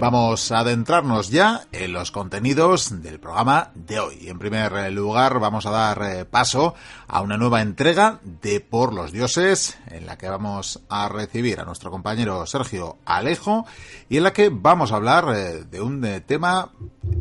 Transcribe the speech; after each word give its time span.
Vamos 0.00 0.50
a 0.50 0.60
adentrarnos 0.60 1.28
ya 1.28 1.66
en 1.72 1.92
los 1.92 2.10
contenidos 2.10 3.02
del 3.02 3.20
programa 3.20 3.70
de 3.74 4.00
hoy. 4.00 4.28
En 4.28 4.38
primer 4.38 4.90
lugar, 4.92 5.38
vamos 5.40 5.66
a 5.66 5.70
dar 5.70 6.02
eh, 6.02 6.24
paso 6.24 6.74
a 7.06 7.20
una 7.20 7.36
nueva 7.36 7.60
entrega 7.60 8.18
de 8.22 8.60
Por 8.60 8.94
los 8.94 9.12
Dioses, 9.12 9.76
en 9.88 10.06
la 10.06 10.16
que 10.16 10.30
vamos 10.30 10.80
a 10.88 11.10
recibir 11.10 11.60
a 11.60 11.66
nuestro 11.66 11.90
compañero 11.90 12.46
Sergio 12.46 12.96
Alejo 13.04 13.66
y 14.08 14.16
en 14.16 14.22
la 14.22 14.32
que 14.32 14.48
vamos 14.48 14.90
a 14.90 14.96
hablar 14.96 15.26
eh, 15.36 15.64
de 15.70 15.82
un 15.82 16.02
eh, 16.02 16.22
tema, 16.22 16.70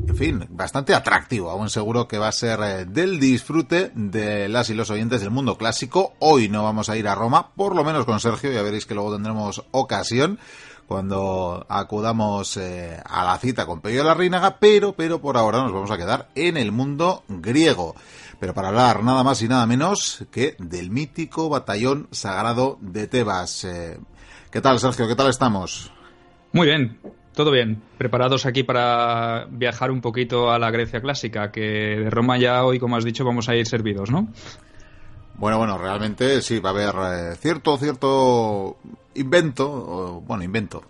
en 0.07 0.15
fin, 0.15 0.47
bastante 0.49 0.93
atractivo. 0.93 1.49
Aún 1.49 1.69
seguro 1.69 2.07
que 2.07 2.17
va 2.17 2.29
a 2.29 2.31
ser 2.31 2.87
del 2.87 3.19
disfrute 3.19 3.91
de 3.93 4.47
las 4.47 4.69
y 4.69 4.73
los 4.73 4.89
oyentes 4.89 5.19
del 5.19 5.31
mundo 5.31 5.57
clásico. 5.57 6.13
Hoy 6.19 6.47
no 6.47 6.63
vamos 6.63 6.87
a 6.87 6.95
ir 6.95 7.09
a 7.09 7.15
Roma, 7.15 7.49
por 7.57 7.75
lo 7.75 7.83
menos 7.83 8.05
con 8.05 8.21
Sergio, 8.21 8.53
ya 8.53 8.61
veréis 8.61 8.85
que 8.85 8.93
luego 8.93 9.11
tendremos 9.11 9.65
ocasión 9.71 10.39
cuando 10.89 11.67
acudamos 11.69 12.57
eh, 12.57 12.99
a 13.05 13.23
la 13.23 13.37
cita 13.37 13.67
con 13.67 13.79
Pello 13.79 14.03
la 14.03 14.15
Reinaga, 14.15 14.57
pero, 14.59 14.93
pero 14.93 15.21
por 15.21 15.37
ahora 15.37 15.61
nos 15.61 15.71
vamos 15.71 15.91
a 15.91 15.99
quedar 15.99 16.29
en 16.33 16.57
el 16.57 16.71
mundo 16.71 17.23
griego. 17.27 17.93
Pero 18.39 18.55
para 18.55 18.69
hablar 18.69 19.03
nada 19.03 19.23
más 19.23 19.39
y 19.43 19.47
nada 19.47 19.67
menos 19.67 20.25
que 20.31 20.55
del 20.57 20.89
mítico 20.89 21.47
batallón 21.47 22.07
sagrado 22.09 22.79
de 22.81 23.05
Tebas. 23.05 23.65
Eh, 23.65 23.99
¿Qué 24.49 24.61
tal, 24.61 24.79
Sergio? 24.79 25.07
¿Qué 25.07 25.15
tal 25.15 25.29
estamos? 25.29 25.91
Muy 26.53 26.65
bien, 26.65 26.97
todo 27.35 27.51
bien. 27.51 27.83
Preparados 27.99 28.47
aquí 28.47 28.63
para 28.63 29.45
viajar 29.51 29.91
un 29.91 30.01
poquito 30.01 30.51
a 30.51 30.57
la 30.57 30.71
Grecia 30.71 31.01
clásica, 31.01 31.51
que 31.51 31.61
de 31.61 32.09
Roma 32.09 32.39
ya 32.39 32.65
hoy, 32.65 32.79
como 32.79 32.97
has 32.97 33.05
dicho, 33.05 33.23
vamos 33.23 33.47
a 33.47 33.55
ir 33.55 33.67
servidos, 33.67 34.09
¿no? 34.09 34.29
Bueno, 35.39 35.57
bueno, 35.57 35.77
realmente 35.77 36.41
sí, 36.41 36.59
va 36.59 36.71
a 36.71 36.73
haber 36.73 36.95
eh, 37.31 37.35
cierto, 37.37 37.77
cierto 37.77 38.75
invento, 39.15 40.21
bueno, 40.27 40.43
invento, 40.43 40.83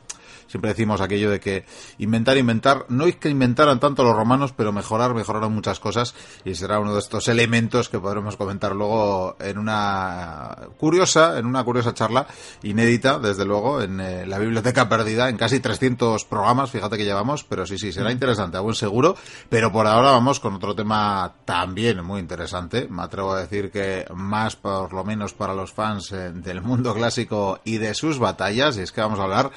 siempre 0.49 0.71
decimos 0.71 0.99
aquello 0.99 1.31
de 1.31 1.39
que 1.39 1.65
inventar, 1.99 2.37
inventar, 2.37 2.85
no 2.89 3.05
es 3.05 3.15
que 3.15 3.29
inventaran 3.29 3.79
tanto 3.79 4.03
los 4.03 4.15
romanos, 4.15 4.53
pero 4.55 4.73
mejorar, 4.73 5.13
mejoraron 5.13 5.53
muchas 5.53 5.79
cosas 5.79 6.15
y 6.43 6.55
será 6.55 6.79
uno 6.79 6.93
de 6.93 6.99
estos 6.99 7.27
elementos 7.27 7.87
que 7.87 7.99
podremos 7.99 8.35
comentar 8.35 8.75
luego 8.75 9.37
en 9.39 9.57
una 9.57 10.57
curiosa, 10.77 11.37
en 11.37 11.45
una 11.45 11.63
curiosa 11.63 11.93
charla 11.93 12.27
inédita, 12.63 13.19
desde 13.19 13.45
luego, 13.45 13.81
en 13.81 13.99
eh, 13.99 14.25
la 14.25 14.39
biblioteca 14.39 14.89
perdida, 14.89 15.29
en 15.29 15.37
casi 15.37 15.59
300 15.59 16.25
programas, 16.25 16.71
fíjate 16.71 16.97
que 16.97 17.05
llevamos, 17.05 17.43
pero 17.43 17.65
sí, 17.65 17.77
sí, 17.77 17.91
será 17.91 18.11
interesante, 18.11 18.57
a 18.57 18.61
buen 18.61 18.75
seguro, 18.75 19.15
pero 19.49 19.71
por 19.71 19.87
ahora 19.87 20.11
vamos 20.11 20.39
con 20.39 20.55
otro 20.55 20.75
tema 20.75 21.35
también 21.45 22.03
muy 22.03 22.19
interesante, 22.19 22.87
me 22.89 23.03
atrevo 23.03 23.33
a 23.33 23.41
decir 23.41 23.71
que 23.71 24.05
más 24.15 24.55
por 24.55 24.93
lo 24.93 25.03
menos 25.03 25.33
para 25.33 25.53
los 25.53 25.71
fans 25.71 26.11
eh, 26.11 26.31
del 26.31 26.61
mundo 26.61 26.93
clásico 26.93 27.59
y 27.63 27.77
de 27.77 27.93
sus 27.93 28.17
batallas, 28.17 28.77
y 28.77 28.81
es 28.81 28.91
que 28.91 29.01
vamos 29.01 29.19
a 29.19 29.23
hablar 29.23 29.51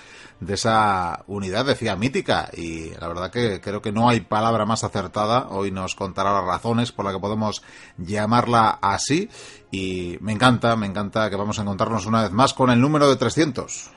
de 0.46 0.54
esa 0.54 1.22
unidad 1.28 1.64
decía 1.64 1.94
mítica 1.94 2.50
y 2.52 2.90
la 3.00 3.06
verdad 3.06 3.30
que 3.30 3.60
creo 3.60 3.80
que 3.80 3.92
no 3.92 4.08
hay 4.08 4.20
palabra 4.20 4.66
más 4.66 4.82
acertada. 4.82 5.48
Hoy 5.50 5.70
nos 5.70 5.94
contará 5.94 6.32
las 6.32 6.44
razones 6.44 6.90
por 6.90 7.04
las 7.04 7.14
que 7.14 7.20
podemos 7.20 7.62
llamarla 7.96 8.78
así 8.82 9.28
y 9.70 10.18
me 10.20 10.32
encanta, 10.32 10.74
me 10.74 10.86
encanta 10.86 11.30
que 11.30 11.36
vamos 11.36 11.58
a 11.58 11.62
encontrarnos 11.62 12.06
una 12.06 12.22
vez 12.22 12.32
más 12.32 12.54
con 12.54 12.70
el 12.70 12.80
número 12.80 13.08
de 13.08 13.16
300. 13.16 13.90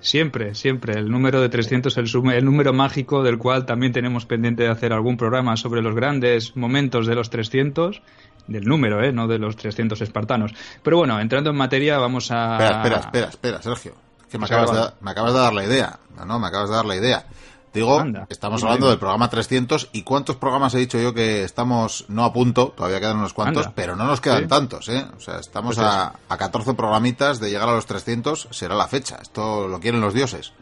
Siempre, 0.00 0.54
siempre. 0.54 0.98
El 0.98 1.10
número 1.10 1.40
de 1.40 1.48
300 1.48 1.96
es 1.96 2.14
el, 2.14 2.32
el, 2.32 2.44
número 2.44 2.72
mágico 2.72 3.22
del 3.22 3.38
cual 3.38 3.64
también 3.66 3.92
tenemos 3.92 4.26
pendiente 4.26 4.62
de 4.62 4.70
hacer 4.70 4.92
algún 4.92 5.16
programa 5.16 5.56
sobre 5.56 5.82
los 5.82 5.94
grandes 5.94 6.56
momentos 6.56 7.06
de 7.06 7.14
los 7.14 7.30
300. 7.30 8.02
Del 8.46 8.64
número, 8.64 9.02
¿eh? 9.02 9.10
No 9.10 9.26
de 9.26 9.38
los 9.38 9.56
300 9.56 10.02
espartanos. 10.02 10.52
Pero 10.82 10.98
bueno, 10.98 11.18
entrando 11.18 11.48
en 11.48 11.56
materia, 11.56 11.96
vamos 11.96 12.30
a. 12.30 12.56
Espera, 12.56 12.76
espera, 12.76 12.96
espera, 12.98 13.28
espera 13.28 13.62
Sergio 13.62 14.03
que 14.34 14.38
me 14.38 14.46
acabas, 14.46 14.72
de, 14.72 14.94
me 15.00 15.12
acabas 15.12 15.32
de 15.32 15.38
dar 15.38 15.52
la 15.52 15.64
idea. 15.64 16.00
No, 16.26 16.40
me 16.40 16.48
acabas 16.48 16.68
de 16.68 16.74
dar 16.74 16.84
la 16.84 16.96
idea. 16.96 17.24
Digo, 17.72 18.02
estamos 18.28 18.64
hablando 18.64 18.88
del 18.88 18.98
programa 18.98 19.30
300 19.30 19.90
y 19.92 20.02
cuántos 20.02 20.34
programas 20.34 20.74
he 20.74 20.78
dicho 20.78 20.98
yo 20.98 21.14
que 21.14 21.44
estamos 21.44 22.04
no 22.08 22.24
a 22.24 22.32
punto, 22.32 22.72
todavía 22.76 22.98
quedan 22.98 23.18
unos 23.18 23.32
cuantos, 23.32 23.68
pero 23.76 23.94
no 23.94 24.06
nos 24.06 24.20
quedan 24.20 24.48
tantos, 24.48 24.88
¿eh? 24.88 25.06
O 25.16 25.20
sea, 25.20 25.38
estamos 25.38 25.76
pues 25.76 25.86
a, 25.86 26.14
a 26.28 26.36
14 26.36 26.74
programitas 26.74 27.38
de 27.38 27.50
llegar 27.50 27.68
a 27.68 27.74
los 27.74 27.86
300, 27.86 28.48
será 28.50 28.74
la 28.74 28.88
fecha. 28.88 29.18
Esto 29.22 29.68
lo 29.68 29.78
quieren 29.78 30.00
los 30.00 30.14
dioses. 30.14 30.52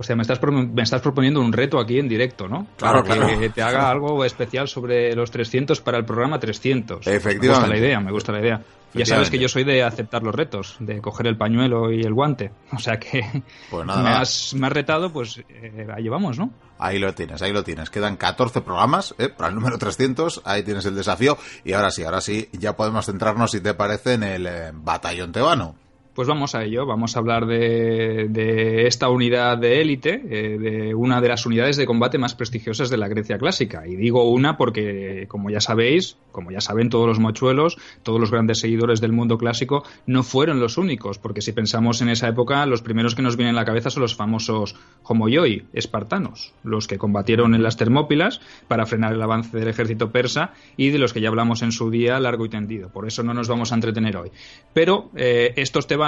O 0.00 0.02
sea, 0.02 0.16
me 0.16 0.22
estás, 0.22 0.40
me 0.42 0.82
estás 0.82 1.02
proponiendo 1.02 1.42
un 1.42 1.52
reto 1.52 1.78
aquí 1.78 1.98
en 1.98 2.08
directo, 2.08 2.48
¿no? 2.48 2.68
Claro, 2.78 3.04
claro. 3.04 3.38
Que 3.38 3.50
te 3.50 3.60
haga 3.60 3.90
algo 3.90 4.24
especial 4.24 4.66
sobre 4.66 5.14
los 5.14 5.30
300 5.30 5.78
para 5.82 5.98
el 5.98 6.06
programa 6.06 6.40
300. 6.40 7.06
Efectivamente. 7.06 7.46
Me 7.46 7.48
gusta 7.48 7.68
la 7.68 7.78
idea, 7.78 8.00
me 8.00 8.10
gusta 8.10 8.32
la 8.32 8.40
idea. 8.40 8.62
Ya 8.94 9.04
sabes 9.04 9.28
que 9.28 9.38
yo 9.38 9.46
soy 9.46 9.64
de 9.64 9.82
aceptar 9.82 10.22
los 10.22 10.34
retos, 10.34 10.76
de 10.78 11.02
coger 11.02 11.26
el 11.26 11.36
pañuelo 11.36 11.92
y 11.92 12.00
el 12.00 12.14
guante. 12.14 12.50
O 12.72 12.78
sea 12.78 12.98
que 12.98 13.42
pues 13.68 13.84
me, 13.84 13.92
has, 13.92 14.54
me, 14.54 14.66
has, 14.68 14.72
retado, 14.72 15.12
pues 15.12 15.42
eh, 15.50 15.86
ahí 15.94 16.08
vamos, 16.08 16.38
¿no? 16.38 16.50
Ahí 16.78 16.98
lo 16.98 17.12
tienes, 17.12 17.42
ahí 17.42 17.52
lo 17.52 17.62
tienes. 17.62 17.90
Quedan 17.90 18.16
14 18.16 18.62
programas 18.62 19.14
¿eh? 19.18 19.28
para 19.28 19.50
el 19.50 19.54
número 19.54 19.76
300. 19.76 20.40
Ahí 20.46 20.62
tienes 20.62 20.86
el 20.86 20.96
desafío. 20.96 21.36
Y 21.62 21.74
ahora 21.74 21.90
sí, 21.90 22.04
ahora 22.04 22.22
sí, 22.22 22.48
ya 22.52 22.74
podemos 22.74 23.04
centrarnos, 23.04 23.50
si 23.50 23.60
te 23.60 23.74
parece, 23.74 24.14
en 24.14 24.22
el 24.22 24.46
eh, 24.46 24.70
batallón 24.72 25.30
tebano. 25.30 25.76
Pues 26.14 26.26
vamos 26.26 26.56
a 26.56 26.64
ello, 26.64 26.86
vamos 26.86 27.14
a 27.14 27.20
hablar 27.20 27.46
de, 27.46 28.86
esta 28.86 29.08
unidad 29.08 29.58
de 29.58 29.80
élite, 29.80 30.20
eh, 30.28 30.58
de 30.58 30.94
una 30.94 31.20
de 31.20 31.28
las 31.28 31.46
unidades 31.46 31.76
de 31.76 31.86
combate 31.86 32.18
más 32.18 32.34
prestigiosas 32.34 32.90
de 32.90 32.96
la 32.96 33.06
Grecia 33.06 33.38
clásica. 33.38 33.86
Y 33.86 33.94
digo 33.94 34.28
una 34.28 34.56
porque, 34.56 35.26
como 35.28 35.50
ya 35.50 35.60
sabéis, 35.60 36.16
como 36.32 36.50
ya 36.50 36.60
saben 36.60 36.88
todos 36.88 37.06
los 37.06 37.20
mochuelos, 37.20 37.78
todos 38.02 38.18
los 38.18 38.32
grandes 38.32 38.58
seguidores 38.58 39.00
del 39.00 39.12
mundo 39.12 39.38
clásico, 39.38 39.84
no 40.04 40.24
fueron 40.24 40.58
los 40.58 40.78
únicos, 40.78 41.18
porque 41.18 41.42
si 41.42 41.52
pensamos 41.52 42.02
en 42.02 42.08
esa 42.08 42.26
época, 42.26 42.66
los 42.66 42.82
primeros 42.82 43.14
que 43.14 43.22
nos 43.22 43.36
vienen 43.36 43.54
a 43.54 43.60
la 43.60 43.64
cabeza 43.64 43.90
son 43.90 44.02
los 44.02 44.16
famosos 44.16 44.74
homoyoi, 45.04 45.66
espartanos, 45.72 46.52
los 46.64 46.88
que 46.88 46.98
combatieron 46.98 47.54
en 47.54 47.62
las 47.62 47.76
Termópilas 47.76 48.40
para 48.66 48.84
frenar 48.84 49.12
el 49.12 49.22
avance 49.22 49.56
del 49.56 49.68
ejército 49.68 50.10
persa 50.10 50.54
y 50.76 50.90
de 50.90 50.98
los 50.98 51.12
que 51.12 51.20
ya 51.20 51.28
hablamos 51.28 51.62
en 51.62 51.70
su 51.70 51.88
día 51.88 52.18
largo 52.18 52.44
y 52.46 52.48
tendido. 52.48 52.88
Por 52.88 53.06
eso 53.06 53.22
no 53.22 53.32
nos 53.32 53.48
vamos 53.48 53.70
a 53.70 53.76
entretener 53.76 54.16
hoy. 54.16 54.30
Pero 54.74 55.10
eh, 55.14 55.54
estos 55.56 55.86
temas 55.86 55.99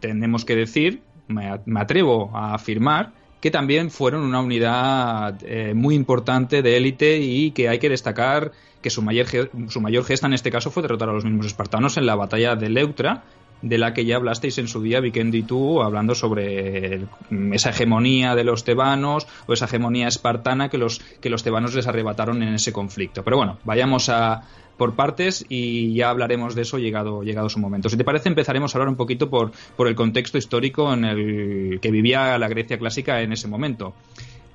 tenemos 0.00 0.44
que 0.44 0.56
decir, 0.56 1.02
me, 1.28 1.48
atrevo 1.78 2.30
a 2.34 2.54
afirmar, 2.54 3.12
que 3.40 3.50
también 3.50 3.90
fueron 3.90 4.22
una 4.22 4.40
unidad 4.40 5.38
eh, 5.42 5.74
muy 5.74 5.94
importante 5.94 6.62
de 6.62 6.76
élite 6.76 7.18
y 7.18 7.50
que 7.50 7.68
hay 7.68 7.78
que 7.78 7.88
destacar 7.88 8.52
que 8.80 8.90
su 8.90 9.02
mayor, 9.02 9.26
su 9.68 9.80
mayor 9.80 10.04
gesta 10.04 10.26
en 10.26 10.34
este 10.34 10.50
caso 10.50 10.70
fue 10.70 10.82
derrotar 10.82 11.08
a 11.08 11.12
los 11.12 11.24
mismos 11.24 11.46
espartanos 11.46 11.96
en 11.96 12.06
la 12.06 12.14
batalla 12.14 12.56
de 12.56 12.68
Leuctra, 12.68 13.24
de 13.62 13.78
la 13.78 13.94
que 13.94 14.04
ya 14.04 14.16
hablasteis 14.16 14.58
en 14.58 14.68
su 14.68 14.82
día, 14.82 15.00
Vikendi 15.00 15.38
y 15.38 15.42
tú, 15.42 15.82
hablando 15.82 16.14
sobre 16.14 17.06
esa 17.52 17.70
hegemonía 17.70 18.34
de 18.34 18.44
los 18.44 18.64
tebanos 18.64 19.26
o 19.46 19.52
esa 19.52 19.64
hegemonía 19.66 20.08
espartana 20.08 20.68
que 20.68 20.78
los, 20.78 20.98
que 20.98 21.30
los 21.30 21.42
tebanos 21.42 21.74
les 21.74 21.86
arrebataron 21.86 22.42
en 22.42 22.54
ese 22.54 22.72
conflicto. 22.72 23.22
Pero 23.22 23.36
bueno, 23.36 23.58
vayamos 23.64 24.08
a, 24.08 24.42
por 24.76 24.94
partes 24.94 25.44
y 25.48 25.94
ya 25.94 26.10
hablaremos 26.10 26.54
de 26.54 26.62
eso 26.62 26.78
llegado, 26.78 27.22
llegado 27.22 27.48
su 27.48 27.60
momento. 27.60 27.88
Si 27.88 27.96
te 27.96 28.04
parece, 28.04 28.28
empezaremos 28.28 28.74
a 28.74 28.78
hablar 28.78 28.88
un 28.88 28.96
poquito 28.96 29.30
por, 29.30 29.52
por 29.76 29.86
el 29.86 29.94
contexto 29.94 30.38
histórico 30.38 30.92
en 30.92 31.04
el 31.04 31.78
que 31.80 31.90
vivía 31.90 32.36
la 32.38 32.48
Grecia 32.48 32.78
clásica 32.78 33.22
en 33.22 33.32
ese 33.32 33.48
momento. 33.48 33.94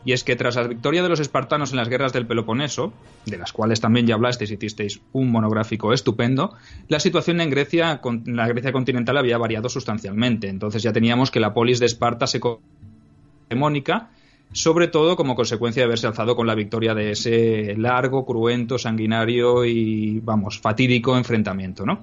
Y 0.08 0.14
es 0.14 0.24
que 0.24 0.38
tras 0.38 0.56
la 0.56 0.64
victoria 0.64 1.04
de 1.04 1.10
los 1.10 1.20
espartanos 1.20 1.72
en 1.72 1.76
las 1.76 1.90
guerras 1.90 2.14
del 2.14 2.26
Peloponeso, 2.26 2.94
de 3.26 3.38
las 3.38 3.52
cuales 3.52 3.82
también 3.82 4.08
ya 4.08 4.16
hablasteis 4.16 4.52
y 4.52 4.54
hicisteis 4.54 5.02
un 5.12 5.30
monográfico 5.30 5.92
estupendo, 5.92 6.54
la 6.88 7.02
situación 7.02 7.42
en 7.42 7.50
Grecia, 7.50 8.00
en 8.06 8.38
la 8.38 8.48
Grecia 8.48 8.72
continental 8.72 9.18
había 9.18 9.38
variado 9.38 9.68
sustancialmente. 9.68 10.48
Entonces 10.48 10.82
ya 10.82 10.94
teníamos 10.94 11.30
que 11.30 11.42
la 11.42 11.54
polis 11.54 11.82
de 11.82 11.88
Esparta 11.88 12.26
se 12.26 12.40
hegemónica 13.50 14.12
sobre 14.54 14.88
todo 14.88 15.18
como 15.18 15.36
consecuencia 15.36 15.82
de 15.82 15.88
haberse 15.88 16.08
alzado 16.08 16.38
con 16.38 16.48
la 16.48 16.56
victoria 16.56 16.96
de 16.96 17.12
ese 17.12 17.76
largo, 17.78 18.26
cruento, 18.26 18.78
sanguinario 18.78 19.66
y, 19.66 20.22
vamos, 20.22 20.58
fatídico 20.58 21.18
enfrentamiento, 21.18 21.86
¿no? 21.86 22.02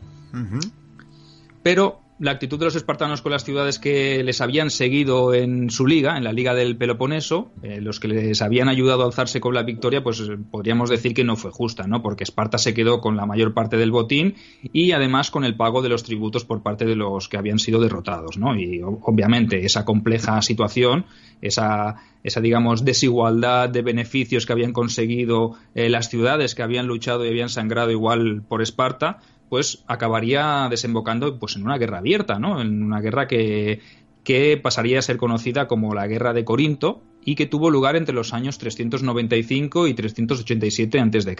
Pero 1.63 2.03
la 2.19 2.31
actitud 2.31 2.59
de 2.59 2.67
los 2.67 2.77
espartanos 2.77 3.23
con 3.23 3.33
las 3.33 3.45
ciudades 3.45 3.81
que 3.81 4.23
les 4.23 4.41
habían 4.41 4.71
seguido 4.71 5.35
en 5.35 5.71
su 5.71 5.87
liga, 5.87 6.17
en 6.17 6.23
la 6.23 6.33
liga 6.33 6.55
del 6.55 6.77
Peloponeso, 6.77 7.51
eh, 7.63 7.81
los 7.81 7.99
que 7.99 8.07
les 8.07 8.41
habían 8.41 8.69
ayudado 8.69 9.03
a 9.03 9.07
alzarse 9.07 9.41
con 9.41 9.55
la 9.55 9.65
victoria, 9.65 10.05
pues 10.05 10.21
eh, 10.21 10.37
podríamos 10.51 10.91
decir 10.91 11.13
que 11.13 11.25
no 11.25 11.35
fue 11.35 11.51
justa, 11.51 11.89
¿no? 11.89 12.03
Porque 12.03 12.23
Esparta 12.23 12.57
se 12.59 12.73
quedó 12.73 13.01
con 13.01 13.17
la 13.17 13.27
mayor 13.27 13.53
parte 13.53 13.77
del 13.77 13.91
botín 13.91 14.37
y 14.63 14.93
además 14.93 15.33
con 15.33 15.45
el 15.45 15.57
pago 15.57 15.83
de 15.83 15.89
los 15.89 16.05
tributos 16.05 16.45
por 16.45 16.63
parte 16.63 16.85
de 16.85 16.95
los 16.95 17.29
que 17.29 17.37
habían 17.37 17.59
sido 17.59 17.81
derrotados, 17.81 18.39
¿no? 18.39 18.57
Y 18.57 18.81
obviamente 18.83 19.65
esa 19.67 19.85
compleja 19.85 20.41
situación, 20.41 21.07
esa, 21.41 21.97
esa 22.23 22.41
digamos 22.41 22.85
desigualdad 22.85 23.69
de 23.71 23.83
beneficios 23.83 24.47
que 24.47 24.53
habían 24.53 24.73
conseguido 24.73 25.57
eh, 25.75 25.89
las 25.89 26.11
ciudades 26.11 26.55
que 26.55 26.63
habían 26.63 26.87
luchado 26.87 27.25
y 27.25 27.29
habían 27.29 27.49
sangrado 27.49 27.91
igual 27.91 28.43
por 28.49 28.63
Esparta, 28.63 29.19
pues 29.55 29.85
acabaría 29.87 30.67
desembocando 30.69 31.39
pues 31.39 31.55
en 31.55 31.63
una 31.63 31.79
guerra 31.79 31.99
abierta, 31.99 32.41
¿no? 32.41 32.61
En 32.61 32.83
una 32.83 33.01
guerra 33.01 33.29
que, 33.29 33.79
que 34.25 34.57
pasaría 34.61 34.99
a 34.99 35.03
ser 35.03 35.17
conocida 35.17 35.69
como 35.69 35.95
la 35.95 36.09
Guerra 36.09 36.33
de 36.33 36.45
Corinto 36.45 37.05
y 37.25 37.37
que 37.37 37.47
tuvo 37.47 37.71
lugar 37.71 37.95
entre 37.95 38.17
los 38.17 38.33
años 38.35 38.59
395 38.59 39.87
y 39.87 39.95
387 39.95 40.99
a.C. 40.99 41.37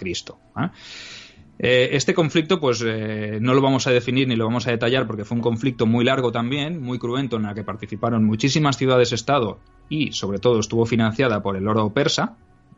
Eh, 1.59 1.89
este 1.91 2.13
conflicto, 2.13 2.61
pues 2.61 2.81
eh, 2.85 3.39
no 3.41 3.53
lo 3.53 3.61
vamos 3.61 3.85
a 3.85 3.91
definir 3.91 4.29
ni 4.29 4.37
lo 4.37 4.45
vamos 4.45 4.65
a 4.65 4.71
detallar 4.71 5.07
porque 5.07 5.25
fue 5.25 5.35
un 5.35 5.43
conflicto 5.43 5.85
muy 5.85 6.05
largo 6.05 6.31
también, 6.31 6.81
muy 6.81 6.97
cruento, 6.97 7.35
en 7.35 7.43
el 7.43 7.53
que 7.53 7.65
participaron 7.65 8.23
muchísimas 8.23 8.77
ciudades-estado 8.77 9.59
y, 9.89 10.13
sobre 10.13 10.39
todo, 10.39 10.61
estuvo 10.61 10.85
financiada 10.85 11.43
por 11.43 11.57
el 11.57 11.67
oro 11.67 11.91
persa, 11.91 12.37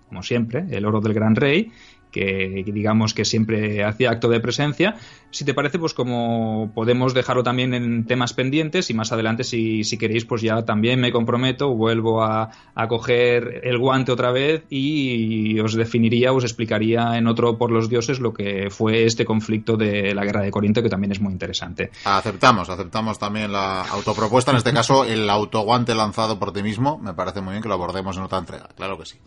como 0.10 0.24
siempre, 0.24 0.66
el 0.72 0.84
oro 0.84 1.00
del 1.00 1.13
gran 1.13 1.36
rey, 1.36 1.72
que 2.12 2.63
digamos 2.65 3.13
que 3.13 3.25
siempre 3.25 3.83
hacía 3.83 4.12
acto 4.12 4.30
de 4.30 4.39
presencia. 4.39 4.95
Si 5.30 5.44
te 5.44 5.54
parece, 5.54 5.77
pues 5.77 5.94
como 5.94 6.71
podemos 6.74 7.13
dejarlo 7.13 7.44
también 7.44 7.74
en 7.74 8.06
temas 8.06 8.33
pendientes 8.33 8.89
y 8.89 8.94
más 8.94 9.12
adelante, 9.12 9.44
si, 9.44 9.83
queréis, 9.98 10.25
pues 10.25 10.42
ya 10.42 10.63
también 10.63 11.00
me 11.00 11.12
comprometo, 11.12 11.75
vuelvo 11.75 12.24
a, 12.24 12.50
a, 12.75 12.88
coger 12.88 13.62
el 13.63 13.77
guante 13.77 14.12
otra 14.12 14.31
vez 14.31 14.63
y 14.69 15.59
os 15.59 15.74
definiría, 15.74 16.31
os 16.31 16.44
explicaría 16.44 17.18
en 17.18 17.27
otro 17.27 17.57
por 17.57 17.71
los 17.71 17.89
dioses 17.89 18.19
lo 18.19 18.33
que 18.33 18.69
fue 18.69 19.06
este 19.06 19.25
conflicto 19.25 19.75
de 19.75 20.15
la 20.15 20.24
guerra 20.24 20.42
de 20.42 20.51
Corinto, 20.51 20.81
que 20.81 20.89
también 20.89 21.12
es 21.12 21.19
muy 21.19 21.33
interesante. 21.33 21.92
Aceptamos, 22.06 22.69
aceptamos 22.69 23.19
también 23.19 23.51
la 23.51 23.81
autopropuesta, 23.81 24.51
en 24.51 24.57
este 24.57 24.74
caso 24.74 25.03
el 25.03 25.30
autoguante 25.30 25.94
lanzado 25.94 26.39
por 26.39 26.53
ti 26.53 26.63
mismo. 26.63 26.98
Me 26.98 27.13
parece 27.13 27.42
muy 27.42 27.51
bien 27.51 27.62
que 27.62 27.69
lo 27.69 27.75
abordemos 27.75 28.15
en 28.18 28.24
otra 28.24 28.39
entrega, 28.39 28.69
claro 28.75 28.98
que 28.98 29.06
sí. 29.06 29.18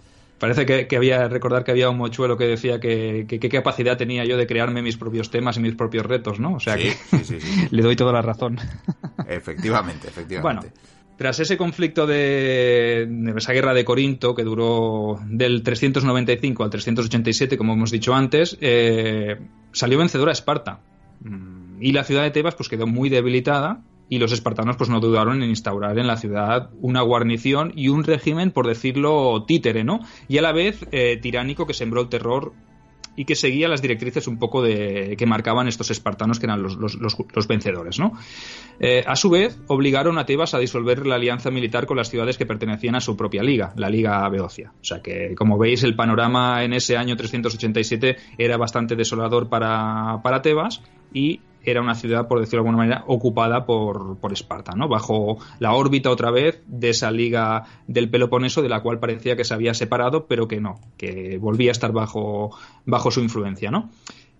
Parece 0.40 0.64
que, 0.64 0.96
había, 0.96 1.28
recordar 1.28 1.64
que 1.64 1.70
había 1.70 1.90
un 1.90 1.98
mochuelo 1.98 2.38
que 2.38 2.44
decía 2.46 2.80
que 2.80 3.26
qué 3.28 3.48
capacidad 3.50 3.98
tenía 3.98 4.24
yo 4.24 4.38
de 4.38 4.46
crearme 4.46 4.80
mis 4.80 4.96
propios 4.96 5.30
temas 5.30 5.58
y 5.58 5.60
mis 5.60 5.74
propios 5.74 6.06
retos, 6.06 6.40
¿no? 6.40 6.54
O 6.54 6.60
sea 6.60 6.78
que 6.78 6.94
le 7.70 7.82
doy 7.82 7.94
toda 7.94 8.10
la 8.10 8.22
razón. 8.22 8.58
Efectivamente, 9.28 10.08
efectivamente. 10.08 10.40
Bueno, 10.70 10.74
tras 11.18 11.38
ese 11.40 11.58
conflicto 11.58 12.06
de, 12.06 13.06
esa 13.36 13.52
guerra 13.52 13.74
de 13.74 13.84
Corinto 13.84 14.34
que 14.34 14.42
duró 14.42 15.20
del 15.26 15.62
395 15.62 16.64
al 16.64 16.70
387, 16.70 17.58
como 17.58 17.74
hemos 17.74 17.90
dicho 17.90 18.14
antes, 18.14 18.56
eh, 18.62 19.38
salió 19.72 19.98
vencedora 19.98 20.32
Esparta. 20.32 20.80
Mm, 21.20 21.82
y 21.82 21.92
la 21.92 22.02
ciudad 22.04 22.22
de 22.22 22.30
Tebas 22.30 22.54
pues 22.54 22.70
quedó 22.70 22.86
muy 22.86 23.10
debilitada 23.10 23.82
y 24.10 24.18
los 24.18 24.32
espartanos 24.32 24.76
pues 24.76 24.90
no 24.90 25.00
dudaron 25.00 25.42
en 25.42 25.48
instaurar 25.48 25.98
en 25.98 26.08
la 26.08 26.18
ciudad 26.18 26.70
una 26.82 27.00
guarnición 27.00 27.72
y 27.76 27.88
un 27.88 28.04
régimen, 28.04 28.50
por 28.50 28.66
decirlo, 28.66 29.44
títere, 29.46 29.84
¿no? 29.84 30.00
Y 30.28 30.36
a 30.36 30.42
la 30.42 30.52
vez 30.52 30.84
eh, 30.90 31.16
tiránico 31.16 31.64
que 31.64 31.72
sembró 31.72 32.02
el 32.02 32.08
terror 32.08 32.52
y 33.14 33.24
que 33.24 33.36
seguía 33.36 33.68
las 33.68 33.82
directrices 33.82 34.26
un 34.26 34.38
poco 34.38 34.62
de 34.62 35.14
que 35.16 35.26
marcaban 35.26 35.68
estos 35.68 35.90
espartanos 35.90 36.40
que 36.40 36.46
eran 36.46 36.62
los, 36.62 36.76
los, 36.76 37.48
vencedores, 37.48 37.98
¿no? 37.98 38.12
Eh, 38.80 39.04
a 39.06 39.14
su 39.14 39.30
vez, 39.30 39.58
obligaron 39.68 40.18
a 40.18 40.26
Tebas 40.26 40.54
a 40.54 40.58
disolver 40.58 41.06
la 41.06 41.16
alianza 41.16 41.50
militar 41.50 41.86
con 41.86 41.96
las 41.96 42.08
ciudades 42.08 42.38
que 42.38 42.46
pertenecían 42.46 42.94
a 42.94 43.00
su 43.00 43.16
propia 43.16 43.42
liga, 43.42 43.72
la 43.76 43.90
Liga 43.90 44.28
Beocia. 44.28 44.72
O 44.80 44.84
sea 44.84 45.02
que, 45.02 45.34
como 45.36 45.58
veis, 45.58 45.82
el 45.82 45.96
panorama 45.96 46.64
en 46.64 46.72
ese 46.72 46.96
año 46.96 47.16
387 47.16 48.16
era 48.38 48.56
bastante 48.56 48.96
desolador 48.96 49.48
para, 49.48 50.20
para 50.22 50.42
Tebas 50.42 50.82
y 51.12 51.40
era 51.64 51.80
una 51.80 51.94
ciudad, 51.94 52.28
por 52.28 52.40
decirlo 52.40 52.62
de 52.62 52.68
alguna 52.68 52.84
manera, 52.84 53.04
ocupada 53.06 53.66
por, 53.66 54.16
por, 54.18 54.32
Esparta, 54.32 54.72
¿no? 54.72 54.88
Bajo 54.88 55.38
la 55.58 55.74
órbita 55.74 56.10
otra 56.10 56.30
vez 56.30 56.62
de 56.66 56.90
esa 56.90 57.10
liga 57.10 57.64
del 57.86 58.08
Peloponeso, 58.08 58.62
de 58.62 58.68
la 58.68 58.82
cual 58.82 58.98
parecía 58.98 59.36
que 59.36 59.44
se 59.44 59.54
había 59.54 59.74
separado, 59.74 60.26
pero 60.26 60.48
que 60.48 60.60
no, 60.60 60.80
que 60.96 61.38
volvía 61.38 61.70
a 61.70 61.72
estar 61.72 61.92
bajo, 61.92 62.56
bajo 62.86 63.10
su 63.10 63.20
influencia, 63.20 63.70
¿no? 63.70 63.90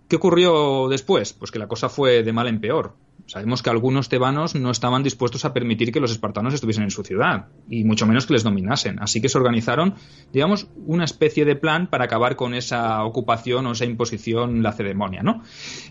¿Qué 0.07 0.17
ocurrió 0.17 0.89
después? 0.89 1.33
Pues 1.33 1.51
que 1.51 1.59
la 1.59 1.67
cosa 1.67 1.87
fue 1.87 2.23
de 2.23 2.33
mal 2.33 2.47
en 2.47 2.59
peor. 2.59 2.93
Sabemos 3.27 3.61
que 3.61 3.69
algunos 3.69 4.09
tebanos 4.09 4.55
no 4.55 4.71
estaban 4.71 5.03
dispuestos 5.03 5.45
a 5.45 5.53
permitir 5.53 5.91
que 5.91 5.99
los 5.99 6.11
espartanos 6.11 6.53
estuviesen 6.53 6.83
en 6.83 6.91
su 6.91 7.03
ciudad, 7.03 7.47
y 7.69 7.83
mucho 7.83 8.05
menos 8.05 8.25
que 8.25 8.33
les 8.33 8.43
dominasen. 8.43 8.99
Así 8.99 9.21
que 9.21 9.29
se 9.29 9.37
organizaron, 9.37 9.95
digamos, 10.33 10.67
una 10.85 11.05
especie 11.05 11.45
de 11.45 11.55
plan 11.55 11.87
para 11.87 12.05
acabar 12.05 12.35
con 12.35 12.53
esa 12.53 13.03
ocupación 13.03 13.65
o 13.65 13.71
esa 13.71 13.85
imposición 13.85 14.63
lacedemonia, 14.63 15.23
¿no? 15.23 15.41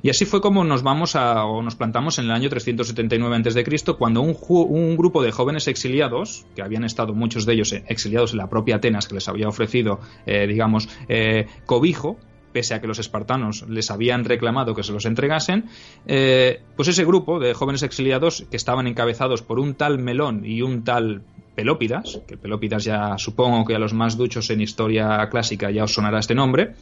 Y 0.03 0.11
así 0.11 0.25
fue 0.25 0.41
como 0.41 0.65
nos 0.65 0.82
vamos 0.82 1.17
a, 1.17 1.44
o 1.44 1.62
nos 1.62 1.77
plantamos 1.77 2.19
en 2.19 2.27
el 2.27 2.31
año 2.32 2.49
379 2.49 3.37
a.C., 3.37 3.94
cuando 3.99 4.21
un, 4.21 4.37
un 4.49 4.97
grupo 4.97 5.23
de 5.23 5.32
jóvenes 5.32 5.69
exiliados, 5.69 6.47
que 6.55 6.62
habían 6.62 6.85
estado 6.85 7.15
muchos 7.15 7.47
de 7.47 7.55
ellos 7.55 7.73
exiliados 7.73 8.32
en 8.32 8.38
la 8.38 8.49
propia 8.49 8.77
Atenas, 8.77 9.09
que 9.09 9.15
les 9.15 9.29
había 9.29 9.49
ofrecido, 9.49 10.00
eh, 10.27 10.47
digamos, 10.47 10.88
eh, 11.09 11.47
cobijo, 11.67 12.19
pese 12.52 12.75
a 12.75 12.81
que 12.81 12.87
los 12.87 12.99
espartanos 12.99 13.69
les 13.69 13.91
habían 13.91 14.25
reclamado 14.25 14.75
que 14.75 14.82
se 14.82 14.93
los 14.93 15.05
entregasen, 15.05 15.67
eh, 16.06 16.62
pues 16.76 16.88
ese 16.88 17.05
grupo 17.05 17.38
de 17.38 17.55
jóvenes 17.55 17.82
exiliados 17.82 18.47
que 18.50 18.56
estaban 18.56 18.87
encabezados 18.87 19.43
por 19.43 19.58
un 19.58 19.75
tal 19.75 19.99
Melón 19.99 20.44
y 20.44 20.62
un 20.62 20.85
tal 20.85 21.23
Pelópidas, 21.55 22.20
que 22.26 22.37
Pelópidas 22.37 22.85
ya 22.85 23.19
supongo 23.19 23.64
que 23.64 23.75
a 23.75 23.79
los 23.79 23.93
más 23.93 24.17
duchos 24.17 24.49
en 24.50 24.61
historia 24.61 25.29
clásica 25.31 25.70
ya 25.70 25.85
os 25.85 25.93
sonará 25.93 26.19
este 26.19 26.35
nombre, 26.35 26.75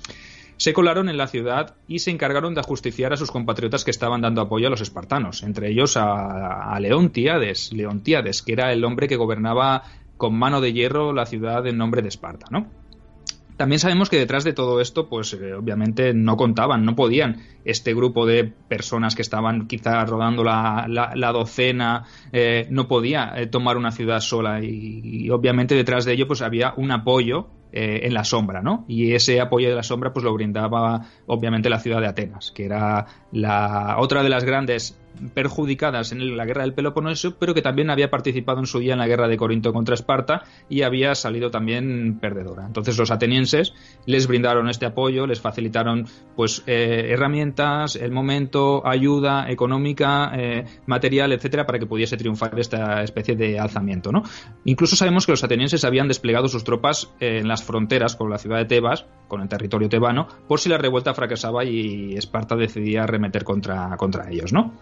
se 0.56 0.72
colaron 0.72 1.08
en 1.08 1.16
la 1.16 1.28
ciudad 1.28 1.76
y 1.86 2.00
se 2.00 2.10
encargaron 2.10 2.54
de 2.54 2.60
ajusticiar 2.60 3.12
a 3.12 3.16
sus 3.16 3.30
compatriotas 3.30 3.84
que 3.84 3.92
estaban 3.92 4.20
dando 4.20 4.40
apoyo 4.40 4.66
a 4.66 4.70
los 4.70 4.80
espartanos, 4.80 5.42
entre 5.42 5.70
ellos 5.70 5.96
a, 5.96 6.74
a 6.74 6.80
Leontiades, 6.80 7.72
que 8.42 8.52
era 8.52 8.72
el 8.72 8.84
hombre 8.84 9.08
que 9.08 9.16
gobernaba 9.16 9.84
con 10.18 10.36
mano 10.36 10.60
de 10.60 10.72
hierro 10.72 11.12
la 11.12 11.26
ciudad 11.26 11.66
en 11.66 11.78
nombre 11.78 12.02
de 12.02 12.08
Esparta, 12.08 12.46
¿no? 12.50 12.66
También 13.58 13.80
sabemos 13.80 14.08
que 14.08 14.18
detrás 14.18 14.44
de 14.44 14.52
todo 14.52 14.80
esto, 14.80 15.08
pues 15.08 15.32
eh, 15.32 15.52
obviamente 15.52 16.14
no 16.14 16.36
contaban, 16.36 16.84
no 16.84 16.94
podían 16.94 17.42
este 17.64 17.92
grupo 17.92 18.24
de 18.24 18.44
personas 18.44 19.16
que 19.16 19.22
estaban 19.22 19.66
quizá 19.66 20.04
rodando 20.04 20.44
la, 20.44 20.86
la, 20.88 21.32
docena, 21.32 22.04
eh, 22.32 22.68
no 22.70 22.86
podía 22.86 23.32
eh, 23.36 23.48
tomar 23.48 23.76
una 23.76 23.90
ciudad 23.90 24.20
sola 24.20 24.62
y, 24.62 25.28
obviamente 25.30 25.74
detrás 25.74 26.04
de 26.04 26.12
ello 26.12 26.28
pues 26.28 26.40
había 26.40 26.72
un 26.76 26.92
apoyo 26.92 27.48
en 27.70 28.14
la 28.14 28.24
sombra, 28.24 28.62
¿no? 28.62 28.86
Y 28.88 29.12
ese 29.12 29.42
apoyo 29.42 29.68
de 29.68 29.74
la 29.74 29.82
sombra 29.82 30.14
pues 30.14 30.24
lo 30.24 30.32
brindaba 30.32 31.02
obviamente 31.26 31.68
la 31.68 31.78
ciudad 31.78 32.00
de 32.00 32.06
Atenas, 32.06 32.50
que 32.50 32.64
era 32.64 33.04
la 33.30 33.96
otra 33.98 34.22
de 34.22 34.30
las 34.30 34.44
grandes 34.44 34.98
perjudicadas 35.34 36.12
en 36.12 36.36
la 36.36 36.44
guerra 36.44 36.62
del 36.62 36.74
Peloponeso, 36.74 37.36
pero 37.38 37.54
que 37.54 37.62
también 37.62 37.90
había 37.90 38.10
participado 38.10 38.60
en 38.60 38.66
su 38.66 38.78
día 38.78 38.92
en 38.92 38.98
la 38.98 39.06
guerra 39.06 39.28
de 39.28 39.36
Corinto 39.36 39.72
contra 39.72 39.94
Esparta 39.94 40.42
y 40.68 40.82
había 40.82 41.14
salido 41.14 41.50
también 41.50 42.18
perdedora. 42.20 42.66
Entonces 42.66 42.96
los 42.98 43.10
atenienses 43.10 43.74
les 44.06 44.26
brindaron 44.26 44.68
este 44.68 44.86
apoyo, 44.86 45.26
les 45.26 45.40
facilitaron 45.40 46.06
pues 46.36 46.62
eh, 46.66 47.08
herramientas, 47.10 47.96
el 47.96 48.12
momento, 48.12 48.86
ayuda 48.86 49.50
económica, 49.50 50.30
eh, 50.34 50.64
material, 50.86 51.32
etcétera, 51.32 51.66
para 51.66 51.78
que 51.78 51.86
pudiese 51.86 52.16
triunfar 52.16 52.58
esta 52.58 53.02
especie 53.02 53.36
de 53.36 53.58
alzamiento. 53.58 54.12
¿no? 54.12 54.22
Incluso 54.64 54.96
sabemos 54.96 55.26
que 55.26 55.32
los 55.32 55.44
atenienses 55.44 55.84
habían 55.84 56.08
desplegado 56.08 56.48
sus 56.48 56.64
tropas 56.64 57.12
eh, 57.20 57.38
en 57.38 57.48
las 57.48 57.62
fronteras 57.64 58.16
con 58.16 58.30
la 58.30 58.38
ciudad 58.38 58.58
de 58.58 58.64
Tebas, 58.66 59.06
con 59.26 59.42
el 59.42 59.48
territorio 59.48 59.88
tebano, 59.88 60.26
por 60.46 60.58
si 60.58 60.68
la 60.68 60.78
revuelta 60.78 61.12
fracasaba 61.14 61.64
y 61.64 62.14
Esparta 62.16 62.56
decidía 62.56 63.06
remeter 63.06 63.44
contra, 63.44 63.96
contra 63.96 64.30
ellos. 64.30 64.52
¿no? 64.52 64.74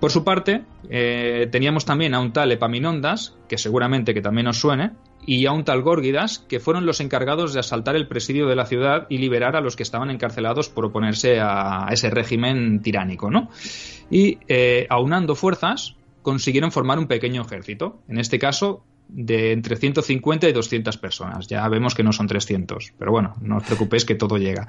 Por 0.00 0.10
su 0.10 0.24
parte, 0.24 0.64
eh, 0.90 1.48
teníamos 1.50 1.84
también 1.84 2.14
a 2.14 2.20
un 2.20 2.32
tal 2.32 2.52
Epaminondas, 2.52 3.34
que 3.48 3.56
seguramente 3.56 4.12
que 4.12 4.20
también 4.20 4.46
os 4.46 4.58
suene, 4.58 4.92
y 5.26 5.46
a 5.46 5.52
un 5.52 5.64
tal 5.64 5.82
Górgidas, 5.82 6.38
que 6.38 6.60
fueron 6.60 6.84
los 6.84 7.00
encargados 7.00 7.54
de 7.54 7.60
asaltar 7.60 7.96
el 7.96 8.06
presidio 8.06 8.46
de 8.46 8.56
la 8.56 8.66
ciudad 8.66 9.06
y 9.08 9.18
liberar 9.18 9.56
a 9.56 9.60
los 9.60 9.74
que 9.74 9.82
estaban 9.82 10.10
encarcelados 10.10 10.68
por 10.68 10.84
oponerse 10.84 11.40
a 11.40 11.88
ese 11.90 12.10
régimen 12.10 12.82
tiránico, 12.82 13.30
¿no? 13.30 13.48
Y 14.10 14.38
eh, 14.48 14.86
aunando 14.90 15.34
fuerzas, 15.34 15.96
consiguieron 16.22 16.72
formar 16.72 16.98
un 16.98 17.06
pequeño 17.06 17.42
ejército. 17.42 18.00
En 18.08 18.18
este 18.18 18.38
caso, 18.38 18.84
de 19.08 19.52
entre 19.52 19.76
150 19.76 20.48
y 20.48 20.52
200 20.52 20.96
personas. 20.98 21.46
Ya 21.46 21.66
vemos 21.68 21.94
que 21.94 22.02
no 22.02 22.12
son 22.12 22.26
300, 22.26 22.92
pero 22.98 23.12
bueno, 23.12 23.34
no 23.40 23.58
os 23.58 23.64
preocupéis 23.64 24.04
que 24.04 24.14
todo 24.14 24.36
llega. 24.36 24.68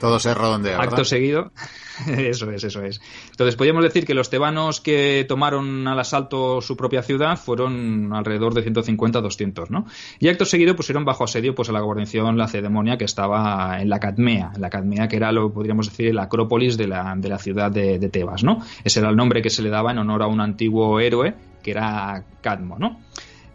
Todo 0.00 0.18
se 0.18 0.34
redondea. 0.34 0.80
Acto 0.80 1.04
seguido, 1.04 1.52
eso 2.06 2.50
es, 2.50 2.64
eso 2.64 2.82
es. 2.82 3.00
Entonces, 3.30 3.56
podríamos 3.56 3.82
decir 3.82 4.04
que 4.04 4.14
los 4.14 4.28
tebanos 4.28 4.80
que 4.80 5.24
tomaron 5.28 5.86
al 5.88 5.98
asalto 5.98 6.60
su 6.60 6.76
propia 6.76 7.02
ciudad 7.02 7.38
fueron 7.38 8.12
alrededor 8.12 8.54
de 8.54 8.62
150 8.62 9.20
200, 9.20 9.70
¿no? 9.70 9.86
Y 10.18 10.28
acto 10.28 10.44
seguido 10.44 10.76
pusieron 10.76 11.04
bajo 11.04 11.24
asedio 11.24 11.54
pues 11.54 11.68
a 11.68 11.72
la 11.72 11.80
guarnición 11.80 12.36
lacedemonia 12.36 12.98
que 12.98 13.04
estaba 13.04 13.80
en 13.80 13.88
la 13.88 14.00
Cadmea, 14.00 14.52
en 14.54 14.60
la 14.60 14.70
Cadmea 14.70 15.08
que 15.08 15.16
era 15.16 15.32
lo 15.32 15.52
podríamos 15.52 15.88
decir 15.88 16.14
la 16.14 16.24
acrópolis 16.24 16.76
de 16.76 16.88
la, 16.88 17.14
de 17.16 17.28
la 17.28 17.38
ciudad 17.38 17.70
de, 17.70 17.98
de 17.98 18.08
Tebas, 18.08 18.42
¿no? 18.42 18.60
Ese 18.84 19.00
era 19.00 19.08
el 19.08 19.16
nombre 19.16 19.42
que 19.42 19.50
se 19.50 19.62
le 19.62 19.70
daba 19.70 19.92
en 19.92 19.98
honor 19.98 20.22
a 20.22 20.26
un 20.26 20.40
antiguo 20.40 21.00
héroe 21.00 21.34
que 21.62 21.70
era 21.72 22.24
Cadmo, 22.42 22.78
¿no? 22.78 23.00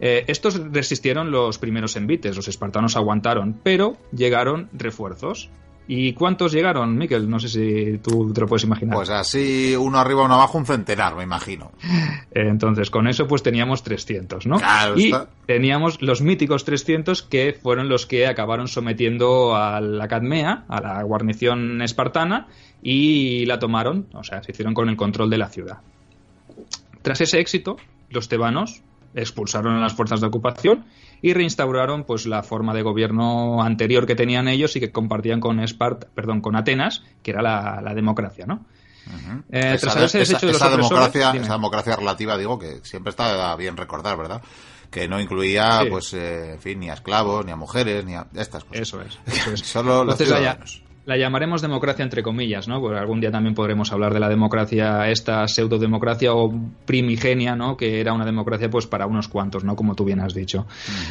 Eh, 0.04 0.24
estos 0.26 0.60
resistieron 0.72 1.30
los 1.30 1.58
primeros 1.58 1.94
envites, 1.94 2.34
los 2.34 2.48
espartanos 2.48 2.96
aguantaron, 2.96 3.60
pero 3.62 3.96
llegaron 4.10 4.68
refuerzos. 4.72 5.48
¿Y 5.86 6.12
cuántos 6.14 6.52
llegaron, 6.52 6.96
Miquel? 6.98 7.30
No 7.30 7.38
sé 7.38 7.48
si 7.48 7.98
tú 7.98 8.32
te 8.32 8.40
lo 8.40 8.48
puedes 8.48 8.64
imaginar. 8.64 8.96
Pues 8.96 9.10
así, 9.10 9.76
uno 9.76 9.98
arriba, 9.98 10.24
uno 10.24 10.34
abajo, 10.34 10.58
un 10.58 10.66
centenar, 10.66 11.14
me 11.14 11.22
imagino. 11.22 11.70
Entonces, 12.32 12.90
con 12.90 13.06
eso 13.06 13.28
pues 13.28 13.44
teníamos 13.44 13.84
300, 13.84 14.46
¿no? 14.46 14.58
y 14.96 15.12
teníamos 15.46 16.02
los 16.02 16.20
míticos 16.20 16.64
300 16.64 17.22
que 17.22 17.52
fueron 17.52 17.88
los 17.88 18.04
que 18.04 18.26
acabaron 18.26 18.66
sometiendo 18.66 19.54
a 19.54 19.80
la 19.80 20.08
Cadmea, 20.08 20.64
a 20.66 20.80
la 20.80 21.02
guarnición 21.04 21.80
espartana, 21.80 22.48
y 22.82 23.46
la 23.46 23.60
tomaron, 23.60 24.08
o 24.14 24.24
sea, 24.24 24.42
se 24.42 24.50
hicieron 24.50 24.74
con 24.74 24.88
el 24.88 24.96
control 24.96 25.30
de 25.30 25.38
la 25.38 25.48
ciudad. 25.48 25.78
Tras 27.02 27.20
ese 27.20 27.38
éxito, 27.38 27.76
los 28.10 28.28
tebanos 28.28 28.82
expulsaron 29.14 29.76
a 29.76 29.80
las 29.80 29.94
fuerzas 29.94 30.20
de 30.20 30.26
ocupación 30.26 30.84
y 31.20 31.32
reinstauraron 31.32 32.04
pues 32.04 32.26
la 32.26 32.42
forma 32.42 32.74
de 32.74 32.82
gobierno 32.82 33.62
anterior 33.62 34.06
que 34.06 34.14
tenían 34.14 34.48
ellos 34.48 34.74
y 34.76 34.80
que 34.80 34.90
compartían 34.90 35.40
con 35.40 35.60
Esparta, 35.60 36.08
perdón, 36.14 36.40
con 36.40 36.56
Atenas, 36.56 37.02
que 37.22 37.30
era 37.30 37.42
la, 37.42 37.94
democracia, 37.94 38.46
¿no? 38.46 38.64
Eh, 39.50 39.76
tras 39.80 40.12
de 40.12 40.22
los 40.22 40.60
democracia, 40.60 41.32
esa 41.32 41.52
democracia 41.54 41.96
relativa, 41.96 42.38
digo, 42.38 42.58
que 42.58 42.80
siempre 42.82 43.10
está 43.10 43.54
bien 43.56 43.76
recordar, 43.76 44.16
¿verdad? 44.16 44.42
que 44.90 45.08
no 45.08 45.18
incluía, 45.18 45.80
pues, 45.88 46.12
eh, 46.12 46.52
en 46.52 46.60
fin, 46.60 46.80
ni 46.80 46.90
a 46.90 46.92
esclavos, 46.92 47.46
ni 47.46 47.50
a 47.50 47.56
mujeres, 47.56 48.04
ni 48.04 48.14
a 48.14 48.26
estas 48.34 48.62
cosas. 48.64 48.82
Eso 48.82 49.00
es. 49.00 49.18
Eso 49.26 49.52
es. 49.52 49.60
Solo 49.66 50.04
los 50.04 50.18
ciudadanos 50.18 50.82
la 51.04 51.16
llamaremos 51.16 51.62
democracia 51.62 52.04
entre 52.04 52.22
comillas, 52.22 52.68
¿no? 52.68 52.80
Porque 52.80 52.98
algún 52.98 53.20
día 53.20 53.32
también 53.32 53.54
podremos 53.54 53.92
hablar 53.92 54.14
de 54.14 54.20
la 54.20 54.28
democracia, 54.28 55.10
esta 55.10 55.48
pseudodemocracia 55.48 56.32
o 56.32 56.52
primigenia, 56.84 57.56
¿no? 57.56 57.76
Que 57.76 58.00
era 58.00 58.12
una 58.12 58.24
democracia, 58.24 58.70
pues, 58.70 58.86
para 58.86 59.06
unos 59.06 59.26
cuantos, 59.26 59.64
¿no? 59.64 59.74
Como 59.74 59.96
tú 59.96 60.04
bien 60.04 60.20
has 60.20 60.32
dicho. 60.32 60.66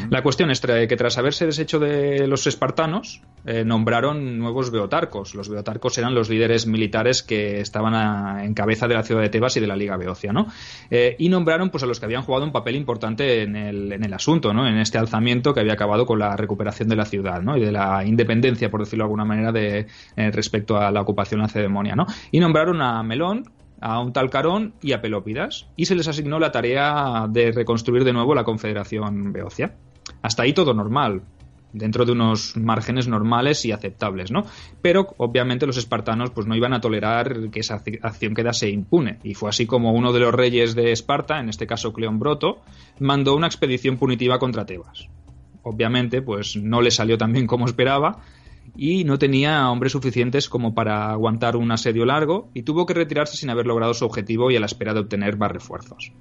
La 0.09 0.23
cuestión 0.23 0.49
es 0.49 0.61
que 0.61 0.95
tras 0.95 1.17
haberse 1.17 1.45
deshecho 1.45 1.79
de 1.79 2.25
los 2.27 2.47
espartanos, 2.47 3.21
eh, 3.45 3.65
nombraron 3.65 4.39
nuevos 4.39 4.71
beotarcos. 4.71 5.35
Los 5.35 5.49
beotarcos 5.49 5.97
eran 5.97 6.15
los 6.15 6.29
líderes 6.29 6.67
militares 6.67 7.21
que 7.21 7.59
estaban 7.59 8.39
en 8.39 8.53
cabeza 8.53 8.87
de 8.87 8.93
la 8.93 9.03
ciudad 9.03 9.21
de 9.21 9.29
Tebas 9.29 9.57
y 9.57 9.59
de 9.59 9.67
la 9.67 9.75
Liga 9.75 9.97
Beocia, 9.97 10.31
¿no? 10.31 10.47
Eh, 10.89 11.17
y 11.19 11.27
nombraron, 11.27 11.69
pues, 11.69 11.83
a 11.83 11.85
los 11.87 11.99
que 11.99 12.05
habían 12.05 12.21
jugado 12.21 12.45
un 12.45 12.53
papel 12.53 12.77
importante 12.77 13.41
en 13.41 13.57
el, 13.57 13.91
en 13.91 14.05
el 14.05 14.13
asunto, 14.13 14.53
¿no? 14.53 14.67
En 14.67 14.77
este 14.77 14.97
alzamiento 14.97 15.53
que 15.53 15.59
había 15.59 15.73
acabado 15.73 16.05
con 16.05 16.19
la 16.19 16.37
recuperación 16.37 16.87
de 16.87 16.95
la 16.95 17.03
ciudad, 17.03 17.41
¿no? 17.41 17.57
Y 17.57 17.61
de 17.61 17.73
la 17.73 18.05
independencia, 18.05 18.71
por 18.71 18.79
decirlo 18.79 19.03
de 19.03 19.07
alguna 19.07 19.25
manera, 19.25 19.51
de 19.51 19.80
eh, 20.15 20.31
respecto 20.31 20.77
a 20.77 20.91
la 20.91 21.01
ocupación 21.01 21.41
lacedemonia, 21.41 21.95
¿no? 21.95 22.05
Y 22.31 22.39
nombraron 22.39 22.81
a 22.81 23.01
Melón, 23.03 23.43
a 23.79 23.99
un 23.99 24.13
tal 24.13 24.29
Carón 24.29 24.73
y 24.81 24.93
a 24.93 25.01
Pelópidas, 25.01 25.67
y 25.75 25.85
se 25.85 25.95
les 25.95 26.07
asignó 26.07 26.39
la 26.39 26.51
tarea 26.51 27.27
de 27.29 27.51
reconstruir 27.51 28.03
de 28.03 28.13
nuevo 28.13 28.35
la 28.35 28.43
Confederación 28.43 29.33
Beocia. 29.33 29.75
Hasta 30.21 30.43
ahí 30.43 30.53
todo 30.53 30.73
normal, 30.73 31.23
dentro 31.73 32.05
de 32.05 32.11
unos 32.11 32.55
márgenes 32.57 33.07
normales 33.07 33.65
y 33.65 33.71
aceptables, 33.71 34.31
¿no? 34.31 34.45
Pero 34.81 35.07
obviamente 35.17 35.65
los 35.65 35.77
espartanos 35.77 36.31
pues 36.31 36.47
no 36.47 36.55
iban 36.55 36.73
a 36.73 36.81
tolerar 36.81 37.49
que 37.49 37.61
esa 37.61 37.81
acción 38.01 38.33
quedase 38.33 38.69
impune 38.69 39.19
y 39.23 39.33
fue 39.33 39.49
así 39.49 39.65
como 39.65 39.93
uno 39.93 40.11
de 40.11 40.19
los 40.19 40.33
reyes 40.33 40.75
de 40.75 40.91
Esparta, 40.91 41.39
en 41.39 41.49
este 41.49 41.67
caso 41.67 41.93
Cleón 41.93 42.19
Broto, 42.19 42.61
mandó 42.99 43.35
una 43.35 43.47
expedición 43.47 43.97
punitiva 43.97 44.39
contra 44.39 44.65
Tebas. 44.65 45.07
Obviamente 45.63 46.21
pues 46.21 46.55
no 46.57 46.81
le 46.81 46.91
salió 46.91 47.17
tan 47.17 47.33
bien 47.33 47.47
como 47.47 47.65
esperaba 47.65 48.19
y 48.75 49.03
no 49.03 49.19
tenía 49.19 49.69
hombres 49.69 49.91
suficientes 49.91 50.49
como 50.49 50.73
para 50.73 51.11
aguantar 51.11 51.55
un 51.55 51.71
asedio 51.71 52.05
largo 52.05 52.49
y 52.53 52.63
tuvo 52.63 52.85
que 52.85 52.93
retirarse 52.93 53.37
sin 53.37 53.49
haber 53.49 53.67
logrado 53.67 53.93
su 53.93 54.05
objetivo 54.05 54.51
y 54.51 54.55
a 54.55 54.59
la 54.59 54.65
espera 54.65 54.93
de 54.93 55.01
obtener 55.01 55.37
más 55.37 55.51
refuerzos. 55.51 56.13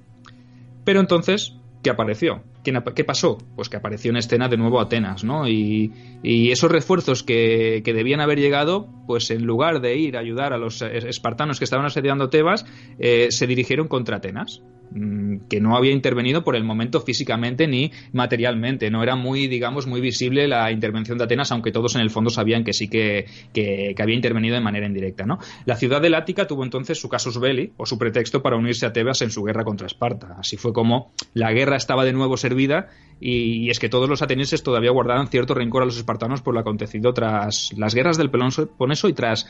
Pero 0.83 0.99
entonces, 0.99 1.55
¿qué 1.83 1.89
apareció? 1.89 2.43
¿Qué, 2.63 3.03
pasó? 3.03 3.37
Pues 3.55 3.69
que 3.69 3.77
apareció 3.77 4.11
en 4.11 4.17
escena 4.17 4.47
de 4.47 4.57
nuevo 4.57 4.79
Atenas, 4.79 5.23
¿no? 5.23 5.47
Y, 5.47 5.91
esos 6.23 6.71
refuerzos 6.71 7.23
que, 7.23 7.81
debían 7.83 8.21
haber 8.21 8.39
llegado, 8.39 8.87
pues 9.07 9.31
en 9.31 9.45
lugar 9.45 9.81
de 9.81 9.97
ir 9.97 10.17
a 10.17 10.19
ayudar 10.19 10.53
a 10.53 10.57
los 10.57 10.81
espartanos 10.81 11.59
que 11.59 11.65
estaban 11.65 11.85
asediando 11.85 12.29
Tebas, 12.29 12.65
eh, 12.99 13.27
se 13.31 13.47
dirigieron 13.47 13.87
contra 13.87 14.17
Atenas. 14.17 14.61
Mm, 14.93 15.47
que 15.49 15.61
no 15.61 15.77
había 15.77 15.93
intervenido 15.93 16.43
por 16.43 16.57
el 16.57 16.65
momento 16.65 16.99
físicamente 16.99 17.65
ni 17.65 17.91
materialmente. 18.11 18.89
No 18.91 19.03
era 19.03 19.15
muy, 19.15 19.47
digamos, 19.47 19.87
muy 19.87 20.01
visible 20.01 20.49
la 20.49 20.69
intervención 20.71 21.17
de 21.17 21.23
Atenas, 21.23 21.51
aunque 21.51 21.71
todos 21.71 21.95
en 21.95 22.01
el 22.01 22.09
fondo 22.09 22.29
sabían 22.29 22.65
que 22.65 22.73
sí 22.73 22.89
que, 22.89 23.25
que, 23.53 23.95
había 23.97 24.15
intervenido 24.15 24.55
de 24.55 24.61
manera 24.61 24.85
indirecta. 24.85 25.25
¿no? 25.25 25.39
La 25.65 25.77
ciudad 25.77 26.01
de 26.01 26.09
Lática 26.09 26.45
tuvo 26.45 26.63
entonces 26.65 26.99
su 26.99 27.07
casus 27.07 27.39
belli, 27.39 27.71
o 27.77 27.85
su 27.85 27.97
pretexto 27.97 28.41
para 28.41 28.57
unirse 28.57 28.85
a 28.85 28.91
Tebas 28.91 29.21
en 29.21 29.31
su 29.31 29.43
guerra 29.43 29.63
contra 29.63 29.87
Esparta. 29.87 30.35
Así 30.37 30.57
fue 30.57 30.73
como 30.73 31.13
la 31.33 31.53
guerra 31.53 31.77
estaba 31.77 32.03
de 32.03 32.11
nuevo 32.11 32.35
servida 32.35 32.89
y, 33.21 33.69
es 33.69 33.79
que 33.79 33.87
todos 33.87 34.09
los 34.09 34.21
atenienses 34.21 34.63
todavía 34.63 34.91
guardaban 34.91 35.27
cierto 35.27 35.53
rencor 35.53 35.83
a 35.83 35.85
los 35.85 35.97
espartanos 35.97 36.41
por 36.41 36.55
lo 36.55 36.59
acontecido 36.59 37.13
tras 37.13 37.71
las 37.77 37.93
guerras 37.93 38.17
del 38.17 38.31
Peloponeso 38.31 39.07
y 39.07 39.13
tras 39.13 39.47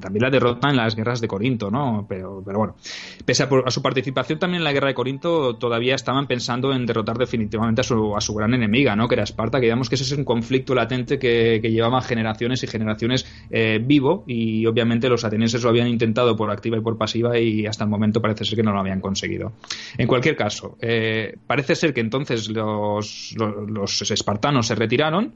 también 0.00 0.22
la 0.22 0.30
derrota 0.30 0.70
en 0.70 0.76
las 0.76 0.94
guerras 0.94 1.20
de 1.20 1.28
Corinto, 1.28 1.70
¿no? 1.70 2.06
Pero, 2.08 2.42
pero 2.44 2.58
bueno, 2.58 2.76
pese 3.24 3.42
a, 3.42 3.70
su 3.70 3.82
participación 3.82 4.38
también 4.38 4.60
en 4.60 4.64
la 4.64 4.72
guerra 4.72 4.88
de 4.88 4.94
Corinto, 4.94 5.56
todavía 5.56 5.96
estaban 5.96 6.26
pensando 6.26 6.72
en 6.72 6.86
derrotar 6.86 7.18
definitivamente 7.18 7.80
a 7.80 7.84
su, 7.84 8.16
a 8.16 8.20
su 8.20 8.34
gran 8.34 8.54
enemiga, 8.54 8.94
¿no? 8.94 9.08
Que 9.08 9.16
era 9.16 9.24
Esparta, 9.24 9.58
que 9.58 9.66
digamos 9.66 9.88
que 9.88 9.96
ese 9.96 10.04
es 10.04 10.12
un 10.12 10.24
conflicto 10.24 10.74
latente 10.74 11.18
que, 11.18 11.60
llevaba 11.72 12.02
generaciones 12.02 12.62
y 12.62 12.66
generaciones 12.66 13.24
eh, 13.50 13.80
vivo 13.82 14.24
y 14.26 14.66
obviamente 14.66 15.08
los 15.08 15.24
atenienses 15.24 15.62
lo 15.62 15.70
habían 15.70 15.88
intentado 15.88 16.36
por 16.36 16.50
activa 16.50 16.76
y 16.76 16.80
por 16.80 16.98
pasiva 16.98 17.38
y 17.38 17.66
hasta 17.66 17.84
el 17.84 17.90
momento 17.90 18.20
parece 18.20 18.44
ser 18.44 18.56
que 18.56 18.62
no 18.62 18.72
lo 18.72 18.80
habían 18.80 19.00
conseguido. 19.00 19.52
En 19.96 20.06
cualquier 20.06 20.36
caso, 20.36 20.76
eh, 20.80 21.36
parece 21.46 21.74
ser 21.74 21.94
que 21.94 22.00
entonces 22.00 22.50
los 22.98 24.10
espartanos 24.10 24.66
se 24.66 24.74
retiraron, 24.74 25.34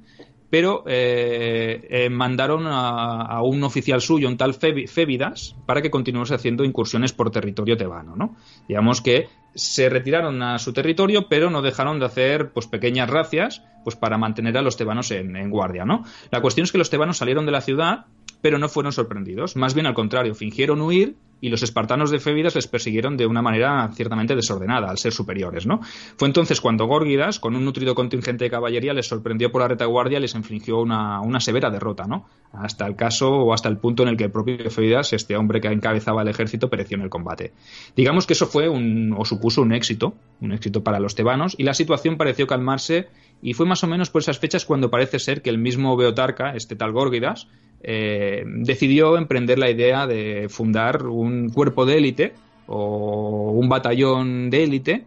pero 0.50 0.84
eh, 0.86 1.86
eh, 1.90 2.10
mandaron 2.10 2.66
a, 2.66 3.40
un 3.42 3.62
oficial 3.64 4.00
suyo, 4.00 4.28
un 4.28 4.36
tal 4.36 4.54
Fébidas, 4.54 5.56
para 5.66 5.82
que 5.82 5.90
continuase 5.90 6.34
haciendo 6.34 6.64
incursiones 6.64 7.12
por 7.12 7.30
territorio 7.30 7.76
tebano. 7.76 8.14
¿no? 8.16 8.36
Digamos 8.68 9.00
que 9.00 9.28
se 9.54 9.88
retiraron 9.88 10.42
a 10.42 10.58
su 10.58 10.72
territorio, 10.72 11.28
pero 11.28 11.50
no 11.50 11.62
dejaron 11.62 11.98
de 11.98 12.06
hacer 12.06 12.52
pues, 12.52 12.66
pequeñas 12.66 13.10
racias 13.10 13.62
pues, 13.84 13.96
para 13.96 14.18
mantener 14.18 14.56
a 14.56 14.62
los 14.62 14.76
tebanos 14.76 15.10
en, 15.10 15.36
en 15.36 15.50
guardia. 15.50 15.84
¿no? 15.84 16.04
La 16.30 16.40
cuestión 16.40 16.64
es 16.64 16.72
que 16.72 16.78
los 16.78 16.90
tebanos 16.90 17.16
salieron 17.16 17.46
de 17.46 17.52
la 17.52 17.60
ciudad 17.60 18.06
pero 18.47 18.61
no 18.61 18.69
fueron 18.69 18.93
sorprendidos. 18.93 19.57
Más 19.57 19.75
bien 19.75 19.87
al 19.87 19.95
contrario, 19.95 20.33
fingieron 20.33 20.81
huir 20.81 21.17
y 21.41 21.49
los 21.49 21.65
espartanos 21.65 22.12
de 22.12 22.21
Fébidas 22.21 22.55
les 22.55 22.69
persiguieron 22.69 23.17
de 23.17 23.26
una 23.26 23.43
manera 23.43 23.91
ciertamente 23.93 24.37
desordenada, 24.37 24.88
al 24.88 24.99
ser 24.99 25.12
superiores, 25.12 25.67
¿no? 25.67 25.81
Fue 26.17 26.29
entonces 26.29 26.61
cuando 26.61 26.87
Górgidas, 26.87 27.41
con 27.41 27.57
un 27.57 27.65
nutrido 27.65 27.97
contingente 27.97 28.45
de 28.45 28.50
caballería, 28.50 28.95
les 28.95 29.09
sorprendió 29.09 29.50
por 29.50 29.62
la 29.62 29.69
retaguardia 29.69 30.19
y 30.19 30.21
les 30.21 30.37
infligió 30.37 30.79
una, 30.79 31.41
severa 31.41 31.71
derrota, 31.71 32.07
¿no? 32.07 32.26
Hasta 32.53 32.87
el 32.87 32.95
caso 32.95 33.31
o 33.33 33.53
hasta 33.53 33.69
el 33.69 33.79
punto 33.79 34.05
en 34.05 34.11
el 34.11 34.17
que 34.17 34.25
el 34.25 34.31
propio 34.31 34.71
Fébidas, 34.71 35.12
este 35.12 35.37
hombre 35.37 35.61
que 35.61 35.67
encabezaba 35.67 36.23
el 36.23 36.29
ejército, 36.29 36.71
pereció 36.71 36.97
en 36.99 37.03
el 37.03 37.11
combate. 37.11 37.53
Digamos 37.97 38.29
que 38.29 38.35
eso 38.35 38.47
fue 38.47 38.69
un, 38.69 39.12
o 39.19 39.25
supuso 39.25 39.61
un 39.61 39.73
éxito, 39.73 40.15
un 40.41 40.53
éxito 40.53 40.85
para 40.85 41.00
los 41.00 41.17
tebanos, 41.17 41.57
y 41.59 41.65
la 41.65 41.75
situación 41.75 42.17
pareció 42.17 42.47
calmarse 42.47 43.09
y 43.43 43.55
fue 43.55 43.66
más 43.66 43.85
o 43.85 43.87
menos 43.87 44.11
por 44.11 44.23
esas 44.23 44.38
fechas 44.38 44.64
cuando 44.64 44.90
parece 44.90 45.19
ser 45.19 45.43
que 45.43 45.50
el 45.50 45.59
mismo 45.59 45.97
Beotarca, 45.97 46.55
este 46.55 46.76
tal 46.76 46.93
Górgidas, 46.93 47.49
eh, 47.83 48.45
decidió 48.47 49.16
emprender 49.16 49.59
la 49.59 49.71
idea 49.71 50.07
de 50.07 50.49
fundar 50.49 51.07
un 51.07 51.50
cuerpo 51.50 51.87
de 51.87 51.99
élite 51.99 52.35
o 52.66 53.52
un 53.52 53.69
batallón 53.69 54.50
de 54.50 54.64
élite 54.64 55.07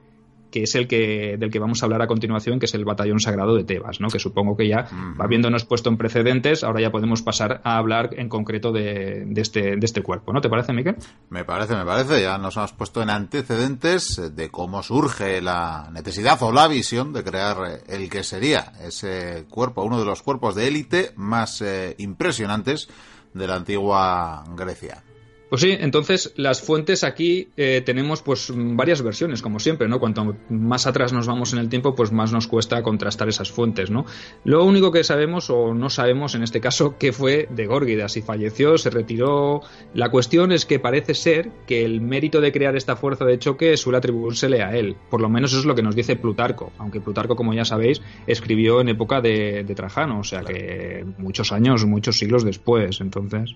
que 0.52 0.64
es 0.64 0.76
el 0.76 0.88
que 0.88 1.38
del 1.38 1.52
que 1.52 1.60
vamos 1.60 1.82
a 1.82 1.86
hablar 1.86 2.02
a 2.02 2.08
continuación, 2.08 2.60
que 2.60 2.66
es 2.66 2.74
el 2.74 2.86
Batallón 2.86 3.20
Sagrado 3.20 3.56
de 3.56 3.64
Tebas, 3.64 4.00
¿no? 4.00 4.10
que 4.10 4.20
supongo 4.20 4.56
que 4.58 4.68
ya, 4.68 4.88
habiéndonos 5.18 5.66
puesto 5.66 5.90
en 5.90 5.98
precedentes, 5.98 6.64
ahora 6.64 6.82
ya 6.82 6.92
podemos 6.92 7.22
pasar 7.22 7.62
a 7.64 7.78
hablar 7.78 8.10
en 8.14 8.30
concreto 8.30 8.72
de, 8.72 9.28
este, 9.36 9.76
de 9.76 9.86
este 9.86 10.02
cuerpo. 10.02 10.34
¿No 10.34 10.42
te 10.42 10.50
parece, 10.50 10.74
Miquel? 10.74 10.96
Me 11.30 11.44
parece, 11.46 11.76
me 11.76 11.86
parece. 11.86 12.22
Ya 12.22 12.38
nos 12.38 12.58
hemos 12.58 12.74
puesto 12.74 13.02
en 13.02 13.10
antecedentes 13.10 14.22
de 14.36 14.50
cómo 14.50 14.84
surge 14.84 15.42
la 15.42 15.90
necesidad 15.92 16.42
o 16.42 16.52
la 16.52 16.68
visión 16.68 17.14
de 17.14 17.24
crear 17.24 17.82
el 17.88 18.10
que 18.10 18.24
sería 18.24 18.74
ese 18.82 19.46
cuerpo, 19.50 19.84
uno 19.84 20.00
de 20.00 20.06
los 20.06 20.22
cuerpos 20.22 20.56
de 20.56 20.68
élite 20.68 21.12
más 21.16 21.62
eh, 21.62 21.96
impresionantes 21.98 22.90
de 23.34 23.48
la 23.48 23.56
antigua 23.56 24.44
Grecia. 24.56 25.04
Pues 25.50 25.62
sí, 25.64 25.76
entonces 25.80 26.32
las 26.36 26.62
fuentes 26.62 27.04
aquí 27.04 27.48
eh, 27.58 27.82
tenemos 27.84 28.22
pues 28.22 28.54
varias 28.56 29.02
versiones, 29.02 29.42
como 29.42 29.60
siempre, 29.60 29.88
¿no? 29.88 30.00
Cuanto 30.00 30.36
más 30.50 30.86
atrás 30.86 31.12
nos 31.12 31.26
vamos 31.26 31.54
en 31.54 31.60
el 31.60 31.70
tiempo, 31.70 31.96
pues 31.96 32.12
más 32.12 32.32
nos 32.32 32.48
cuesta 32.48 32.84
contrastar 32.84 33.30
esas 33.30 33.52
fuentes, 33.52 33.90
¿no? 33.90 34.06
Lo 34.44 34.64
único 34.64 34.92
que 34.92 35.04
sabemos 35.04 35.50
o 35.50 35.74
no 35.74 35.90
sabemos 35.90 36.36
en 36.36 36.44
este 36.44 36.62
caso 36.62 36.98
qué 37.00 37.12
fue 37.12 37.48
de 37.50 37.66
Górgidas, 37.66 38.12
si 38.12 38.22
falleció, 38.22 38.78
se 38.78 38.92
retiró. 38.92 39.62
La 39.96 40.10
cuestión 40.10 40.52
es 40.52 40.68
que 40.68 40.78
parece 40.78 41.16
ser 41.16 41.50
que 41.66 41.84
el 41.84 42.00
mérito 42.00 42.42
de 42.42 42.52
crear 42.52 42.76
esta 42.76 42.96
fuerza 42.96 43.26
de 43.26 43.40
choque 43.40 43.76
suele 43.76 43.98
atribuírsele 43.98 44.62
a 44.62 44.76
él. 44.76 44.98
Por 45.10 45.20
lo 45.20 45.30
menos 45.30 45.52
eso 45.52 45.62
es 45.62 45.66
lo 45.66 45.74
que 45.74 45.82
nos 45.82 45.96
dice 45.96 46.16
Plutarco, 46.16 46.74
aunque 46.78 47.02
Plutarco, 47.02 47.36
como 47.36 47.56
ya 47.56 47.66
sabéis, 47.66 48.04
escribió 48.28 48.82
en 48.82 48.90
época 48.90 49.20
de, 49.20 49.64
de 49.64 49.76
Trajano, 49.76 50.20
o 50.20 50.24
sea 50.24 50.42
que 50.42 51.04
muchos 51.18 51.52
años, 51.52 51.86
muchos 51.86 52.20
siglos 52.20 52.44
después, 52.44 53.02
entonces 53.02 53.56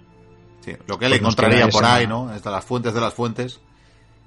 lo 0.88 0.98
que 0.98 1.06
él 1.06 1.14
encontraría 1.14 1.68
por 1.68 1.86
ahí, 1.86 2.08
¿no? 2.08 2.34
Estas 2.34 2.54
las 2.54 2.66
fuentes 2.66 2.94
de 2.94 3.02
las 3.02 3.14
fuentes. 3.14 3.60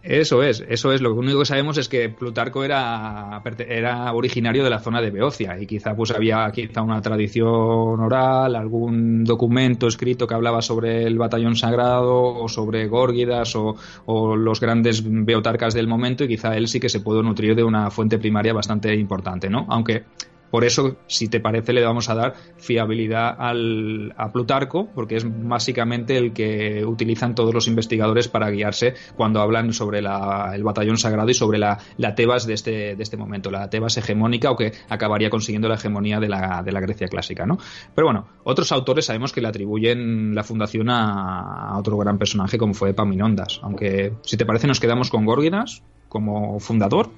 Eso 0.09 0.45
es, 0.45 0.65
eso 0.69 0.93
es. 0.93 1.01
Lo 1.01 1.13
único 1.15 1.41
que 1.41 1.47
sabemos 1.47 1.79
es 1.79 1.89
que 1.89 2.09
Plutarco 2.09 2.63
era, 2.63 3.43
era 3.69 4.13
originario 4.13 4.63
de 4.63 4.71
la 4.71 4.79
zona 4.79 5.01
de 5.01 5.11
Beocia 5.11 5.59
y 5.61 5.67
quizá 5.67 5.97
pues 5.97 6.13
había 6.13 6.49
quizá 6.53 6.83
una 6.83 7.03
tradición 7.03 7.99
oral, 7.99 8.55
algún 8.55 9.25
documento 9.25 9.89
escrito 9.89 10.29
que 10.29 10.35
hablaba 10.35 10.63
sobre 10.63 11.03
el 11.03 11.19
batallón 11.19 11.57
sagrado 11.57 12.23
o 12.23 12.49
sobre 12.49 12.87
Górgidas 12.87 13.57
o, 13.57 13.75
o, 14.05 14.37
los 14.37 14.61
grandes 14.61 15.03
beotarcas 15.05 15.75
del 15.75 15.89
momento 15.89 16.23
y 16.23 16.29
quizá 16.29 16.57
él 16.57 16.69
sí 16.69 16.79
que 16.79 16.89
se 16.89 17.01
pudo 17.01 17.21
nutrir 17.25 17.57
de 17.57 17.65
una 17.65 17.91
fuente 17.91 18.19
primaria 18.19 18.53
bastante 18.53 18.95
importante, 18.95 19.51
¿no? 19.51 19.67
Aunque 19.69 20.05
Por 20.51 20.65
eso, 20.65 20.97
si 21.07 21.29
te 21.29 21.41
parece, 21.41 21.73
le 21.73 21.85
vamos 21.85 22.09
a 22.09 22.15
dar 22.15 22.35
fiabilidad 22.57 23.35
al, 23.39 24.15
a 24.17 24.33
Plutarco, 24.33 24.89
porque 24.95 25.17
es 25.17 25.27
básicamente 25.27 26.17
el 26.17 26.33
que 26.33 26.85
utilizan 26.85 27.35
todos 27.35 27.53
los 27.53 27.69
investigadores 27.69 28.29
para 28.29 28.51
guiarse 28.51 28.95
cuando 29.17 29.41
hablan 29.41 29.73
sobre 29.73 29.99
el 29.99 30.65
batallón 30.65 30.99
sagrado 30.99 31.31
y 31.31 31.35
sobre 31.35 31.59
la, 31.59 31.79
Tebas 32.15 32.47
de 32.47 32.55
este, 32.55 32.97
de 32.97 33.03
este 33.03 33.17
momento, 33.17 33.51
la 33.51 33.69
Tebas 33.69 33.97
hegemónica 33.97 34.51
o 34.51 34.57
que 34.57 34.73
acabaría 34.89 35.29
consiguiendo 35.29 35.69
la 35.69 35.75
hegemonía 35.75 36.21
de 36.21 36.29
la, 36.29 36.63
de 36.65 36.73
la 36.73 36.81
Grecia 36.81 37.09
clásica. 37.09 37.47
¿no? 37.47 37.59
Pero 37.95 38.07
bueno, 38.07 38.27
otros 38.45 38.73
autores 38.73 39.07
sabemos 39.07 39.33
que 39.33 39.41
le 39.41 39.49
atribuyen 39.49 40.35
la 40.35 40.45
fundación 40.45 40.89
a, 40.91 41.77
otro 41.79 41.97
gran 41.99 42.19
personaje 42.19 42.59
como 42.59 42.75
fue 42.75 42.91
Epaminondas, 42.91 43.61
aunque 43.63 44.15
si 44.23 44.37
te 44.37 44.47
parece 44.47 44.67
nos 44.67 44.81
quedamos 44.81 45.11
con 45.11 45.25
Górgidas 45.25 45.83
como 46.09 46.59
fundador 46.61 47.11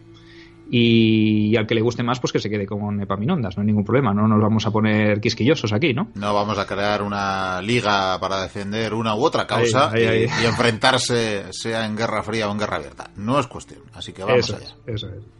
y, 0.70 1.56
al 1.56 1.66
que 1.66 1.74
le 1.74 1.80
guste 1.80 2.02
más, 2.02 2.20
pues 2.20 2.32
que 2.32 2.38
se 2.38 2.50
quede 2.50 2.66
con 2.66 3.00
Epaminondas, 3.00 3.56
no 3.56 3.62
hay 3.62 3.66
ningún 3.66 3.84
problema, 3.84 4.12
no 4.12 4.28
nos 4.28 4.40
vamos 4.40 4.66
a 4.66 4.70
poner 4.70 5.20
quisquillosos 5.20 5.72
aquí, 5.72 5.94
¿no? 5.94 6.10
No 6.14 6.34
vamos 6.34 6.58
a 6.58 6.66
crear 6.66 7.02
una 7.02 7.60
liga 7.62 8.18
para 8.20 8.42
defender 8.42 8.94
una 8.94 9.14
u 9.14 9.24
otra 9.24 9.46
causa 9.46 9.92
y, 9.98 10.24
enfrentarse, 10.44 11.52
sea 11.52 11.86
en 11.86 11.96
guerra 11.96 12.22
fría 12.22 12.48
o 12.48 12.52
en 12.52 12.58
guerra 12.58 12.76
abierta. 12.76 13.10
No 13.16 13.38
es 13.38 13.46
cuestión, 13.46 13.80
así 13.94 14.12
que 14.12 14.24
vamos 14.24 14.50
allá. 14.50 14.74
eso 14.86 15.08
es. 15.08 15.37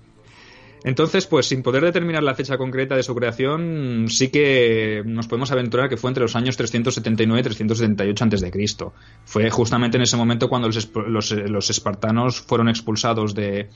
Entonces, 0.85 1.27
pues 1.27 1.47
sin 1.47 1.63
poder 1.63 1.85
determinar 1.85 2.23
la 2.23 2.35
fecha 2.35 2.57
concreta 2.57 2.97
de 2.97 3.03
su 3.03 3.15
creación, 3.15 4.07
sí 4.09 4.29
que 4.29 5.03
nos 5.05 5.27
podemos 5.27 5.51
aventurar 5.51 5.89
que 5.89 5.97
fue 5.97 6.11
entre 6.11 6.23
los 6.23 6.37
años 6.37 6.57
379 6.57 7.41
y 7.41 7.43
378 7.43 8.25
a.C. 8.25 8.93
Fue 9.25 9.51
justamente 9.51 9.97
en 9.97 10.03
ese 10.03 10.17
momento 10.17 10.49
cuando 10.49 10.69
los, 10.69 11.71
espartanos 11.71 12.41
fueron 12.41 12.69
expulsados 12.69 13.35
de, 13.35 13.71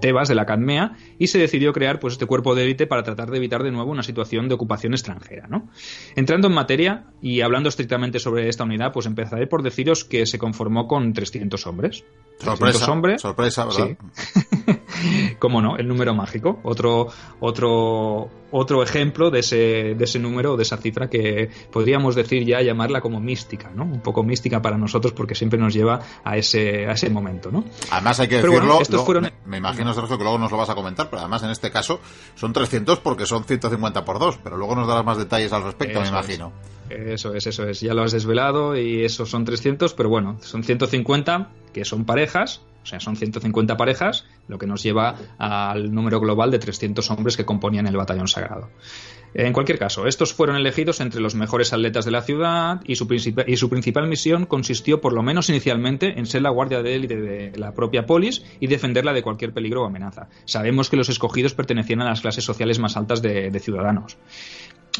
Tebas, 0.00 0.28
de 0.28 0.34
la 0.34 0.46
Cadmea, 0.46 0.96
y 1.18 1.26
se 1.26 1.38
decidió 1.38 1.72
crear 1.72 2.00
pues 2.00 2.14
este 2.14 2.26
cuerpo 2.26 2.54
de 2.54 2.64
élite 2.64 2.86
para 2.86 3.02
tratar 3.02 3.30
de 3.30 3.38
evitar 3.38 3.62
de 3.62 3.70
nuevo 3.70 3.90
una 3.90 4.02
situación 4.02 4.48
de 4.48 4.54
ocupación 4.54 4.94
extranjera. 4.94 5.46
¿no? 5.48 5.68
Entrando 6.16 6.48
en 6.48 6.54
materia 6.54 7.06
y 7.20 7.40
hablando 7.40 7.68
estrictamente 7.68 8.18
sobre 8.18 8.48
esta 8.48 8.64
unidad, 8.64 8.92
pues 8.92 9.06
empezaré 9.06 9.46
por 9.46 9.62
deciros 9.62 10.04
que 10.04 10.26
se 10.26 10.38
conformó 10.38 10.86
con 10.86 11.12
300 11.12 11.66
hombres. 11.66 12.04
Sorpresa, 12.38 12.90
hombres. 12.90 13.22
sorpresa, 13.22 13.66
¿verdad? 13.66 13.96
¿Cómo 15.38 15.60
no? 15.60 15.76
El 15.76 15.88
número 15.88 16.14
mágico. 16.14 16.60
Otro, 16.62 17.08
otro, 17.40 18.28
otro 18.50 18.82
ejemplo 18.82 19.30
de 19.30 19.40
ese, 19.40 19.56
de 19.94 20.04
ese 20.04 20.18
número, 20.18 20.56
de 20.56 20.62
esa 20.62 20.76
cifra 20.76 21.08
que 21.08 21.50
podríamos 21.70 22.14
decir 22.14 22.44
ya 22.44 22.62
llamarla 22.62 23.00
como 23.00 23.20
mística, 23.20 23.70
¿no? 23.74 23.84
Un 23.84 24.00
poco 24.00 24.22
mística 24.22 24.62
para 24.62 24.78
nosotros 24.78 25.12
porque 25.12 25.34
siempre 25.34 25.58
nos 25.58 25.74
lleva 25.74 26.00
a 26.24 26.36
ese, 26.36 26.86
a 26.86 26.92
ese 26.92 27.10
momento, 27.10 27.50
¿no? 27.50 27.64
Además 27.90 28.20
hay 28.20 28.28
que 28.28 28.36
decirlo, 28.36 28.80
me, 29.46 29.56
imagino, 29.56 29.94
Sergio, 29.94 30.16
que 30.18 30.24
luego 30.24 30.38
nos 30.38 30.50
lo 30.50 30.56
vas 30.56 30.70
a 30.70 30.74
comentar, 30.74 31.10
pero 31.10 31.20
además 31.20 31.42
en 31.42 31.50
este 31.50 31.70
caso 31.70 32.00
son 32.34 32.52
300 32.52 33.00
porque 33.00 33.26
son 33.26 33.44
150 33.44 34.04
por 34.04 34.18
dos, 34.18 34.38
pero 34.42 34.56
luego 34.56 34.74
nos 34.74 34.86
darás 34.86 35.04
más 35.04 35.18
detalles 35.18 35.52
al 35.52 35.64
respecto, 35.64 36.00
me 36.00 36.08
imagino. 36.08 36.52
Eso 36.90 37.34
es, 37.34 37.46
eso 37.46 37.66
es. 37.66 37.80
Ya 37.80 37.94
lo 37.94 38.02
has 38.02 38.12
desvelado 38.12 38.76
y 38.76 39.04
esos 39.04 39.30
son 39.30 39.44
300, 39.44 39.94
pero 39.94 40.08
bueno, 40.08 40.36
son 40.42 40.62
150 40.62 41.50
que 41.72 41.84
son 41.84 42.04
parejas, 42.04 42.62
o 42.82 42.86
sea, 42.86 43.00
son 43.00 43.16
150 43.16 43.76
parejas, 43.76 44.26
lo 44.48 44.58
que 44.58 44.66
nos 44.66 44.82
lleva 44.82 45.16
al 45.38 45.94
número 45.94 46.20
global 46.20 46.50
de 46.50 46.58
300 46.58 47.10
hombres 47.10 47.36
que 47.36 47.44
componían 47.44 47.86
el 47.86 47.96
batallón 47.96 48.28
sagrado. 48.28 48.70
En 49.34 49.52
cualquier 49.52 49.80
caso, 49.80 50.06
estos 50.06 50.32
fueron 50.32 50.54
elegidos 50.54 51.00
entre 51.00 51.20
los 51.20 51.34
mejores 51.34 51.72
atletas 51.72 52.04
de 52.04 52.12
la 52.12 52.22
ciudad 52.22 52.80
y 52.84 52.94
su, 52.94 53.08
principal 53.08 54.06
misión 54.06 54.46
consistió, 54.46 55.00
por 55.00 55.12
lo 55.12 55.24
menos 55.24 55.48
inicialmente, 55.48 56.18
en 56.18 56.26
ser 56.26 56.42
la 56.42 56.50
guardia 56.50 56.82
de 56.82 56.94
élite 56.94 57.16
de 57.16 57.52
la 57.56 57.74
propia 57.74 58.06
polis 58.06 58.44
y 58.60 58.68
defenderla 58.68 59.12
de 59.12 59.22
cualquier 59.22 59.52
peligro 59.52 59.82
o 59.82 59.86
amenaza. 59.86 60.28
Sabemos 60.44 60.88
que 60.88 60.96
los 60.96 61.08
escogidos 61.08 61.52
pertenecían 61.52 62.00
a 62.02 62.04
las 62.04 62.20
clases 62.20 62.44
sociales 62.44 62.78
más 62.78 62.96
altas 62.96 63.22
de 63.22 63.58
ciudadanos 63.58 64.16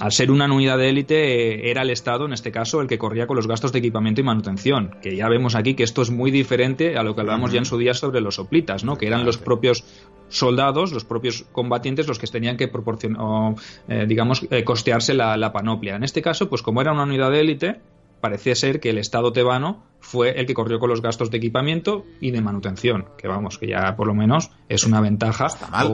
al 0.00 0.10
ser 0.12 0.30
una 0.30 0.52
unidad 0.52 0.78
de 0.78 0.88
élite, 0.88 1.14
eh, 1.14 1.70
era 1.70 1.82
el 1.82 1.90
Estado, 1.90 2.26
en 2.26 2.32
este 2.32 2.50
caso, 2.50 2.80
el 2.80 2.88
que 2.88 2.98
corría 2.98 3.26
con 3.26 3.36
los 3.36 3.46
gastos 3.46 3.72
de 3.72 3.78
equipamiento 3.78 4.20
y 4.20 4.24
manutención. 4.24 4.96
Que 5.00 5.14
ya 5.14 5.28
vemos 5.28 5.54
aquí 5.54 5.74
que 5.74 5.84
esto 5.84 6.02
es 6.02 6.10
muy 6.10 6.30
diferente 6.30 6.96
a 6.96 7.02
lo 7.02 7.14
que 7.14 7.20
hablamos 7.20 7.52
ya 7.52 7.58
en 7.58 7.64
su 7.64 7.78
día 7.78 7.94
sobre 7.94 8.20
los 8.20 8.34
soplitas, 8.34 8.84
¿no? 8.84 8.96
Que 8.96 9.06
eran 9.06 9.24
los 9.24 9.38
propios 9.38 9.84
soldados, 10.28 10.92
los 10.92 11.04
propios 11.04 11.44
combatientes, 11.52 12.08
los 12.08 12.18
que 12.18 12.26
tenían 12.26 12.56
que 12.56 12.66
proporcionar, 12.66 13.54
eh, 13.88 14.04
digamos, 14.08 14.46
eh, 14.50 14.64
costearse 14.64 15.14
la, 15.14 15.36
la 15.36 15.52
panoplia. 15.52 15.94
En 15.94 16.02
este 16.02 16.22
caso, 16.22 16.48
pues 16.48 16.62
como 16.62 16.80
era 16.80 16.92
una 16.92 17.04
unidad 17.04 17.30
de 17.30 17.40
élite, 17.40 17.80
parecía 18.24 18.54
ser 18.54 18.80
que 18.80 18.88
el 18.88 18.96
Estado 18.96 19.34
tebano 19.34 19.84
fue 20.00 20.40
el 20.40 20.46
que 20.46 20.54
corrió 20.54 20.78
con 20.78 20.88
los 20.88 21.02
gastos 21.02 21.30
de 21.30 21.36
equipamiento 21.36 22.06
y 22.22 22.30
de 22.30 22.40
manutención, 22.40 23.10
que 23.18 23.28
vamos, 23.28 23.58
que 23.58 23.66
ya 23.66 23.94
por 23.96 24.06
lo 24.06 24.14
menos 24.14 24.50
es 24.66 24.84
una 24.84 25.02
ventaja. 25.02 25.48
está 25.48 25.68
mal. 25.68 25.92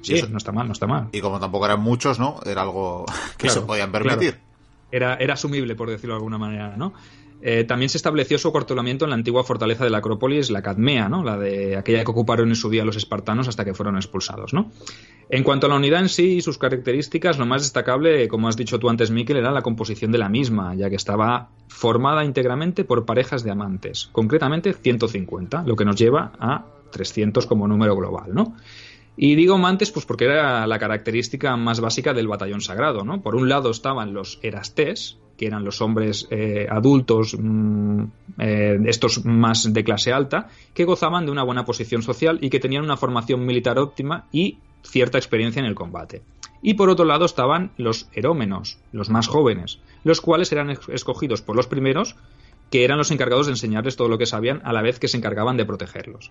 Sí, 0.00 0.22
no 0.30 0.38
está 0.38 0.52
mal, 0.52 0.66
no 0.66 0.72
está 0.72 0.86
mal. 0.86 1.10
Y 1.12 1.20
como 1.20 1.38
tampoco 1.38 1.66
eran 1.66 1.80
muchos, 1.80 2.18
¿no? 2.18 2.40
Era 2.46 2.62
algo 2.62 3.04
que 3.36 3.50
se 3.50 3.60
podían 3.60 3.92
permitir. 3.92 4.38
Era, 4.90 5.16
era 5.16 5.34
asumible, 5.34 5.74
por 5.74 5.90
decirlo 5.90 6.14
de 6.14 6.20
alguna 6.20 6.38
manera, 6.38 6.74
¿no? 6.74 6.94
Eh, 7.42 7.64
también 7.64 7.88
se 7.88 7.98
estableció 7.98 8.38
su 8.38 8.48
acortolamiento 8.48 9.04
en 9.04 9.10
la 9.10 9.16
antigua 9.16 9.44
fortaleza 9.44 9.84
de 9.84 9.90
la 9.90 9.98
Acrópolis, 9.98 10.50
la 10.50 10.62
Cadmea, 10.62 11.08
la 11.08 11.36
de 11.36 11.76
aquella 11.76 12.04
que 12.04 12.10
ocuparon 12.10 12.48
en 12.48 12.56
su 12.56 12.70
día 12.70 12.84
los 12.84 12.96
espartanos 12.96 13.46
hasta 13.48 13.64
que 13.64 13.74
fueron 13.74 13.96
expulsados. 13.96 14.52
En 15.28 15.42
cuanto 15.42 15.66
a 15.66 15.68
la 15.68 15.76
unidad 15.76 16.00
en 16.00 16.08
sí 16.08 16.36
y 16.36 16.40
sus 16.40 16.58
características, 16.58 17.38
lo 17.38 17.46
más 17.46 17.62
destacable, 17.62 18.28
como 18.28 18.48
has 18.48 18.56
dicho 18.56 18.78
tú 18.78 18.88
antes, 18.88 19.10
Miquel, 19.10 19.36
era 19.36 19.50
la 19.50 19.62
composición 19.62 20.12
de 20.12 20.18
la 20.18 20.28
misma, 20.28 20.74
ya 20.74 20.88
que 20.88 20.96
estaba 20.96 21.50
formada 21.68 22.24
íntegramente 22.24 22.84
por 22.84 23.04
parejas 23.04 23.44
de 23.44 23.50
amantes, 23.50 24.08
concretamente 24.12 24.72
150, 24.72 25.64
lo 25.64 25.76
que 25.76 25.84
nos 25.84 25.96
lleva 25.96 26.32
a 26.38 26.64
300 26.90 27.46
como 27.46 27.68
número 27.68 27.96
global. 27.96 28.34
¿no? 28.34 28.54
Y 29.16 29.34
digo 29.34 29.54
amantes 29.54 29.90
pues 29.90 30.04
porque 30.04 30.24
era 30.24 30.66
la 30.66 30.78
característica 30.78 31.56
más 31.56 31.80
básica 31.80 32.12
del 32.12 32.28
batallón 32.28 32.60
sagrado, 32.60 33.04
¿no? 33.04 33.22
Por 33.22 33.34
un 33.34 33.48
lado 33.48 33.70
estaban 33.70 34.12
los 34.12 34.38
erastés, 34.42 35.18
que 35.36 35.46
eran 35.46 35.64
los 35.64 35.80
hombres 35.80 36.26
eh, 36.30 36.66
adultos, 36.70 37.36
mm, 37.38 38.02
eh, 38.38 38.78
estos 38.86 39.24
más 39.24 39.72
de 39.72 39.84
clase 39.84 40.12
alta, 40.12 40.48
que 40.74 40.84
gozaban 40.84 41.26
de 41.26 41.32
una 41.32 41.42
buena 41.42 41.64
posición 41.64 42.02
social 42.02 42.38
y 42.40 42.50
que 42.50 42.60
tenían 42.60 42.84
una 42.84 42.96
formación 42.96 43.44
militar 43.44 43.78
óptima 43.78 44.26
y 44.32 44.58
cierta 44.82 45.18
experiencia 45.18 45.60
en 45.60 45.66
el 45.66 45.74
combate. 45.74 46.22
Y 46.62 46.74
por 46.74 46.88
otro 46.90 47.04
lado 47.04 47.24
estaban 47.24 47.72
los 47.76 48.08
herómenos, 48.12 48.78
los 48.92 49.10
más 49.10 49.28
jóvenes, 49.28 49.78
los 50.04 50.20
cuales 50.20 50.50
eran 50.52 50.70
escogidos 50.70 51.42
por 51.42 51.56
los 51.56 51.66
primeros, 51.66 52.16
que 52.70 52.84
eran 52.84 52.98
los 52.98 53.10
encargados 53.10 53.46
de 53.46 53.52
enseñarles 53.52 53.96
todo 53.96 54.08
lo 54.08 54.18
que 54.18 54.26
sabían 54.26 54.60
a 54.64 54.72
la 54.72 54.82
vez 54.82 54.98
que 54.98 55.08
se 55.08 55.16
encargaban 55.16 55.56
de 55.56 55.66
protegerlos. 55.66 56.30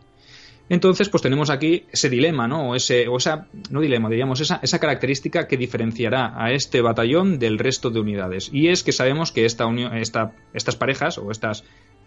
Entonces, 0.68 1.10
pues 1.10 1.22
tenemos 1.22 1.50
aquí 1.50 1.86
ese 1.92 2.10
dilema, 2.10 2.48
¿no? 2.48 2.70
O, 2.70 2.76
ese, 2.76 3.08
o 3.08 3.18
esa, 3.18 3.48
no 3.70 3.82
dilema, 3.82 4.10
diríamos, 4.10 4.42
esa, 4.42 4.60
esa 4.64 4.80
característica 4.80 5.48
que 5.48 5.58
diferenciará 5.58 6.34
a 6.36 6.52
este 6.52 6.82
batallón 6.82 7.38
del 7.38 7.60
resto 7.60 7.92
de 7.92 8.00
unidades. 8.00 8.50
Y 8.52 8.70
es 8.70 8.84
que 8.84 8.92
sabemos 8.92 9.32
que 9.32 9.46
esta 9.46 9.68
unión, 9.68 9.96
esta, 9.96 10.34
estas 10.54 10.76
parejas 10.76 11.18
o 11.18 11.30
estas 11.32 11.64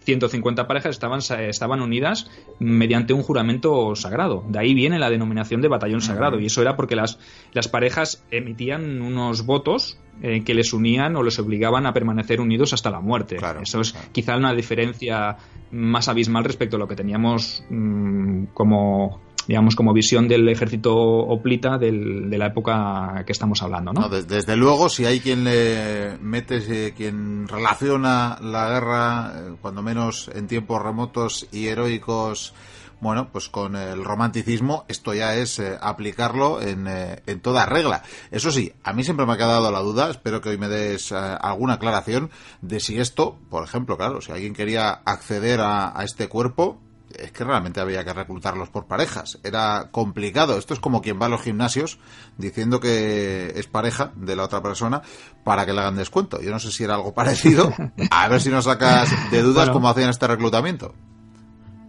150 0.08 0.66
parejas 0.66 0.92
estaban, 0.92 1.20
estaban 1.20 1.82
unidas 1.82 2.30
mediante 2.58 3.12
un 3.12 3.22
juramento 3.22 3.94
sagrado. 3.94 4.42
De 4.48 4.58
ahí 4.58 4.72
viene 4.72 4.98
la 4.98 5.10
denominación 5.10 5.60
de 5.60 5.68
batallón 5.68 6.00
sagrado. 6.00 6.40
Y 6.40 6.46
eso 6.46 6.62
era 6.62 6.76
porque 6.76 6.96
las, 6.96 7.18
las 7.52 7.68
parejas 7.68 8.24
emitían 8.30 9.02
unos 9.02 9.44
votos 9.44 9.98
eh, 10.22 10.44
que 10.44 10.54
les 10.54 10.72
unían 10.72 11.14
o 11.16 11.22
les 11.22 11.38
obligaban 11.38 11.84
a 11.84 11.92
permanecer 11.92 12.40
unidos 12.40 12.72
hasta 12.72 12.90
la 12.90 13.00
muerte. 13.00 13.36
eso 13.62 13.82
es 13.82 13.92
quizá 14.12 14.38
una 14.38 14.54
diferencia 14.54 15.36
más 15.72 16.08
abismal 16.08 16.44
respecto 16.44 16.76
a 16.76 16.78
lo 16.78 16.88
que 16.88 16.96
teníamos 16.96 17.62
mm, 17.68 18.44
como 18.54 19.20
digamos, 19.48 19.74
como 19.74 19.94
visión 19.94 20.28
del 20.28 20.46
ejército 20.50 20.94
oplita 20.94 21.78
de 21.78 22.36
la 22.36 22.46
época 22.48 23.24
que 23.24 23.32
estamos 23.32 23.62
hablando, 23.62 23.94
¿no? 23.94 24.08
desde, 24.10 24.56
luego, 24.56 24.90
si 24.90 25.06
hay 25.06 25.20
quien 25.20 25.42
le 25.42 26.18
mete, 26.20 26.58
eh, 26.68 26.92
quien 26.94 27.48
relaciona 27.48 28.38
la 28.42 28.68
guerra, 28.68 29.32
eh, 29.34 29.54
cuando 29.62 29.82
menos 29.82 30.30
en 30.34 30.48
tiempos 30.48 30.82
remotos 30.82 31.48
y 31.50 31.68
heroicos, 31.68 32.52
bueno, 33.00 33.30
pues 33.32 33.48
con 33.48 33.74
el 33.74 34.04
romanticismo, 34.04 34.84
esto 34.86 35.14
ya 35.14 35.34
es 35.34 35.58
eh, 35.60 35.78
aplicarlo 35.80 36.60
en, 36.60 36.86
en, 36.86 37.40
toda 37.40 37.64
regla. 37.64 38.02
Eso 38.30 38.52
sí, 38.52 38.74
a 38.84 38.92
mí 38.92 39.02
siempre 39.02 39.24
me 39.24 39.32
ha 39.32 39.38
quedado 39.38 39.70
la 39.70 39.80
duda, 39.80 40.10
espero 40.10 40.42
que 40.42 40.50
hoy 40.50 40.58
me 40.58 40.68
des 40.68 41.10
alguna 41.10 41.74
aclaración 41.74 42.28
de 42.60 42.80
si 42.80 42.98
esto, 43.00 43.38
por 43.48 43.64
ejemplo, 43.64 43.96
claro, 43.96 44.20
si 44.20 44.30
alguien 44.30 44.52
quería 44.52 44.90
acceder 44.90 45.60
a 45.62 45.98
este 46.04 46.28
cuerpo, 46.28 46.82
es 47.16 47.32
que 47.32 47.44
realmente 47.44 47.80
había 47.80 48.04
que 48.04 48.12
reclutarlos 48.12 48.68
por 48.68 48.86
parejas. 48.86 49.38
Era 49.42 49.88
complicado. 49.90 50.58
Esto 50.58 50.74
es 50.74 50.80
como 50.80 51.00
quien 51.00 51.20
va 51.20 51.26
a 51.26 51.28
los 51.28 51.42
gimnasios 51.42 51.98
diciendo 52.36 52.80
que 52.80 53.52
es 53.56 53.66
pareja 53.66 54.12
de 54.16 54.36
la 54.36 54.44
otra 54.44 54.62
persona 54.62 55.02
para 55.44 55.64
que 55.66 55.72
le 55.72 55.80
hagan 55.80 55.96
descuento. 55.96 56.40
Yo 56.40 56.50
no 56.50 56.58
sé 56.58 56.70
si 56.70 56.84
era 56.84 56.94
algo 56.94 57.14
parecido. 57.14 57.72
A 58.10 58.28
ver 58.28 58.40
si 58.40 58.50
nos 58.50 58.64
sacas 58.64 59.10
de 59.30 59.42
dudas 59.42 59.70
cómo 59.70 59.88
hacían 59.88 60.10
este 60.10 60.26
reclutamiento. 60.26 60.94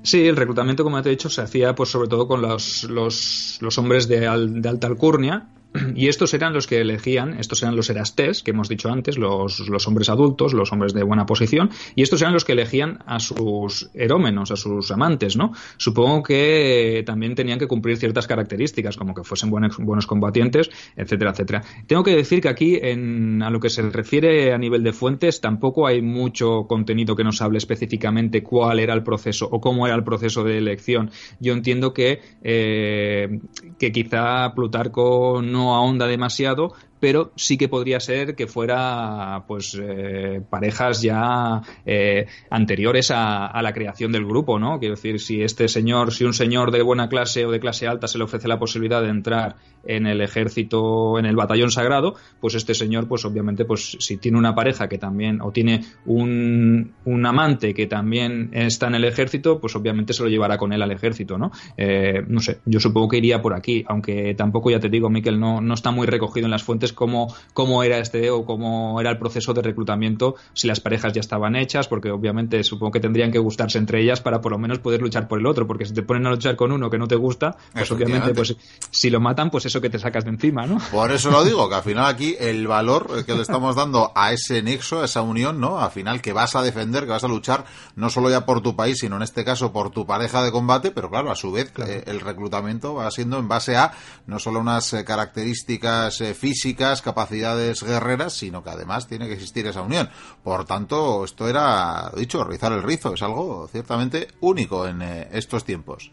Sí, 0.02 0.26
el 0.26 0.38
reclutamiento, 0.38 0.84
como 0.84 1.02
te 1.02 1.10
he 1.10 1.12
dicho, 1.12 1.30
se 1.30 1.42
hacía 1.42 1.76
pues 1.76 1.90
sobre 1.90 2.08
todo 2.08 2.28
con 2.28 2.42
los, 2.42 2.86
los, 2.86 3.78
hombres 3.78 4.08
de, 4.08 4.22
de 4.22 4.70
alta 4.70 4.88
alcurnia, 4.88 5.50
Y 5.96 6.08
estos 6.08 6.34
eran 6.34 6.54
los 6.54 6.68
que 6.68 6.82
elegían, 6.82 7.40
estos 7.40 7.62
eran 7.62 7.76
los 7.76 7.90
erastés, 7.90 8.44
que 8.44 8.52
hemos 8.52 8.70
dicho 8.70 8.90
antes, 8.90 9.18
los, 9.18 9.88
hombres 9.88 10.10
adultos, 10.10 10.54
los 10.54 10.72
hombres 10.72 10.94
de 10.94 11.04
buena 11.04 11.26
posición, 11.26 11.70
y 11.96 12.02
estos 12.02 12.22
eran 12.22 12.34
los 12.34 12.46
que 12.46 12.54
elegían 12.54 13.00
a 13.06 13.20
sus 13.20 13.90
herómenos, 13.94 14.52
a 14.52 14.56
sus 14.56 14.92
amantes, 14.92 15.36
¿no? 15.36 15.52
Supongo 15.78 16.24
que 16.24 17.04
también 17.06 17.36
tenían 17.36 17.60
que 17.60 17.68
cumplir 17.68 17.98
ciertas 17.98 18.28
características, 18.28 18.98
como 18.98 19.14
que 19.14 19.24
fuesen 19.24 19.50
buenos, 19.50 19.78
buenos 19.78 20.08
combatientes, 20.08 20.70
etcétera, 20.96 21.32
etcétera. 21.32 21.64
Tengo 21.88 22.04
que 22.04 22.16
decir 22.16 22.42
que 22.42 22.50
aquí, 22.50 22.80
en, 22.82 23.42
a 23.44 23.50
lo 23.50 23.60
que 23.60 23.70
se 23.70 23.82
refiere 23.82 24.54
a 24.54 24.58
nivel 24.58 24.84
de 24.84 24.94
fuentes, 24.94 25.42
tampoco 25.42 25.88
hay 25.88 26.02
mucho 26.02 26.66
contenido 26.68 27.16
que 27.16 27.24
nos 27.24 27.42
hable 27.42 27.58
específicamente 27.58 28.44
cuál 28.44 28.80
era 28.80 28.94
el 28.94 29.04
proceso 29.04 29.48
o 29.52 29.60
cómo 29.60 29.86
era 29.86 29.96
el 29.96 30.04
proceso 30.04 30.44
de 30.44 30.58
elección. 30.58 31.12
Yo 31.40 31.54
entiendo 31.54 31.94
que, 31.94 32.22
eh, 32.42 33.40
que 33.78 33.92
quizá 33.92 34.54
Plutarco 34.54 35.42
no 35.42 35.59
ahonda 35.62 36.08
demasiado, 36.08 36.74
pero 37.00 37.32
sí 37.36 37.58
que 37.58 37.68
podría 37.68 38.00
ser 38.00 38.36
que 38.36 38.48
fuera 38.48 39.44
pues 39.48 39.78
eh, 39.82 40.42
parejas 40.50 41.02
ya 41.02 41.62
eh, 41.86 42.28
anteriores 42.50 43.12
a, 43.12 43.60
la 43.62 43.74
creación 43.74 44.12
del 44.12 44.26
grupo, 44.26 44.58
¿no? 44.58 44.80
Quiero 44.80 44.96
decir, 44.96 45.20
si 45.20 45.42
este 45.42 45.68
señor, 45.68 46.14
si 46.14 46.24
un 46.24 46.34
señor 46.34 46.72
de 46.72 46.82
buena 46.82 47.10
clase 47.10 47.46
o 47.46 47.52
de 47.52 47.60
clase 47.60 47.88
alta 47.88 48.08
se 48.08 48.18
le 48.18 48.24
ofrece 48.24 48.48
la 48.48 48.58
posibilidad 48.58 49.02
de 49.02 49.10
entrar 49.10 49.56
en 49.86 50.08
el 50.08 50.22
ejército, 50.22 51.20
en 51.20 51.26
el 51.26 51.36
batallón 51.36 51.72
sagrado, 51.72 52.16
pues 52.40 52.56
este 52.56 52.74
señor, 52.74 53.08
pues 53.08 53.26
obviamente, 53.26 53.66
pues 53.66 53.98
si 54.00 54.18
tiene 54.18 54.38
una 54.38 54.56
pareja 54.56 54.88
que 54.88 54.98
también, 54.98 55.42
o 55.42 55.52
tiene 55.52 55.84
un, 56.06 56.94
un 57.06 57.26
amante 57.26 57.74
que 57.74 57.88
también 57.88 58.50
está 58.54 58.88
en 58.88 58.96
el 58.96 59.06
ejército, 59.06 59.60
pues 59.60 59.76
obviamente 59.76 60.14
se 60.14 60.24
lo 60.24 60.30
llevará 60.30 60.58
con 60.58 60.74
él 60.74 60.82
al 60.82 60.92
ejército, 60.92 61.38
¿no? 61.38 61.52
Eh, 61.78 62.24
no 62.28 62.40
sé, 62.40 62.60
yo 62.66 62.80
supongo 62.80 63.10
que 63.10 63.18
iría 63.18 63.42
por 63.42 63.54
aquí, 63.54 63.84
aunque 63.88 64.34
tampoco, 64.36 64.70
ya 64.70 64.80
te 64.80 64.90
digo, 64.90 65.10
Miquel, 65.10 65.40
no, 65.40 65.62
no 65.62 65.74
está 65.74 65.92
muy 65.92 66.08
recogido 66.08 66.46
en 66.46 66.52
las 66.52 66.64
fuentes 66.64 66.89
cómo, 66.94 67.34
cómo 67.54 67.84
era 67.84 68.00
este 68.00 68.30
o 68.32 68.46
cómo 68.46 69.00
era 69.00 69.10
el 69.12 69.18
proceso 69.18 69.54
de 69.54 69.62
reclutamiento, 69.62 70.36
si 70.54 70.68
las 70.68 70.80
parejas 70.80 71.14
ya 71.14 71.22
estaban 71.22 71.56
hechas, 71.56 71.88
porque 71.88 72.12
obviamente 72.12 72.64
supongo 72.64 72.92
que 72.92 73.00
tendrían 73.00 73.32
que 73.32 73.40
gustarse 73.40 73.78
entre 73.78 74.02
ellas 74.02 74.22
para 74.22 74.42
por 74.42 74.52
lo 74.52 74.58
menos 74.58 74.80
poder 74.80 75.02
luchar 75.02 75.28
por 75.28 75.40
el 75.40 75.46
otro, 75.46 75.68
porque 75.68 75.86
si 75.86 75.94
te 75.94 76.04
ponen 76.04 76.28
a 76.28 76.32
luchar 76.32 76.56
con 76.56 76.72
uno 76.72 76.90
que 76.90 76.98
no 76.98 77.08
te 77.08 77.16
gusta, 77.16 77.58
pues 77.74 77.92
obviamente, 77.92 78.34
pues 78.34 78.56
si 78.92 79.10
lo 79.10 79.20
matan, 79.20 79.50
pues 79.50 79.66
eso 79.66 79.82
que 79.82 79.90
te 79.90 80.00
sacas 80.00 80.24
de 80.24 80.32
encima, 80.32 80.66
¿no? 80.66 80.80
Por 80.92 81.12
eso 81.12 81.32
lo 81.32 81.44
digo, 81.44 81.70
que 81.70 81.76
al 81.76 81.84
final 81.84 82.06
aquí 82.06 82.36
el 82.40 82.68
valor 82.68 83.26
que 83.26 83.34
le 83.34 83.42
estamos 83.42 83.76
dando 83.76 84.12
a 84.16 84.32
ese 84.34 84.62
nexo, 84.62 85.02
a 85.02 85.06
esa 85.06 85.22
unión, 85.22 85.60
¿no? 85.60 85.80
Al 85.80 85.92
final 85.92 86.22
que 86.22 86.34
vas 86.34 86.56
a 86.56 86.62
defender, 86.62 87.04
que 87.04 87.12
vas 87.12 87.24
a 87.24 87.28
luchar, 87.28 87.66
no 87.96 88.10
solo 88.10 88.30
ya 88.30 88.46
por 88.46 88.62
tu 88.62 88.76
país, 88.76 89.00
sino 89.00 89.16
en 89.18 89.24
este 89.24 89.44
caso 89.44 89.72
por 89.72 89.90
tu 89.92 90.06
pareja 90.06 90.44
de 90.44 90.52
combate, 90.52 90.92
pero 90.92 91.10
claro, 91.10 91.32
a 91.32 91.36
su 91.36 91.52
vez 91.52 91.72
claro. 91.72 91.92
Eh, 91.92 92.04
el 92.08 92.20
reclutamiento 92.22 92.96
va 92.96 93.10
siendo 93.12 93.38
en 93.38 93.48
base 93.48 93.76
a 93.76 93.92
no 94.28 94.40
solo 94.40 94.60
unas 94.60 94.94
eh, 94.94 95.04
características 95.04 96.22
eh, 96.22 96.34
físicas, 96.80 97.02
capacidades 97.02 97.84
guerreras, 97.84 98.34
sino 98.34 98.64
que 98.64 98.70
además 98.70 99.08
tiene 99.08 99.28
que 99.28 99.34
existir 99.34 99.68
esa 99.68 99.82
unión. 99.82 100.10
Por 100.44 100.64
tanto, 100.66 101.26
esto 101.26 101.48
era, 101.50 102.10
dicho, 102.16 102.44
rizar 102.46 102.72
el 102.72 102.84
rizo, 102.84 103.14
es 103.14 103.22
algo 103.22 103.68
ciertamente 103.70 104.30
único 104.40 104.88
en 104.88 105.02
estos 105.02 105.66
tiempos. 105.66 106.12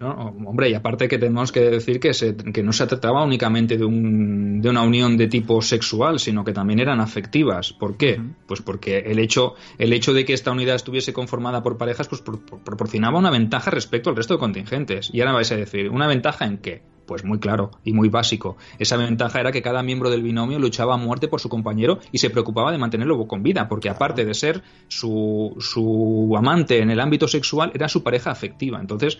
¿no? 0.00 0.34
Hombre, 0.46 0.70
y 0.70 0.74
aparte 0.74 1.08
que 1.08 1.18
tenemos 1.18 1.52
que 1.52 1.60
decir 1.60 2.00
que, 2.00 2.12
se, 2.14 2.36
que 2.36 2.62
no 2.62 2.72
se 2.72 2.86
trataba 2.86 3.24
únicamente 3.24 3.76
de, 3.76 3.84
un, 3.84 4.60
de, 4.60 4.68
una 4.68 4.82
unión 4.82 5.16
de 5.16 5.28
tipo 5.28 5.62
sexual, 5.62 6.18
sino 6.18 6.44
que 6.44 6.52
también 6.52 6.80
eran 6.80 7.00
afectivas. 7.00 7.72
¿Por 7.72 7.96
qué? 7.96 8.18
Uh 8.18 8.22
-huh. 8.22 8.34
Pues 8.46 8.62
porque 8.62 8.98
el 8.98 9.18
hecho, 9.18 9.54
el 9.78 9.92
hecho 9.92 10.12
de 10.12 10.24
que 10.24 10.34
esta 10.34 10.50
unidad 10.50 10.76
estuviese 10.76 11.12
conformada 11.12 11.62
por 11.62 11.78
parejas 11.78 12.08
pues 12.08 12.20
por, 12.20 12.44
por, 12.44 12.60
proporcionaba 12.60 13.18
una 13.18 13.30
ventaja 13.30 13.70
respecto 13.70 14.10
al 14.10 14.16
resto 14.16 14.34
de 14.34 14.40
contingentes. 14.40 15.10
Y 15.12 15.20
ahora 15.20 15.34
vais 15.34 15.52
a 15.52 15.56
decir, 15.56 15.88
¿una 15.90 16.06
ventaja 16.06 16.46
en 16.46 16.58
qué? 16.58 16.82
Pues 17.08 17.24
muy 17.24 17.38
claro 17.38 17.70
y 17.84 17.94
muy 17.94 18.10
básico. 18.10 18.58
Esa 18.78 18.98
ventaja 18.98 19.40
era 19.40 19.50
que 19.50 19.62
cada 19.62 19.82
miembro 19.82 20.10
del 20.10 20.22
binomio 20.22 20.58
luchaba 20.58 20.92
a 20.92 20.98
muerte 20.98 21.26
por 21.26 21.40
su 21.40 21.48
compañero 21.48 22.00
y 22.12 22.18
se 22.18 22.28
preocupaba 22.28 22.70
de 22.70 22.76
mantenerlo 22.76 23.26
con 23.26 23.42
vida, 23.42 23.66
porque 23.66 23.88
aparte 23.88 24.26
de 24.26 24.34
ser 24.34 24.62
su, 24.88 25.56
su 25.58 26.34
amante 26.36 26.80
en 26.80 26.90
el 26.90 27.00
ámbito 27.00 27.26
sexual, 27.26 27.72
era 27.74 27.88
su 27.88 28.02
pareja 28.02 28.30
afectiva. 28.30 28.78
Entonces, 28.78 29.18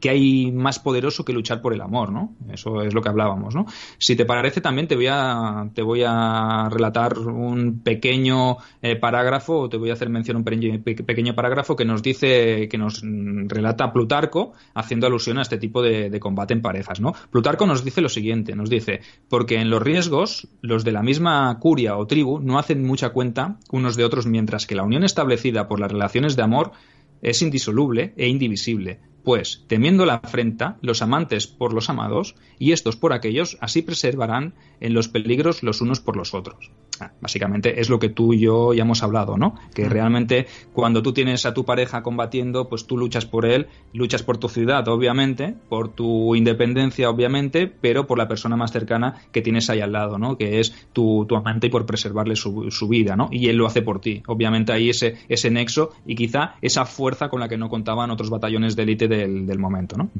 ¿qué 0.00 0.10
hay 0.10 0.52
más 0.52 0.78
poderoso 0.78 1.24
que 1.24 1.32
luchar 1.32 1.60
por 1.60 1.72
el 1.72 1.80
amor, 1.80 2.12
¿no? 2.12 2.34
Eso 2.52 2.82
es 2.82 2.94
lo 2.94 3.02
que 3.02 3.08
hablábamos, 3.08 3.54
¿no? 3.54 3.66
Si 3.98 4.16
te 4.16 4.24
parece, 4.24 4.60
también 4.60 4.86
te 4.86 4.94
voy 4.94 5.08
a, 5.10 5.68
te 5.74 5.82
voy 5.82 6.02
a 6.06 6.68
relatar 6.70 7.18
un 7.18 7.80
pequeño 7.80 8.58
eh, 8.82 8.96
parágrafo, 8.96 9.68
te 9.68 9.76
voy 9.76 9.90
a 9.90 9.94
hacer 9.94 10.08
mención 10.08 10.36
a 10.36 10.38
un 10.38 10.44
pequeño, 10.44 11.34
parágrafo 11.34 11.76
que 11.76 11.84
nos 11.84 12.02
dice, 12.02 12.68
que 12.68 12.78
nos 12.78 13.02
relata 13.02 13.92
Plutarco, 13.92 14.52
haciendo 14.74 15.06
alusión 15.06 15.38
a 15.38 15.42
este 15.42 15.58
tipo 15.58 15.82
de, 15.82 16.10
de 16.10 16.20
combate 16.20 16.54
en 16.54 16.62
parejas, 16.62 17.00
¿no? 17.00 17.12
Plutarco 17.30 17.66
nos 17.66 17.84
dice 17.84 18.00
lo 18.00 18.08
siguiente, 18.08 18.54
nos 18.54 18.70
dice, 18.70 19.00
porque 19.28 19.56
en 19.56 19.70
los 19.70 19.82
riesgos, 19.82 20.48
los 20.60 20.84
de 20.84 20.92
la 20.92 21.02
misma 21.02 21.58
curia 21.58 21.96
o 21.96 22.06
tribu 22.06 22.38
no 22.40 22.58
hacen 22.58 22.84
mucha 22.84 23.10
cuenta 23.10 23.58
unos 23.70 23.96
de 23.96 24.04
otros, 24.04 24.26
mientras 24.26 24.66
que 24.66 24.74
la 24.74 24.84
unión 24.84 25.04
establecida 25.04 25.66
por 25.68 25.80
las 25.80 25.90
relaciones 25.90 26.36
de 26.36 26.42
amor 26.42 26.72
es 27.20 27.42
indisoluble 27.42 28.12
e 28.16 28.28
indivisible, 28.28 29.00
pues, 29.28 29.62
temiendo 29.66 30.06
la 30.06 30.14
afrenta, 30.14 30.78
los 30.80 31.02
amantes 31.02 31.46
por 31.46 31.74
los 31.74 31.90
amados, 31.90 32.34
y 32.58 32.72
estos 32.72 32.96
por 32.96 33.12
aquellos, 33.12 33.58
así 33.60 33.82
preservarán 33.82 34.54
en 34.80 34.94
los 34.94 35.08
peligros 35.08 35.62
los 35.62 35.82
unos 35.82 36.00
por 36.00 36.16
los 36.16 36.32
otros. 36.32 36.70
Ah, 37.00 37.12
básicamente 37.20 37.80
es 37.80 37.88
lo 37.88 37.98
que 37.98 38.08
tú 38.08 38.32
y 38.32 38.40
yo 38.40 38.72
ya 38.74 38.82
hemos 38.82 39.02
hablado, 39.02 39.36
¿no? 39.36 39.54
Que 39.74 39.88
realmente 39.88 40.46
cuando 40.72 41.02
tú 41.02 41.12
tienes 41.12 41.46
a 41.46 41.54
tu 41.54 41.64
pareja 41.64 42.02
combatiendo, 42.02 42.68
pues 42.68 42.86
tú 42.86 42.96
luchas 42.96 43.26
por 43.26 43.46
él, 43.46 43.68
luchas 43.92 44.22
por 44.22 44.38
tu 44.38 44.48
ciudad, 44.48 44.86
obviamente, 44.88 45.54
por 45.68 45.88
tu 45.88 46.34
independencia, 46.34 47.10
obviamente, 47.10 47.66
pero 47.66 48.06
por 48.06 48.18
la 48.18 48.28
persona 48.28 48.56
más 48.56 48.72
cercana 48.72 49.14
que 49.32 49.42
tienes 49.42 49.70
ahí 49.70 49.80
al 49.80 49.92
lado, 49.92 50.18
¿no? 50.18 50.36
Que 50.36 50.60
es 50.60 50.88
tu, 50.92 51.26
tu 51.28 51.36
amante 51.36 51.68
y 51.68 51.70
por 51.70 51.86
preservarle 51.86 52.36
su, 52.36 52.70
su, 52.70 52.88
vida, 52.88 53.16
¿no? 53.16 53.28
Y 53.30 53.48
él 53.48 53.56
lo 53.56 53.66
hace 53.66 53.82
por 53.82 54.00
ti. 54.00 54.22
Obviamente 54.26 54.72
ahí 54.72 54.90
ese, 54.90 55.16
ese 55.28 55.50
nexo 55.50 55.90
y 56.06 56.14
quizá 56.14 56.54
esa 56.62 56.84
fuerza 56.84 57.28
con 57.28 57.40
la 57.40 57.48
que 57.48 57.58
no 57.58 57.68
contaban 57.68 58.10
otros 58.10 58.30
batallones 58.30 58.76
de 58.76 58.82
élite 58.82 59.08
del, 59.08 59.46
del 59.46 59.58
momento, 59.58 59.96
¿no? 59.96 60.10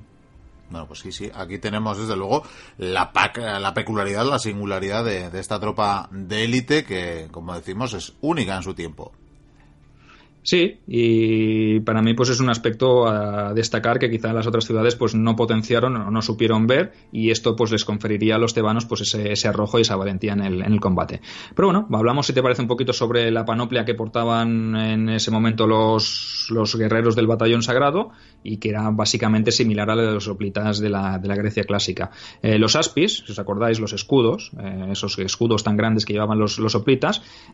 Bueno, 0.71 0.87
pues 0.87 1.01
sí, 1.01 1.13
sí. 1.13 1.31
Aquí 1.35 1.59
tenemos, 1.59 1.99
desde 1.99 2.17
luego, 2.17 2.43
la, 2.77 3.11
la 3.61 3.75
peculiaridad, 3.75 4.27
la 4.27 4.39
singularidad 4.39 5.05
de, 5.05 5.31
de 5.31 5.41
esta 5.41 5.59
tropa 5.59 6.09
de 6.11 6.45
élite 6.45 6.85
que, 6.85 7.29
como 7.31 7.55
decimos, 7.55 7.95
es 7.95 8.13
única 8.21 8.57
en 8.57 8.63
su 8.63 8.75
tiempo. 8.75 9.13
Sí, 10.43 10.79
y 10.87 11.81
para 11.81 12.01
mí 12.01 12.15
pues 12.15 12.31
es 12.31 12.41
un 12.41 12.49
aspecto 12.49 13.07
a 13.07 13.53
destacar 13.53 13.99
que 13.99 14.11
quizá 14.11 14.33
las 14.33 14.47
otras 14.47 14.65
ciudades 14.65 14.95
pues 14.95 15.15
no 15.15 15.37
potenciaron 15.37 15.97
o 15.97 16.11
no 16.11 16.23
supieron 16.23 16.67
ver 16.67 16.93
y 17.13 17.31
esto 17.31 17.57
pues 17.57 17.71
les 17.71 17.85
conferiría 17.85 18.37
a 18.37 18.39
los 18.39 18.55
tebanos 18.55 18.87
pues 18.87 19.15
ese, 19.15 19.49
arrojo 19.49 19.79
y 19.79 19.83
esa 19.83 19.97
valentía 19.97 20.33
en 20.33 20.41
el, 20.43 20.63
en 20.63 20.73
el, 20.73 20.81
combate. 20.81 21.21
Pero 21.55 21.69
bueno, 21.69 21.89
hablamos 21.93 22.27
si 22.27 22.33
te 22.33 22.43
parece 22.43 22.63
un 22.63 22.69
poquito 22.69 22.93
sobre 22.93 23.31
la 23.31 23.45
panoplia 23.45 23.85
que 23.85 23.95
portaban 23.95 24.77
en 24.77 25.09
ese 25.09 25.31
momento 25.31 25.67
los, 25.67 26.49
los 26.51 26.77
guerreros 26.77 27.15
del 27.15 27.27
batallón 27.27 27.63
sagrado 27.63 28.11
y 28.43 28.59
que 28.59 28.71
era 28.71 28.89
básicamente 28.91 29.53
similar 29.53 29.91
a 29.91 29.97
la 29.97 30.03
de 30.03 30.13
los 30.13 30.29
hoplitas 30.29 30.79
de 30.79 30.89
la, 30.89 31.19
de 31.19 31.29
la 31.29 31.35
Grecia 31.35 31.65
clásica. 31.65 32.11
Eh, 32.43 32.59
los 32.59 32.77
aspis, 32.77 33.25
si 33.27 33.33
os 33.33 33.39
acordáis, 33.39 33.81
los 33.81 33.93
escudos, 33.93 34.53
eh, 34.59 34.89
esos 34.93 35.19
escudos 35.19 35.65
tan 35.65 35.77
grandes 35.77 36.05
que 36.05 36.13
llevaban 36.13 36.39
los, 36.39 36.59
los 36.59 36.75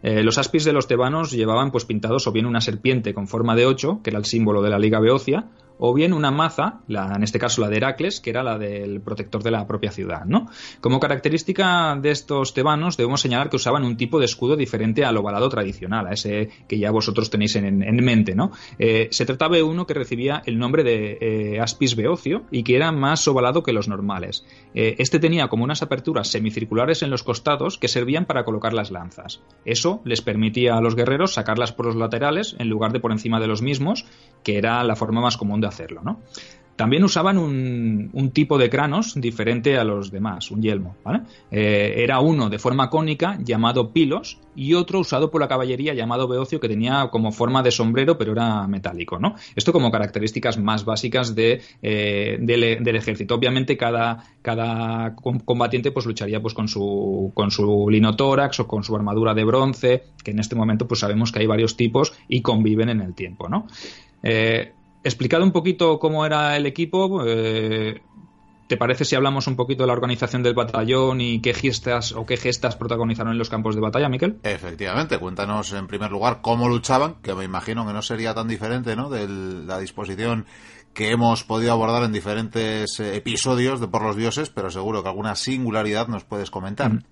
eh, 0.03 0.23
los 0.23 0.39
aspis 0.39 0.65
de 0.65 0.73
los 0.73 0.87
tebanos 0.87 1.31
llevaban 1.33 1.71
pues 1.71 1.85
pintados 1.85 2.27
o 2.27 2.33
bien 2.33 2.47
una 2.47 2.61
serpiente 2.75 3.15
con 3.15 3.29
forma 3.29 3.55
de 3.55 3.67
ocho, 3.67 4.01
que 4.03 4.11
era 4.11 4.19
el 4.19 4.25
símbolo 4.25 4.63
de 4.63 4.71
la 4.71 4.79
Liga 4.79 5.01
Beocia, 5.01 5.47
o 5.79 5.93
bien 5.93 6.13
una 6.13 6.31
maza, 6.31 6.81
en 6.89 7.23
este 7.23 7.39
caso 7.39 7.61
la 7.61 7.69
de 7.69 7.77
Heracles, 7.77 8.21
que 8.21 8.31
era 8.31 8.43
la 8.43 8.59
del 8.59 9.01
protector 9.01 9.43
de 9.43 9.51
la 9.51 9.67
propia 9.67 9.91
ciudad. 9.91 10.25
¿no? 10.25 10.49
Como 10.81 11.01
característica 11.01 11.97
de 12.01 12.11
estos 12.11 12.55
tebanos, 12.55 12.97
debemos 12.97 13.21
señalar 13.21 13.51
que 13.51 13.57
usaban 13.57 13.85
un 13.85 13.97
tipo 13.97 14.19
de 14.19 14.27
escudo 14.27 14.57
diferente 14.57 15.05
al 15.05 15.17
ovalado 15.17 15.49
tradicional, 15.49 16.07
a 16.07 16.13
ese 16.13 16.51
que 16.69 16.79
ya 16.79 16.91
vosotros 16.91 17.31
tenéis 17.31 17.57
en, 17.57 17.83
en 17.83 18.05
mente. 18.05 18.35
¿no? 18.35 18.53
Eh, 18.79 19.09
se 19.11 19.27
trataba 19.27 19.57
de 19.57 19.63
uno 19.63 19.87
que 19.87 19.95
recibía 19.95 20.43
el 20.47 20.59
nombre 20.59 20.85
de 20.85 21.19
eh, 21.21 21.61
Aspis 21.61 21.97
beocio 21.97 22.45
y 22.51 22.63
que 22.63 22.77
era 22.77 22.93
más 22.93 23.27
ovalado 23.27 23.63
que 23.63 23.73
los 23.73 23.89
normales. 23.89 24.45
Eh, 24.75 24.97
este 24.99 25.19
tenía 25.19 25.49
como 25.49 25.65
unas 25.65 25.83
aperturas 25.83 26.29
semicirculares 26.29 27.03
en 27.03 27.11
los 27.11 27.23
costados 27.23 27.79
que 27.79 27.89
servían 27.89 28.27
para 28.27 28.45
colocar 28.45 28.73
las 28.73 28.91
lanzas. 28.91 29.43
Eso 29.65 30.01
les 30.05 30.23
permitía 30.23 30.77
a 30.77 30.81
los 30.81 30.95
guerreros 30.95 31.35
sacarlas 31.35 31.73
por 31.73 31.87
los 31.87 31.97
laterales 31.97 32.57
en 32.59 32.69
lugar 32.69 32.93
de 32.93 33.01
por 33.01 33.13
encima 33.13 33.41
de 33.41 33.47
los 33.47 33.63
mismos, 33.63 34.07
que 34.43 34.59
era 34.59 34.83
la 34.85 34.97
forma 34.97 35.21
más 35.21 35.37
común 35.37 35.61
hacerlo, 35.67 36.03
¿no? 36.03 36.21
También 36.77 37.05
usaban 37.05 37.39
un, 37.39 38.31
tipo 38.33 38.59
de 38.59 38.69
cranos 38.69 39.15
diferente 39.15 39.79
a 39.79 39.85
los 39.85 40.11
demás, 40.11 40.51
un 40.51 40.61
yelmo. 40.61 40.97
Eh, 41.51 41.95
era 41.99 42.19
uno 42.19 42.51
de 42.51 42.59
forma 42.59 42.91
cónica 42.91 43.39
llamado 43.45 43.93
pilos 43.93 44.41
y 44.57 44.75
otro 44.75 44.99
usado 44.99 45.31
por 45.31 45.41
la 45.41 45.47
caballería 45.47 45.95
llamado 45.95 46.27
beocio 46.27 46.59
que 46.59 46.69
tenía 46.69 47.09
como 47.13 47.31
forma 47.31 47.63
de 47.63 47.71
sombrero 47.71 48.19
pero 48.19 48.33
era 48.33 48.67
metálico. 48.67 49.21
¿no? 49.21 49.37
Esto 49.55 49.73
como 49.73 49.93
características 49.93 50.59
más 50.59 50.85
básicas 50.85 51.33
eh, 51.37 52.39
del, 52.41 52.83
del, 52.83 52.97
ejército. 52.97 53.37
Obviamente 53.37 53.77
cada, 53.77 54.25
cada 54.43 55.15
combatiente 55.15 55.93
pues 55.93 56.07
lucharía 56.07 56.43
pues 56.43 56.55
con 56.55 56.67
su, 56.67 57.31
con 57.35 57.53
su 57.53 57.89
linotórax 57.89 58.61
o 58.61 58.67
con 58.67 58.83
su 58.83 58.97
armadura 58.97 59.33
de 59.33 59.45
bronce, 59.45 60.03
que 60.25 60.33
en 60.33 60.41
este 60.41 60.57
momento 60.57 60.89
pues 60.89 61.01
sabemos 61.01 61.31
que 61.31 61.39
hay 61.39 61.47
varios 61.47 61.77
tipos 61.77 62.15
y 62.29 62.43
conviven 62.43 62.89
en 62.89 63.01
el 63.01 63.15
tiempo. 63.15 63.49
¿no? 63.49 63.69
Eh, 64.25 64.73
explicado 65.05 65.45
un 65.45 65.53
poquito 65.53 65.99
cómo 65.99 66.27
era 66.27 66.57
el 66.57 66.67
equipo, 66.67 67.25
eh, 67.27 68.01
¿Te 68.67 68.79
parece 68.79 69.05
si 69.05 69.15
hablamos 69.15 69.47
un 69.47 69.57
poquito 69.57 69.83
de 69.83 69.89
la 69.89 69.93
organización 69.93 70.43
del 70.43 70.55
batallón 70.55 71.21
y 71.21 71.43
qué 71.43 71.53
gestas 71.53 72.13
o 72.13 72.25
qué 72.25 72.39
gestas 72.39 72.77
protagonizaron 72.77 73.33
en 73.33 73.39
los 73.39 73.51
campos 73.51 73.75
de 73.75 73.83
batalla, 73.83 74.09
Miquel? 74.09 74.39
Efectivamente, 74.43 75.19
cuéntanos 75.19 75.75
en 75.75 75.87
primer 75.87 76.11
lugar 76.11 76.41
cómo 76.41 76.67
luchaban, 76.67 77.17
que 77.23 77.35
me 77.35 77.45
imagino 77.45 77.87
que 77.87 77.93
no 77.93 78.01
sería 78.01 78.33
tan 78.35 78.49
diferente, 78.49 78.97
¿no? 78.97 79.11
De 79.11 79.29
la 79.29 79.79
disposición 79.79 80.47
que 80.95 81.11
hemos 81.11 81.45
podido 81.45 81.73
abordar 81.73 82.05
en 82.05 82.13
diferentes 82.13 82.99
eh, 83.01 83.17
episodios 83.17 83.81
de 83.81 83.89
Por 83.89 84.03
los 84.03 84.17
Dioses, 84.17 84.49
pero 84.49 84.71
seguro 84.71 85.03
que 85.03 85.11
alguna 85.11 85.35
singularidad 85.35 86.09
nos 86.09 86.25
puedes 86.25 86.51
comentar. 86.51 86.91
Mm. 86.91 87.05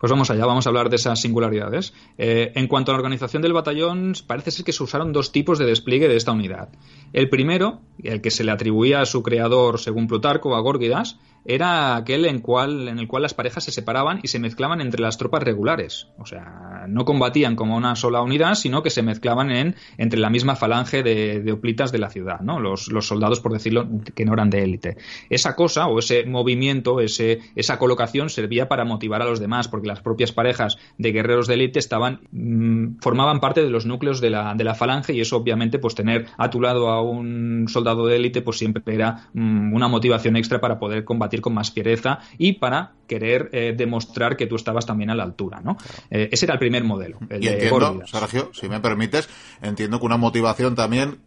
Pues 0.00 0.10
vamos 0.10 0.30
allá, 0.30 0.46
vamos 0.46 0.66
a 0.66 0.70
hablar 0.70 0.88
de 0.88 0.96
esas 0.96 1.20
singularidades. 1.20 1.92
Eh, 2.16 2.52
en 2.54 2.68
cuanto 2.68 2.90
a 2.90 2.94
la 2.94 3.00
organización 3.00 3.42
del 3.42 3.52
batallón, 3.52 4.14
parece 4.26 4.50
ser 4.50 4.64
que 4.64 4.72
se 4.72 4.82
usaron 4.82 5.12
dos 5.12 5.30
tipos 5.30 5.58
de 5.58 5.66
despliegue 5.66 6.08
de 6.08 6.16
esta 6.16 6.32
unidad. 6.32 6.70
El 7.12 7.28
primero, 7.28 7.80
el 8.02 8.22
que 8.22 8.30
se 8.30 8.42
le 8.42 8.50
atribuía 8.50 9.02
a 9.02 9.04
su 9.04 9.22
creador 9.22 9.78
según 9.78 10.08
Plutarco, 10.08 10.56
a 10.56 10.60
Górgidas, 10.60 11.18
era 11.44 11.96
aquel 11.96 12.26
en, 12.26 12.40
cual, 12.40 12.88
en 12.88 12.98
el 12.98 13.08
cual 13.08 13.22
las 13.22 13.34
parejas 13.34 13.64
se 13.64 13.72
separaban 13.72 14.20
y 14.22 14.28
se 14.28 14.38
mezclaban 14.38 14.80
entre 14.80 15.00
las 15.00 15.18
tropas 15.18 15.42
regulares. 15.42 16.08
O 16.18 16.26
sea, 16.26 16.84
no 16.88 17.04
combatían 17.04 17.56
como 17.56 17.76
una 17.76 17.96
sola 17.96 18.22
unidad, 18.22 18.54
sino 18.54 18.82
que 18.82 18.90
se 18.90 19.02
mezclaban 19.02 19.50
en, 19.50 19.76
entre 19.98 20.20
la 20.20 20.30
misma 20.30 20.56
falange 20.56 21.02
de, 21.02 21.40
de 21.40 21.52
oplitas 21.52 21.92
de 21.92 21.98
la 21.98 22.10
ciudad, 22.10 22.40
¿no? 22.40 22.60
Los, 22.60 22.88
los, 22.88 23.06
soldados, 23.06 23.40
por 23.40 23.52
decirlo, 23.52 23.88
que 24.14 24.24
no 24.24 24.34
eran 24.34 24.50
de 24.50 24.62
élite. 24.62 24.96
Esa 25.28 25.56
cosa 25.56 25.86
o 25.86 25.98
ese 25.98 26.24
movimiento, 26.24 27.00
ese, 27.00 27.40
esa 27.56 27.78
colocación 27.78 28.30
servía 28.30 28.68
para 28.68 28.84
motivar 28.84 29.22
a 29.22 29.24
los 29.26 29.40
demás, 29.40 29.68
porque 29.68 29.88
las 29.88 30.00
propias 30.00 30.32
parejas 30.32 30.78
de 30.98 31.12
guerreros 31.12 31.46
de 31.46 31.54
élite 31.54 31.78
estaban, 31.78 32.20
mm, 32.32 32.98
formaban 33.00 33.40
parte 33.40 33.62
de 33.62 33.70
los 33.70 33.86
núcleos 33.86 34.20
de 34.20 34.30
la, 34.30 34.54
de 34.54 34.64
la 34.64 34.74
falange 34.74 35.14
y 35.14 35.20
eso 35.20 35.36
obviamente, 35.36 35.78
pues 35.78 35.94
tener 35.94 36.26
a 36.36 36.50
tu 36.50 36.60
lado 36.60 36.88
a 36.88 37.02
un 37.02 37.66
soldado 37.68 38.06
de 38.06 38.16
élite, 38.16 38.42
pues 38.42 38.58
siempre 38.58 38.82
era 38.94 39.28
mm, 39.32 39.72
una 39.72 39.88
motivación 39.88 40.36
extra 40.36 40.60
para 40.60 40.78
poder 40.78 41.04
combatir 41.04 41.29
con 41.40 41.54
más 41.54 41.70
fiereza 41.70 42.18
y 42.36 42.54
para 42.54 42.94
querer 43.06 43.48
eh, 43.52 43.74
demostrar 43.76 44.36
que 44.36 44.46
tú 44.46 44.56
estabas 44.56 44.86
también 44.86 45.10
a 45.10 45.14
la 45.14 45.22
altura, 45.22 45.60
¿no? 45.62 45.76
Eh, 46.10 46.28
ese 46.32 46.46
era 46.46 46.54
el 46.54 46.58
primer 46.58 46.82
modelo. 46.82 47.18
y 47.40 47.46
entiendo, 47.46 48.02
Sergio, 48.06 48.50
si 48.52 48.68
me 48.68 48.80
permites, 48.80 49.28
entiendo 49.62 50.00
que 50.00 50.06
una 50.06 50.16
motivación 50.16 50.74
también 50.74 51.20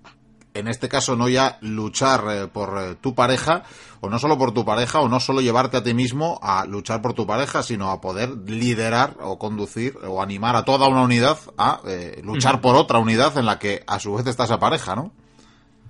en 0.54 0.68
este 0.68 0.88
caso 0.88 1.16
no 1.16 1.30
ya 1.30 1.58
luchar 1.62 2.26
eh, 2.30 2.48
por 2.48 2.96
tu 2.96 3.16
pareja, 3.16 3.64
o 4.02 4.10
no 4.10 4.20
solo 4.20 4.38
por 4.38 4.54
tu 4.54 4.66
pareja, 4.66 5.00
o 5.00 5.10
no 5.10 5.20
solo 5.20 5.42
llevarte 5.42 5.78
a 5.78 5.84
ti 5.84 5.94
mismo 5.94 6.40
a 6.44 6.66
luchar 6.66 7.02
por 7.02 7.14
tu 7.14 7.26
pareja, 7.26 7.64
sino 7.64 7.90
a 7.90 8.02
poder 8.02 8.30
liderar 8.46 9.16
o 9.22 9.40
conducir 9.40 9.98
o 10.06 10.22
animar 10.22 10.56
a 10.56 10.66
toda 10.66 10.88
una 10.88 11.02
unidad 11.02 11.38
a 11.58 11.82
luchar 12.22 12.62
por 12.62 12.76
otra 12.76 13.00
unidad 13.00 13.38
en 13.38 13.46
la 13.46 13.58
que 13.58 13.84
a 13.88 14.00
su 14.00 14.14
vez 14.14 14.28
está 14.28 14.44
esa 14.44 14.60
pareja, 14.60 14.96
¿no? 14.96 15.12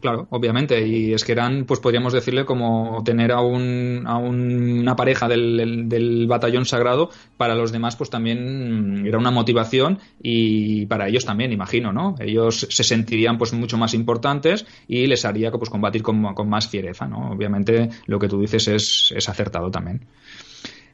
Claro, 0.04 0.28
obviamente. 0.32 0.86
Y 0.86 1.14
es 1.14 1.24
que 1.24 1.32
eran, 1.32 1.64
pues 1.64 1.80
podríamos 1.80 2.12
decirle, 2.12 2.44
como 2.44 3.02
tener 3.06 3.32
a, 3.32 3.40
un, 3.40 4.04
a 4.06 4.18
una 4.18 4.98
pareja 4.98 5.30
del, 5.30 5.88
del, 5.88 6.28
batallón 6.28 6.66
sagrado, 6.66 7.10
para 7.38 7.56
los 7.56 7.72
demás, 7.72 7.96
pues 7.96 8.10
también 8.10 9.06
era 9.08 9.18
una 9.18 9.32
motivación 9.32 10.00
y 10.22 10.88
para 10.88 11.08
ellos 11.08 11.24
también, 11.24 11.54
imagino, 11.54 11.94
¿no? 11.94 12.18
Ellos 12.20 12.68
se 12.70 12.84
sentirían 12.84 13.38
pues 13.38 13.54
mucho 13.54 13.78
más 13.78 13.94
importantes 13.94 14.66
y 14.90 15.08
les 15.08 15.24
haría 15.24 15.52
pues 15.52 15.70
combatir 15.70 16.04
con, 16.04 16.34
con 16.34 16.50
más 16.50 16.68
fiereza, 16.68 17.08
¿no? 17.08 17.32
Obviamente 17.32 17.90
lo 18.06 18.20
que 18.20 18.28
tú 18.28 18.42
dices 18.42 18.68
es, 18.68 19.14
es 19.16 19.30
acertado 19.30 19.72
también. 19.72 20.02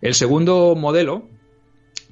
El 0.01 0.13
segundo 0.13 0.75
modelo, 0.75 1.29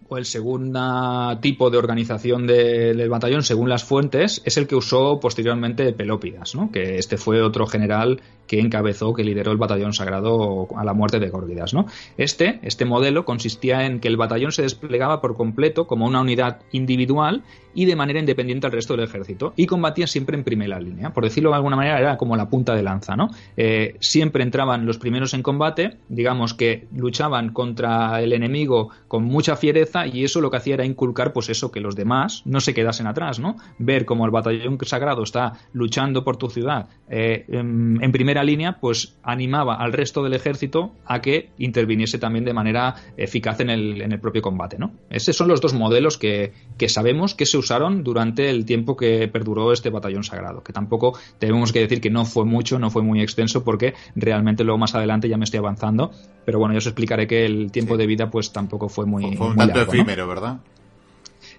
o 0.09 0.17
el 0.17 0.25
segundo 0.25 1.37
tipo 1.41 1.69
de 1.69 1.77
organización 1.77 2.47
del 2.47 3.09
batallón, 3.09 3.43
según 3.43 3.69
las 3.69 3.83
fuentes, 3.83 4.41
es 4.45 4.57
el 4.57 4.67
que 4.67 4.75
usó 4.75 5.19
posteriormente 5.19 5.91
Pelópidas, 5.93 6.55
¿no? 6.55 6.71
que 6.71 6.97
este 6.97 7.17
fue 7.17 7.41
otro 7.41 7.67
general 7.67 8.21
que 8.47 8.59
encabezó, 8.59 9.13
que 9.13 9.23
lideró 9.23 9.51
el 9.51 9.57
batallón 9.57 9.93
sagrado 9.93 10.67
a 10.75 10.83
la 10.83 10.93
muerte 10.93 11.19
de 11.19 11.29
Górgidas. 11.29 11.73
¿no? 11.73 11.85
Este, 12.17 12.59
este 12.63 12.85
modelo 12.85 13.25
consistía 13.25 13.85
en 13.85 13.99
que 13.99 14.07
el 14.07 14.17
batallón 14.17 14.51
se 14.51 14.61
desplegaba 14.63 15.21
por 15.21 15.35
completo 15.35 15.85
como 15.85 16.07
una 16.07 16.21
unidad 16.21 16.61
individual 16.71 17.43
y 17.73 17.85
de 17.85 17.95
manera 17.95 18.19
independiente 18.19 18.65
al 18.65 18.73
resto 18.73 18.95
del 18.95 19.05
ejército 19.05 19.53
y 19.55 19.67
combatía 19.67 20.07
siempre 20.07 20.37
en 20.37 20.43
primera 20.43 20.79
línea. 20.79 21.11
Por 21.11 21.25
decirlo 21.25 21.51
de 21.51 21.57
alguna 21.57 21.75
manera, 21.75 21.99
era 21.99 22.17
como 22.17 22.35
la 22.35 22.49
punta 22.49 22.73
de 22.73 22.81
lanza. 22.83 23.15
¿no? 23.15 23.29
Eh, 23.55 23.95
siempre 23.99 24.43
entraban 24.43 24.85
los 24.85 24.97
primeros 24.97 25.33
en 25.33 25.43
combate, 25.43 25.97
digamos 26.07 26.53
que 26.53 26.87
luchaban 26.95 27.51
contra 27.53 28.21
el 28.21 28.33
enemigo 28.33 28.89
con 29.07 29.25
mucha 29.25 29.55
fiereza 29.55 29.96
y 30.05 30.23
eso 30.23 30.41
lo 30.41 30.51
que 30.51 30.57
hacía 30.57 30.75
era 30.75 30.85
inculcar 30.85 31.33
pues 31.33 31.49
eso, 31.49 31.71
que 31.71 31.79
los 31.79 31.95
demás 31.95 32.43
no 32.45 32.59
se 32.59 32.73
quedasen 32.73 33.07
atrás, 33.07 33.39
¿no? 33.39 33.55
Ver 33.79 34.05
cómo 34.05 34.25
el 34.25 34.31
batallón 34.31 34.77
sagrado 34.83 35.23
está 35.23 35.53
luchando 35.73 36.23
por 36.23 36.37
tu 36.37 36.49
ciudad 36.49 36.87
eh, 37.09 37.45
en 37.49 38.11
primera 38.11 38.43
línea, 38.43 38.77
pues 38.79 39.15
animaba 39.23 39.75
al 39.75 39.93
resto 39.93 40.23
del 40.23 40.33
ejército 40.33 40.91
a 41.05 41.21
que 41.21 41.49
interviniese 41.57 42.19
también 42.19 42.45
de 42.45 42.53
manera 42.53 42.95
eficaz 43.15 43.59
en 43.59 43.69
el, 43.69 44.01
en 44.01 44.11
el 44.11 44.19
propio 44.19 44.41
combate. 44.41 44.77
¿no? 44.77 44.91
Esos 45.09 45.35
son 45.35 45.47
los 45.47 45.61
dos 45.61 45.73
modelos 45.73 46.17
que, 46.17 46.53
que, 46.77 46.89
sabemos 46.89 47.35
que 47.35 47.45
se 47.45 47.57
usaron 47.57 48.03
durante 48.03 48.49
el 48.49 48.65
tiempo 48.65 48.95
que 48.97 49.27
perduró 49.27 49.71
este 49.71 49.89
batallón 49.89 50.23
sagrado, 50.23 50.63
que 50.63 50.73
tampoco 50.73 51.17
tenemos 51.39 51.71
que 51.71 51.79
decir 51.79 52.01
que 52.01 52.09
no 52.09 52.25
fue 52.25 52.45
mucho, 52.45 52.79
no 52.79 52.89
fue 52.89 53.03
muy 53.03 53.21
extenso, 53.21 53.63
porque 53.63 53.93
realmente 54.15 54.63
luego 54.63 54.77
más 54.77 54.95
adelante 54.95 55.29
ya 55.29 55.37
me 55.37 55.45
estoy 55.45 55.59
avanzando, 55.59 56.11
pero 56.47 56.59
bueno, 56.59 56.73
yo 56.73 56.77
os 56.77 56.85
explicaré 56.85 57.27
que 57.27 57.45
el 57.45 57.73
tiempo 57.73 57.97
de 57.97 58.07
vida 58.07 58.31
pues 58.31 58.53
tampoco 58.53 58.87
fue 58.87 59.05
muy... 59.05 59.35
Fue 59.35 59.47
un 59.47 59.57
tanto 59.57 59.81
efímero, 59.81 60.29
¿verdad? 60.29 60.59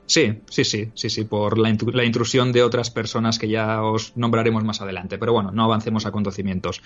Sí, 0.06 0.40
sí, 0.48 0.64
sí, 0.64 0.88
sí, 0.94 1.10
sí, 1.10 1.24
por 1.24 1.58
la, 1.58 1.68
intrusión 1.68 2.52
de 2.52 2.62
otras 2.62 2.90
personas 2.90 3.38
que 3.38 3.50
ya 3.50 3.82
os 3.82 4.16
nombraremos 4.16 4.64
más 4.64 4.80
adelante. 4.80 5.18
Pero 5.18 5.34
bueno, 5.34 5.50
no 5.50 5.64
avancemos 5.64 6.06
a 6.06 6.08
acontecimientos. 6.08 6.80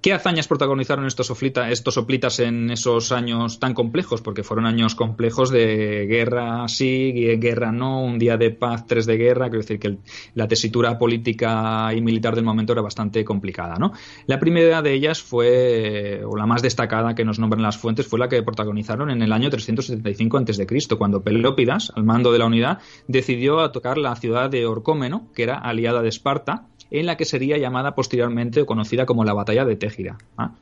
¿Qué 0.00 0.14
hazañas 0.14 0.48
protagonizaron 0.48 1.04
estos, 1.04 1.30
estos 1.42 1.98
oplitas 1.98 2.40
en 2.40 2.70
esos 2.70 3.12
años 3.12 3.60
tan 3.60 3.74
complejos? 3.74 4.22
Porque 4.22 4.42
fueron 4.42 4.64
años 4.64 4.94
complejos 4.94 5.50
de 5.50 6.06
guerra 6.08 6.66
sí, 6.68 7.12
guerra 7.38 7.70
no, 7.70 8.02
un 8.02 8.18
día 8.18 8.38
de 8.38 8.50
paz, 8.50 8.86
tres 8.86 9.04
de 9.04 9.18
guerra. 9.18 9.50
Quiero 9.50 9.60
decir 9.60 9.78
que 9.78 9.98
la 10.34 10.48
tesitura 10.48 10.98
política 10.98 11.92
y 11.94 12.00
militar 12.00 12.34
del 12.34 12.44
momento 12.44 12.72
era 12.72 12.80
bastante 12.80 13.22
complicada. 13.26 13.76
¿no? 13.76 13.92
La 14.24 14.40
primera 14.40 14.80
de 14.80 14.94
ellas 14.94 15.20
fue, 15.20 16.22
o 16.24 16.34
la 16.34 16.46
más 16.46 16.62
destacada 16.62 17.14
que 17.14 17.26
nos 17.26 17.38
nombran 17.38 17.62
las 17.62 17.76
fuentes, 17.76 18.06
fue 18.06 18.18
la 18.18 18.30
que 18.30 18.42
protagonizaron 18.42 19.10
en 19.10 19.20
el 19.20 19.32
año 19.34 19.50
375 19.50 20.38
a.C., 20.38 20.96
cuando 20.96 21.22
Pelópidas, 21.22 21.92
al 21.94 22.04
mando 22.04 22.32
de 22.32 22.38
la 22.38 22.46
unidad, 22.46 22.78
decidió 23.06 23.60
atacar 23.60 23.98
la 23.98 24.16
ciudad 24.16 24.48
de 24.48 24.64
Orcómeno, 24.64 25.28
que 25.34 25.42
era 25.42 25.58
aliada 25.58 26.00
de 26.00 26.08
Esparta, 26.08 26.68
en 26.90 27.06
la 27.06 27.16
que 27.16 27.24
sería 27.24 27.58
llamada 27.58 27.94
posteriormente 27.94 28.62
o 28.62 28.66
conocida 28.66 29.06
como 29.06 29.24
la 29.24 29.32
Batalla 29.32 29.64
de 29.64 29.76
Tégira. 29.76 30.18
¿ah? 30.36 30.52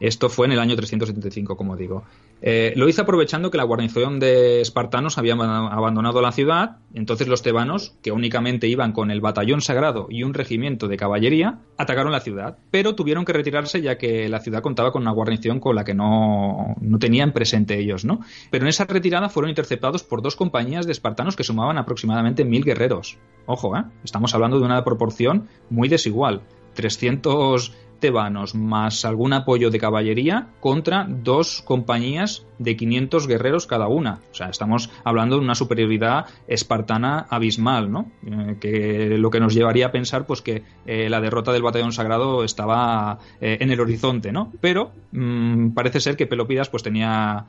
Esto 0.00 0.28
fue 0.28 0.46
en 0.46 0.52
el 0.52 0.60
año 0.60 0.76
375, 0.76 1.56
como 1.56 1.76
digo. 1.76 2.04
Eh, 2.40 2.72
lo 2.76 2.88
hizo 2.88 3.02
aprovechando 3.02 3.50
que 3.50 3.58
la 3.58 3.64
guarnición 3.64 4.20
de 4.20 4.60
espartanos 4.60 5.18
había 5.18 5.34
abandonado 5.34 6.22
la 6.22 6.30
ciudad, 6.30 6.76
entonces 6.94 7.26
los 7.26 7.42
tebanos, 7.42 7.94
que 8.00 8.12
únicamente 8.12 8.68
iban 8.68 8.92
con 8.92 9.10
el 9.10 9.20
batallón 9.20 9.60
sagrado 9.60 10.06
y 10.08 10.22
un 10.22 10.34
regimiento 10.34 10.86
de 10.86 10.96
caballería, 10.96 11.58
atacaron 11.76 12.12
la 12.12 12.20
ciudad, 12.20 12.58
pero 12.70 12.94
tuvieron 12.94 13.24
que 13.24 13.32
retirarse 13.32 13.82
ya 13.82 13.98
que 13.98 14.28
la 14.28 14.40
ciudad 14.40 14.62
contaba 14.62 14.92
con 14.92 15.02
una 15.02 15.10
guarnición 15.10 15.58
con 15.58 15.74
la 15.74 15.84
que 15.84 15.94
no, 15.94 16.76
no 16.80 16.98
tenían 16.98 17.32
presente 17.32 17.78
ellos, 17.78 18.04
¿no? 18.04 18.20
Pero 18.50 18.64
en 18.64 18.68
esa 18.68 18.84
retirada 18.84 19.28
fueron 19.28 19.50
interceptados 19.50 20.04
por 20.04 20.22
dos 20.22 20.36
compañías 20.36 20.86
de 20.86 20.92
espartanos 20.92 21.34
que 21.34 21.44
sumaban 21.44 21.76
aproximadamente 21.76 22.44
mil 22.44 22.64
guerreros. 22.64 23.18
Ojo, 23.46 23.76
¿eh? 23.76 23.82
Estamos 24.04 24.34
hablando 24.34 24.60
de 24.60 24.64
una 24.64 24.84
proporción 24.84 25.48
muy 25.70 25.88
desigual. 25.88 26.42
300 26.74 27.72
tebanos 28.00 28.54
más 28.54 29.04
algún 29.04 29.32
apoyo 29.32 29.70
de 29.70 29.78
caballería 29.78 30.48
contra 30.60 31.06
dos 31.08 31.62
compañías 31.62 32.46
de 32.58 32.76
500 32.76 33.26
guerreros 33.26 33.66
cada 33.66 33.88
una. 33.88 34.20
O 34.30 34.34
sea, 34.34 34.48
estamos 34.48 34.90
hablando 35.04 35.36
de 35.36 35.42
una 35.42 35.54
superioridad 35.54 36.26
espartana 36.46 37.26
abismal, 37.30 37.90
¿no? 37.90 38.10
Eh, 38.26 38.56
que 38.60 39.18
lo 39.18 39.30
que 39.30 39.40
nos 39.40 39.54
llevaría 39.54 39.86
a 39.86 39.92
pensar 39.92 40.26
pues 40.26 40.42
que 40.42 40.64
eh, 40.86 41.08
la 41.08 41.20
derrota 41.20 41.52
del 41.52 41.62
batallón 41.62 41.92
sagrado 41.92 42.44
estaba 42.44 43.18
eh, 43.40 43.58
en 43.60 43.70
el 43.70 43.80
horizonte, 43.80 44.32
¿no? 44.32 44.52
Pero 44.60 44.92
mm, 45.12 45.70
parece 45.70 46.00
ser 46.00 46.16
que 46.16 46.26
Pelopidas 46.26 46.68
pues 46.68 46.82
tenía 46.82 47.46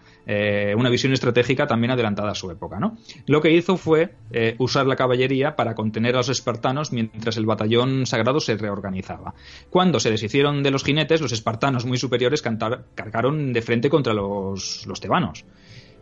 una 0.75 0.89
visión 0.89 1.11
estratégica 1.13 1.65
también 1.65 1.91
adelantada 1.91 2.31
a 2.31 2.35
su 2.35 2.51
época, 2.51 2.79
¿no? 2.79 2.97
Lo 3.25 3.41
que 3.41 3.51
hizo 3.51 3.77
fue 3.77 4.13
usar 4.59 4.85
la 4.85 4.95
caballería 4.95 5.55
para 5.55 5.73
contener 5.73 6.13
a 6.13 6.19
los 6.19 6.29
espartanos 6.29 6.91
mientras 6.91 7.35
el 7.37 7.47
batallón 7.47 8.05
sagrado 8.05 8.39
se 8.39 8.55
reorganizaba. 8.55 9.33
Cuando 9.71 9.99
se 9.99 10.11
deshicieron 10.11 10.38
de 10.43 10.71
los 10.71 10.83
jinetes, 10.83 11.21
los 11.21 11.31
espartanos 11.31 11.85
muy 11.85 11.97
superiores 11.97 12.41
cargaron 12.41 13.53
de 13.53 13.61
frente 13.61 13.89
contra 13.89 14.13
los 14.13 14.99
tebanos. 15.01 15.45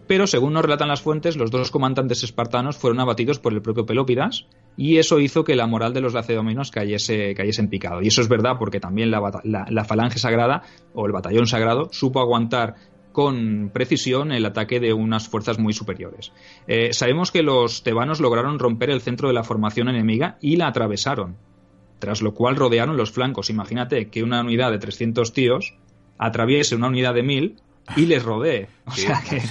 Pero, 0.07 0.25
según 0.25 0.53
nos 0.53 0.63
relatan 0.63 0.87
las 0.87 1.01
fuentes, 1.01 1.35
los 1.35 1.51
dos 1.51 1.69
comandantes 1.69 2.23
espartanos 2.23 2.77
fueron 2.77 3.01
abatidos 3.01 3.39
por 3.39 3.53
el 3.53 3.61
propio 3.61 3.85
Pelópidas, 3.85 4.45
y 4.77 4.97
eso 4.97 5.19
hizo 5.19 5.43
que 5.43 5.55
la 5.55 5.67
moral 5.67 5.93
de 5.93 6.01
los 6.01 6.13
lacedóminos 6.13 6.71
cayese, 6.71 7.33
cayese 7.35 7.61
en 7.61 7.69
picado. 7.69 8.01
Y 8.01 8.07
eso 8.07 8.21
es 8.21 8.29
verdad 8.29 8.53
porque 8.57 8.79
también 8.79 9.11
la, 9.11 9.85
falange 9.85 10.17
sagrada, 10.17 10.63
o 10.93 11.05
el 11.05 11.11
batallón 11.11 11.45
sagrado, 11.45 11.89
supo 11.91 12.21
aguantar 12.21 12.75
con 13.11 13.71
precisión 13.73 14.31
el 14.31 14.45
ataque 14.45 14.79
de 14.79 14.93
unas 14.93 15.27
fuerzas 15.27 15.59
muy 15.59 15.73
superiores. 15.73 16.31
Eh, 16.67 16.93
sabemos 16.93 17.31
que 17.31 17.41
los 17.41 17.83
tebanos 17.83 18.21
lograron 18.21 18.59
romper 18.59 18.91
el 18.91 19.01
centro 19.01 19.27
de 19.27 19.33
la 19.33 19.43
formación 19.43 19.89
enemiga 19.89 20.37
y 20.39 20.55
la 20.55 20.67
atravesaron, 20.67 21.35
tras 21.99 22.21
lo 22.21 22.33
cual 22.33 22.55
rodearon 22.55 22.97
los 22.97 23.11
flancos. 23.11 23.49
Imagínate 23.49 24.09
que 24.09 24.23
una 24.23 24.41
unidad 24.41 24.71
de 24.71 24.79
300 24.79 25.33
tíos 25.33 25.75
atraviese 26.17 26.75
una 26.75 26.87
unidad 26.87 27.13
de 27.13 27.23
mil 27.23 27.55
y 27.95 28.05
les 28.05 28.23
rodee. 28.23 28.67
O 28.85 28.91
sea 28.91 29.21
que 29.27 29.41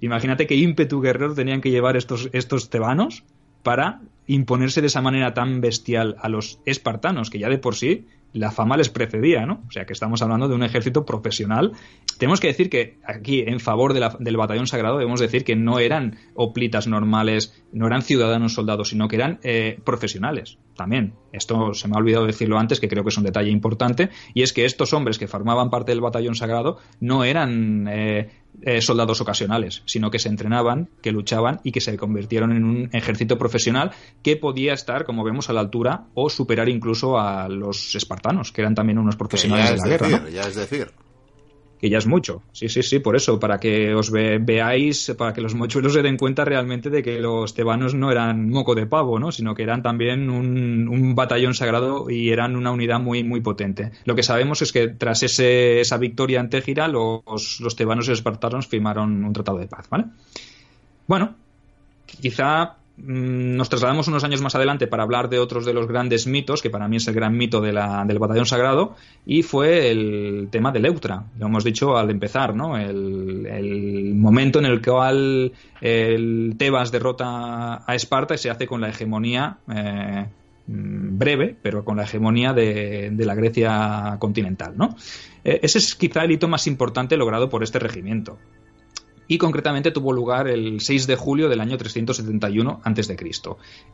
imagínate 0.00 0.46
qué 0.46 0.54
ímpetu 0.56 1.00
guerrero 1.00 1.34
tenían 1.34 1.60
que 1.60 1.70
llevar 1.70 1.96
estos, 1.96 2.28
estos 2.32 2.70
tebanos 2.70 3.24
para 3.62 4.00
imponerse 4.26 4.80
de 4.80 4.86
esa 4.86 5.02
manera 5.02 5.34
tan 5.34 5.60
bestial 5.60 6.16
a 6.20 6.28
los 6.28 6.60
espartanos, 6.64 7.30
que 7.30 7.38
ya 7.38 7.48
de 7.48 7.58
por 7.58 7.74
sí 7.74 8.06
la 8.32 8.50
fama 8.50 8.76
les 8.76 8.88
precedía, 8.88 9.46
¿no? 9.46 9.62
O 9.68 9.70
sea 9.70 9.84
que 9.84 9.92
estamos 9.92 10.22
hablando 10.22 10.48
de 10.48 10.54
un 10.54 10.62
ejército 10.62 11.04
profesional. 11.04 11.72
Tenemos 12.18 12.40
que 12.40 12.48
decir 12.48 12.70
que 12.70 12.98
aquí, 13.04 13.40
en 13.46 13.60
favor 13.60 13.92
del 13.92 14.36
batallón 14.36 14.66
sagrado, 14.66 14.98
debemos 14.98 15.20
decir 15.20 15.44
que 15.44 15.56
no 15.56 15.78
eran 15.78 16.16
oplitas 16.34 16.86
normales, 16.86 17.62
no 17.72 17.86
eran 17.86 18.02
ciudadanos 18.02 18.54
soldados, 18.54 18.88
sino 18.88 19.08
que 19.08 19.16
eran 19.16 19.38
eh, 19.42 19.78
profesionales 19.84 20.58
también. 20.76 21.14
Esto 21.32 21.74
se 21.74 21.88
me 21.88 21.94
ha 21.94 21.98
olvidado 21.98 22.26
decirlo 22.26 22.58
antes, 22.58 22.80
que 22.80 22.88
creo 22.88 23.02
que 23.02 23.10
es 23.10 23.18
un 23.18 23.24
detalle 23.24 23.50
importante, 23.50 24.10
y 24.34 24.42
es 24.42 24.52
que 24.52 24.64
estos 24.64 24.92
hombres 24.92 25.18
que 25.18 25.28
formaban 25.28 25.70
parte 25.70 25.92
del 25.92 26.00
batallón 26.00 26.34
sagrado 26.34 26.78
no 27.00 27.24
eran 27.24 27.86
eh, 27.88 28.30
eh, 28.60 28.80
soldados 28.80 29.20
ocasionales, 29.20 29.82
sino 29.86 30.10
que 30.10 30.18
se 30.18 30.28
entrenaban, 30.28 30.88
que 31.00 31.12
luchaban 31.12 31.60
y 31.64 31.72
que 31.72 31.80
se 31.80 31.96
convirtieron 31.96 32.52
en 32.52 32.64
un 32.64 32.90
ejército 32.92 33.38
profesional 33.38 33.92
que 34.22 34.36
podía 34.36 34.74
estar, 34.74 35.04
como 35.04 35.24
vemos, 35.24 35.48
a 35.48 35.52
la 35.52 35.60
altura 35.60 36.04
o 36.14 36.28
superar 36.30 36.68
incluso 36.68 37.18
a 37.18 37.48
los 37.48 37.94
espartanos, 37.94 38.52
que 38.52 38.60
eran 38.60 38.74
también 38.74 38.98
unos 38.98 39.16
profesionales 39.16 39.70
de 39.70 39.76
la 39.76 39.86
guerra. 39.86 40.30
Ya 40.30 40.42
es 40.42 40.54
decir, 40.54 40.92
que 41.82 41.90
ya 41.90 41.98
es 41.98 42.06
mucho. 42.06 42.44
Sí, 42.52 42.68
sí, 42.68 42.84
sí, 42.84 43.00
por 43.00 43.16
eso, 43.16 43.40
para 43.40 43.58
que 43.58 43.92
os 43.92 44.12
veáis, 44.12 45.12
para 45.18 45.32
que 45.32 45.40
los 45.40 45.56
mochuelos 45.56 45.94
se 45.94 46.02
den 46.02 46.16
cuenta 46.16 46.44
realmente 46.44 46.90
de 46.90 47.02
que 47.02 47.18
los 47.18 47.54
tebanos 47.54 47.92
no 47.92 48.12
eran 48.12 48.50
moco 48.50 48.76
de 48.76 48.86
pavo, 48.86 49.18
¿no? 49.18 49.32
sino 49.32 49.56
que 49.56 49.64
eran 49.64 49.82
también 49.82 50.30
un, 50.30 51.16
batallón 51.16 51.54
sagrado 51.54 52.08
y 52.08 52.30
eran 52.30 52.54
una 52.54 52.70
unidad 52.70 53.00
muy, 53.00 53.24
muy 53.24 53.40
potente. 53.40 53.90
Lo 54.04 54.14
que 54.14 54.22
sabemos 54.22 54.62
es 54.62 54.70
que 54.70 54.86
tras 54.86 55.24
ese, 55.24 55.80
esa 55.80 55.96
victoria 55.96 56.38
en 56.38 56.50
Tégira, 56.50 56.86
los, 56.86 57.58
los 57.58 57.74
tebanos 57.74 58.06
y 58.06 58.10
los 58.10 58.20
espartanos 58.20 58.68
firmaron 58.68 59.24
un 59.24 59.32
tratado 59.32 59.58
de 59.58 59.66
paz. 59.66 59.88
¿vale? 59.90 60.04
Bueno, 61.08 61.34
quizá 62.20 62.76
nos 62.96 63.68
trasladamos 63.68 64.06
unos 64.08 64.22
años 64.22 64.42
más 64.42 64.54
adelante 64.54 64.86
para 64.86 65.02
hablar 65.02 65.28
de 65.28 65.38
otros 65.38 65.64
de 65.64 65.72
los 65.72 65.88
grandes 65.88 66.26
mitos, 66.26 66.60
que 66.60 66.70
para 66.70 66.88
mí 66.88 66.96
es 66.96 67.08
el 67.08 67.14
gran 67.14 67.36
mito 67.36 67.60
del 67.60 67.74
batallón 68.18 68.46
sagrado, 68.46 68.96
y 69.24 69.42
fue 69.42 69.90
el 69.90 70.48
tema 70.50 70.72
de 70.72 70.80
Leutra. 70.80 71.24
Lo 71.38 71.46
hemos 71.46 71.64
dicho 71.64 71.96
al 71.96 72.10
empezar, 72.10 72.54
¿no? 72.54 72.76
El, 72.76 74.12
momento 74.14 74.58
en 74.58 74.66
el 74.66 74.82
cual 74.82 75.52
el 75.80 76.54
Tebas 76.58 76.92
derrota 76.92 77.82
a 77.84 77.94
Esparta 77.94 78.34
y 78.34 78.38
se 78.38 78.50
hace 78.50 78.66
con 78.66 78.80
la 78.80 78.90
hegemonía. 78.90 79.58
Eh, 79.74 80.26
mm, 80.66 81.18
breve, 81.18 81.56
pero 81.60 81.84
con 81.84 81.96
la 81.96 82.04
hegemonía 82.04 82.52
de, 82.52 83.12
la 83.18 83.34
Grecia 83.34 84.16
continental. 84.18 84.74
¿no? 84.76 84.96
Eh, 85.44 85.60
ese 85.62 85.78
es 85.78 85.94
quizá 85.94 86.24
el 86.24 86.30
hito 86.30 86.46
más 86.46 86.66
importante 86.66 87.16
logrado 87.16 87.48
por 87.48 87.62
este 87.62 87.78
regimiento 87.78 88.38
y 89.28 89.38
concretamente 89.38 89.90
tuvo 89.90 90.12
lugar 90.12 90.48
el 90.48 90.80
6 90.80 91.06
de 91.06 91.16
julio 91.16 91.48
del 91.48 91.60
año 91.60 91.76
371 91.76 92.80
a.C. 92.84 93.16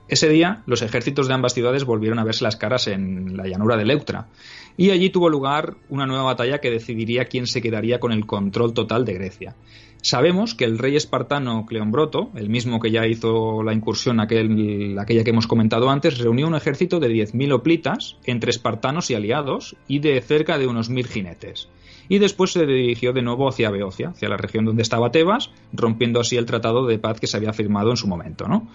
Ese 0.08 0.28
día 0.28 0.62
los 0.66 0.82
ejércitos 0.82 1.28
de 1.28 1.34
ambas 1.34 1.54
ciudades 1.54 1.84
volvieron 1.84 2.18
a 2.18 2.24
verse 2.24 2.44
las 2.44 2.56
caras 2.56 2.86
en 2.88 3.36
la 3.36 3.46
llanura 3.46 3.76
de 3.76 3.84
Leuctra 3.84 4.28
y 4.76 4.90
allí 4.90 5.10
tuvo 5.10 5.28
lugar 5.28 5.74
una 5.88 6.06
nueva 6.06 6.22
batalla 6.22 6.60
que 6.60 6.70
decidiría 6.70 7.26
quién 7.26 7.46
se 7.46 7.60
quedaría 7.60 8.00
con 8.00 8.12
el 8.12 8.26
control 8.26 8.72
total 8.72 9.04
de 9.04 9.14
Grecia. 9.14 9.56
Sabemos 10.00 10.54
que 10.54 10.64
el 10.64 10.78
rey 10.78 10.94
espartano 10.94 11.66
Cleombroto, 11.66 12.30
el 12.36 12.48
mismo 12.48 12.78
que 12.78 12.92
ya 12.92 13.06
hizo 13.06 13.64
la 13.64 13.72
incursión 13.72 14.20
aquel, 14.20 14.96
aquella 14.98 15.24
que 15.24 15.30
hemos 15.30 15.48
comentado 15.48 15.90
antes, 15.90 16.18
reunió 16.18 16.46
un 16.46 16.54
ejército 16.54 17.00
de 17.00 17.08
10.000 17.08 17.52
oplitas 17.52 18.16
entre 18.24 18.50
espartanos 18.50 19.10
y 19.10 19.16
aliados 19.16 19.76
y 19.88 19.98
de 19.98 20.20
cerca 20.20 20.56
de 20.56 20.68
unos 20.68 20.88
1.000 20.90 21.06
jinetes 21.06 21.68
y 22.08 22.18
después 22.18 22.52
se 22.52 22.66
dirigió 22.66 23.12
de 23.12 23.22
nuevo 23.22 23.48
hacia 23.48 23.70
Beocia, 23.70 24.10
hacia 24.10 24.28
la 24.28 24.36
región 24.36 24.64
donde 24.64 24.82
estaba 24.82 25.10
Tebas, 25.10 25.50
rompiendo 25.72 26.20
así 26.20 26.36
el 26.36 26.46
tratado 26.46 26.86
de 26.86 26.98
paz 26.98 27.20
que 27.20 27.26
se 27.26 27.36
había 27.36 27.52
firmado 27.52 27.90
en 27.90 27.96
su 27.96 28.06
momento. 28.06 28.46
¿no? 28.48 28.68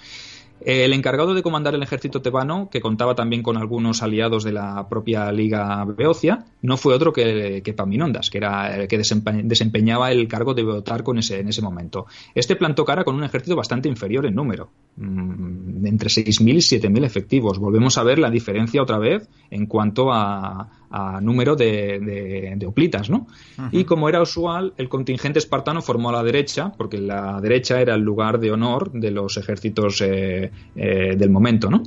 El 0.66 0.94
encargado 0.94 1.34
de 1.34 1.44
comandar 1.44 1.76
el 1.76 1.84
ejército 1.84 2.22
tebano, 2.22 2.70
que 2.72 2.80
contaba 2.80 3.16
también 3.16 3.44
con 3.44 3.58
algunos 3.58 4.02
aliados 4.02 4.44
de 4.44 4.54
la 4.54 4.88
propia 4.88 5.32
Liga 5.32 5.84
Beocia, 5.86 6.46
no 6.62 6.78
fue 6.78 6.94
otro 6.94 7.12
que, 7.12 7.62
que 7.64 7.74
Paminondas, 7.74 8.30
que 8.30 8.38
era 8.38 8.76
el 8.76 8.88
que 8.88 8.98
desempeñaba 8.98 10.12
el 10.12 10.28
cargo 10.28 10.54
de 10.54 10.64
Beotar 10.64 11.04
con 11.04 11.18
ese, 11.18 11.40
en 11.40 11.50
ese 11.50 11.62
momento. 11.62 12.06
Este 12.34 12.56
plantó 12.56 12.86
cara 12.86 13.04
con 13.04 13.16
un 13.16 13.24
ejército 13.24 13.56
bastante 13.56 13.90
inferior 13.90 14.26
en 14.26 14.36
número, 14.36 14.70
mm, 14.96 15.86
entre 15.86 16.10
6.000 16.10 16.54
y 16.54 16.80
7.000 16.80 17.04
efectivos. 17.04 17.60
Volvemos 17.60 17.98
a 17.98 18.04
ver 18.04 18.20
la 18.20 18.30
diferencia 18.30 18.82
otra 18.82 19.00
vez 19.00 19.28
en 19.50 19.66
cuanto 19.66 20.12
a, 20.12 20.70
número 21.22 21.56
de, 21.56 22.56
de, 22.56 22.66
oplitas, 22.68 23.10
¿no? 23.10 23.26
Y 23.72 23.84
como 23.84 24.10
era 24.10 24.22
usual, 24.22 24.74
el 24.78 24.90
contingente 24.90 25.40
espartano 25.40 25.82
formó 25.82 26.10
a 26.10 26.14
la 26.14 26.24
derecha, 26.24 26.72
porque 26.78 27.00
la 27.00 27.42
derecha 27.42 27.82
era 27.82 27.96
el 27.96 28.02
lugar 28.02 28.40
de 28.40 28.52
honor 28.52 28.92
de 28.92 29.10
los 29.10 29.38
ejércitos 29.38 30.02
eh, 30.02 30.52
eh, 30.76 31.16
del 31.18 31.30
momento, 31.30 31.70
¿no? 31.70 31.84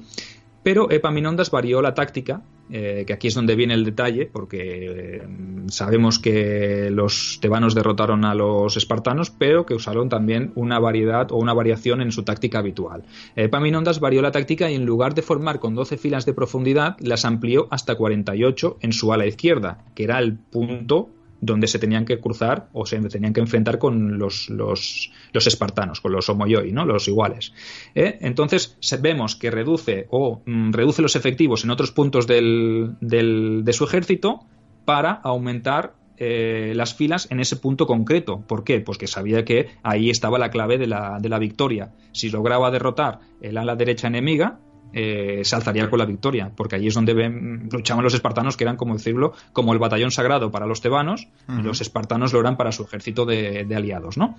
Pero 0.66 0.90
Epaminondas 0.90 1.52
varió 1.52 1.81
la 1.81 1.94
táctica, 1.94 2.42
eh, 2.70 3.05
que 3.07 3.12
aquí 3.12 3.29
es 3.29 3.35
donde 3.35 3.55
viene 3.55 3.74
el 3.74 3.85
detalle, 3.85 4.26
porque 4.26 5.22
sabemos 5.68 6.18
que 6.18 6.90
los 6.90 7.38
tebanos 7.40 7.76
derrotaron 7.76 8.24
a 8.24 8.35
los 8.35 8.76
espartanos, 8.76 9.31
pero 9.31 9.64
que 9.64 9.74
usaron 9.74 10.09
también 10.09 10.50
una 10.57 10.81
variedad 10.81 11.31
o 11.31 11.37
una 11.37 11.55
variación 11.55 12.00
en 12.00 12.11
su 12.11 12.24
táctica 12.24 12.59
habitual. 12.59 13.05
Epaminondas 13.37 14.00
varió 14.00 14.22
la 14.22 14.33
táctica 14.33 14.68
y 14.68 14.74
en 14.74 14.87
lugar 14.87 15.14
de 15.14 15.22
formar 15.22 15.61
con 15.61 15.76
12 15.76 15.98
filas 15.98 16.26
de 16.26 16.35
profundidad, 16.35 16.96
las 16.98 17.24
amplió 17.24 17.68
hasta 17.70 17.94
48 17.94 18.79
en 18.81 18.92
su 18.92 19.12
ala 19.12 19.26
izquierda, 19.26 19.85
que 19.94 20.02
era 20.02 20.18
el 20.18 20.37
punto 20.37 21.11
donde 21.40 21.66
se 21.66 21.79
tenían 21.79 22.05
que 22.05 22.18
cruzar 22.20 22.68
o 22.72 22.87
se 22.87 23.01
tenían 23.01 23.33
que 23.33 23.40
enfrentar 23.40 23.79
con 23.79 24.18
los, 24.18 24.49
los, 24.49 25.11
espartanos, 25.33 26.01
con 26.01 26.12
los 26.12 26.29
homoyoi, 26.29 26.72
¿no? 26.72 26.85
los 26.85 27.09
iguales. 27.09 27.53
¿Eh? 27.94 28.18
Entonces 28.20 28.79
vemos 29.01 29.37
que 29.37 29.51
reduce 29.51 30.07
o 30.11 30.42
mm, 30.44 30.72
reduce 30.72 31.03
los 31.03 31.16
efectivos 31.16 31.64
en 31.64 31.70
otros 31.70 31.92
puntos 31.92 32.27
del, 32.27 32.96
del, 33.01 33.62
de 33.64 33.72
su 33.72 33.85
ejército 33.85 34.40
para 34.85 35.12
aumentar 35.12 35.94
eh, 36.18 36.72
las 36.75 36.94
filas 36.94 37.31
en 37.31 37.40
ese 37.40 37.57
punto 37.57 37.87
concreto. 37.87 38.42
¿Por 38.46 38.64
qué? 38.64 38.81
Pues 38.81 38.96
que 38.96 39.07
sabía 39.07 39.44
que 39.44 39.68
ahí 39.83 40.09
estaba 40.09 40.38
la 40.38 40.51
clave 40.51 40.79
de 40.79 40.87
la, 40.87 41.18
de 41.20 41.29
la 41.29 41.38
victoria. 41.38 41.92
Si 42.12 42.31
lograba 42.31 42.70
derrotar 42.70 43.20
el 43.42 43.59
ala 43.59 43.77
derecha 43.77 44.07
enemiga, 44.07 44.59
eh, 44.98 45.42
se 45.44 45.54
alzaría 45.54 45.90
con 45.90 45.98
la 45.98 46.06
victoria, 46.06 46.50
porque 46.56 46.76
allí 46.76 46.87
es 46.87 46.94
donde 46.94 47.12
ven, 47.12 47.68
luchaban 47.70 48.02
los 48.02 48.14
espartanos, 48.14 48.56
que 48.56 48.64
eran, 48.64 48.78
como 48.78 48.94
decirlo, 48.94 49.35
como 49.52 49.74
el 49.74 49.78
batallón 49.78 50.11
sagrado 50.11 50.50
para 50.50 50.64
los 50.64 50.80
tebanos, 50.80 51.28
y 51.48 51.61
los 51.61 51.82
espartanos 51.82 52.32
lo 52.32 52.40
eran 52.40 52.56
para 52.56 52.72
su 52.72 52.85
ejército 52.85 53.26
de, 53.26 53.66
de 53.66 53.76
aliados, 53.76 54.16
¿no? 54.16 54.37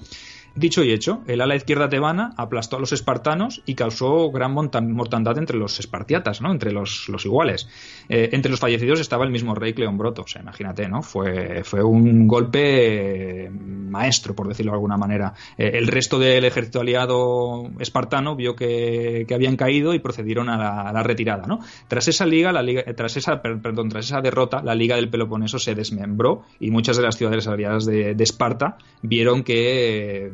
Dicho 0.58 0.84
y 0.84 0.92
hecho, 0.92 1.22
el 1.28 1.42
ala 1.42 1.56
izquierda 1.56 1.88
tebana 1.88 2.34
aplastó 2.36 2.78
a 2.78 2.80
los 2.80 2.92
espartanos 2.92 3.62
y 3.68 3.76
causó 3.76 4.32
gran 4.32 4.54
mortandad 4.54 5.38
entre 5.38 5.56
los 5.56 5.80
espartiatas, 5.80 6.42
¿no? 6.42 6.52
entre 6.52 6.72
los, 6.72 7.08
iguales. 7.24 7.70
Eh, 8.10 8.30
entre 8.32 8.50
los 8.50 8.60
fallecidos 8.60 9.00
estaba 9.00 9.24
el 9.24 9.30
mismo 9.30 9.54
rey 9.54 9.74
Cleombroto, 9.74 10.24
o 10.24 10.28
sea, 10.28 10.42
imagínate, 10.42 10.90
¿no? 10.90 11.04
Fue, 11.04 11.64
fue 11.64 11.84
un 11.84 12.28
golpe 12.28 13.52
maestro, 13.52 14.36
por 14.36 14.48
decirlo 14.48 14.72
de 14.72 14.78
alguna 14.78 14.98
manera. 14.98 15.36
Eh, 15.60 15.74
el 15.76 15.86
resto 15.86 16.18
del 16.18 16.44
ejército 16.44 16.82
aliado 16.82 17.70
espartano 17.80 18.36
vio 18.36 18.56
que, 18.56 19.28
habían 19.32 19.58
caído 19.58 19.94
y 19.94 20.00
procedieron 20.00 20.47
a 20.50 20.92
la, 20.92 21.04
retirada. 21.04 21.46
¿no? 21.48 21.60
Tras 21.88 22.08
esa 22.08 22.26
liga, 22.26 22.52
la 22.52 22.62
liga 22.62 22.84
tras 22.96 23.18
esa, 23.18 23.42
perdón, 23.42 23.90
tras 23.90 24.06
esa 24.06 24.22
derrota, 24.22 24.62
la 24.64 24.76
liga 24.76 24.96
del 24.96 25.10
Peloponeso 25.10 25.60
se 25.60 25.76
desmembró 25.76 26.44
y 26.60 26.72
muchas 26.72 26.98
de 26.98 27.04
las 27.04 27.18
ciudades 27.18 27.48
aliadas 27.48 27.86
de, 27.86 28.16
de 28.16 28.24
Esparta 28.24 28.78
vieron 29.02 29.44
que 29.44 30.32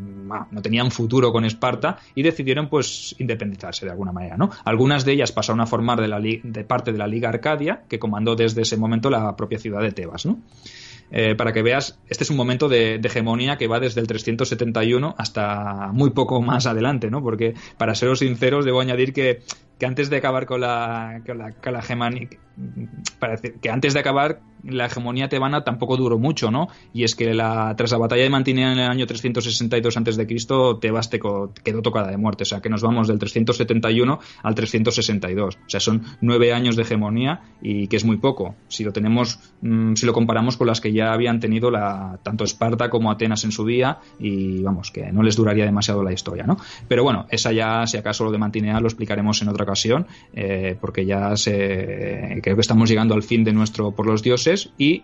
no 0.52 0.62
tenían 0.62 0.92
futuro 0.92 1.32
con 1.32 1.46
Esparta 1.46 1.98
y 2.16 2.24
decidieron 2.24 2.70
pues 2.70 3.16
independizarse 3.20 3.86
de 3.86 3.92
alguna 3.92 4.12
manera, 4.12 4.38
¿no? 4.38 4.50
Algunas 4.66 5.06
de 5.06 5.14
ellas 5.14 5.32
pasaron 5.32 5.62
a 5.62 5.66
formar 5.66 6.02
de, 6.02 6.08
la, 6.08 6.20
de 6.20 6.64
parte 6.64 6.92
de 6.92 6.98
la 6.98 7.08
Liga 7.08 7.30
Arcadia, 7.30 7.84
que 7.88 8.00
comandó 8.00 8.36
desde 8.36 8.62
ese 8.62 8.78
momento 8.78 9.10
la 9.10 9.36
propia 9.36 9.60
ciudad 9.60 9.82
de 9.82 9.92
Tebas, 9.92 10.26
¿no? 10.26 10.40
Eh, 11.16 11.36
para 11.36 11.54
que 11.54 11.62
veas, 11.62 12.00
este 12.10 12.24
es 12.24 12.32
un 12.32 12.38
momento 12.38 12.68
de, 12.68 12.96
hegemonía 12.96 13.58
que 13.58 13.68
va 13.68 13.80
desde 13.80 14.02
el 14.02 14.08
371 14.08 15.14
hasta 15.16 15.92
muy 15.94 16.10
poco 16.10 16.42
más 16.42 16.66
adelante, 16.66 17.12
¿no? 17.12 17.22
Porque, 17.22 17.54
para 17.78 17.94
seros 17.94 18.20
sinceros, 18.20 18.66
debo 18.66 18.82
añadir 18.82 19.14
que, 19.14 19.42
que 19.80 19.86
antes 19.86 20.10
de 20.10 20.18
acabar 20.18 20.46
con 20.46 20.62
la, 20.62 21.22
con 21.26 21.38
la, 21.38 21.52
con 21.52 21.74
la 21.74 21.80
hegemonía, 21.80 22.30
que 23.62 23.70
antes 23.70 23.94
de 23.94 24.00
acabar 24.00 24.40
la 24.64 24.86
hegemonía 24.86 25.28
tebana 25.28 25.64
tampoco 25.64 25.98
duró 25.98 26.18
mucho, 26.18 26.50
¿no? 26.50 26.70
Y 26.94 27.04
es 27.04 27.16
que 27.16 27.34
la, 27.34 27.76
tras 27.76 27.92
la 27.92 27.98
batalla 27.98 28.24
de 28.24 28.30
Mantinea 28.30 28.72
en 28.72 28.80
el 28.80 28.90
año 28.90 29.06
362 29.06 29.98
a.C., 29.98 30.78
Tebas 30.80 31.10
te 31.10 31.20
quedó 31.20 31.82
tocada 31.82 32.10
de 32.10 32.18
muerte. 32.18 32.44
O 32.44 32.46
sea, 32.46 32.62
que 32.62 32.70
nos 32.70 32.82
vamos 32.82 33.08
del 33.08 33.20
371 33.20 34.20
al 34.42 34.56
362. 34.56 35.56
O 35.56 35.70
sea, 35.70 35.80
son 35.80 36.04
nueve 36.22 36.54
años 36.54 36.76
de 36.76 36.84
hegemonía 36.84 37.42
y 37.62 37.88
que 37.88 37.98
es 37.98 38.06
muy 38.06 38.18
poco. 38.18 38.56
Si 38.68 38.84
lo 38.84 38.94
tenemos, 38.94 39.40
mm, 39.62 39.96
si 39.96 40.06
lo 40.06 40.14
comparamos 40.14 40.58
con 40.58 40.68
las 40.68 40.80
que 40.80 40.94
ya 40.94 41.12
habían 41.12 41.40
tenido 41.40 41.70
la, 41.70 42.20
tanto 42.24 42.44
Esparta 42.44 42.90
como 42.90 43.12
Atenas 43.12 43.44
en 43.44 43.52
su 43.52 43.66
día, 43.66 44.00
y 44.20 44.62
vamos, 44.62 44.92
que 44.92 45.12
no 45.12 45.24
les 45.24 45.36
duraría 45.36 45.66
demasiado 45.66 46.04
la 46.04 46.14
historia, 46.14 46.46
¿no? 46.46 46.58
Pero 46.88 47.04
bueno, 47.04 47.26
esa 47.30 47.52
ya, 47.52 47.86
si 47.86 47.98
acaso 47.98 48.24
lo 48.24 48.32
de 48.32 48.38
Mantinea 48.38 48.80
lo 48.80 48.88
explicaremos 48.88 49.42
en 49.42 49.50
otra 49.50 49.63
ocasión, 49.64 50.08
eh, 50.34 50.78
porque 50.80 51.06
ya 51.06 51.36
se, 51.36 52.40
creo 52.42 52.56
que 52.56 52.62
estamos 52.62 52.90
llegando 52.90 53.14
al 53.14 53.24
fin 53.24 53.44
de 53.44 53.54
nuestro 53.54 53.92
por 53.92 54.06
los 54.06 54.22
dioses 54.24 54.72
y 54.78 55.04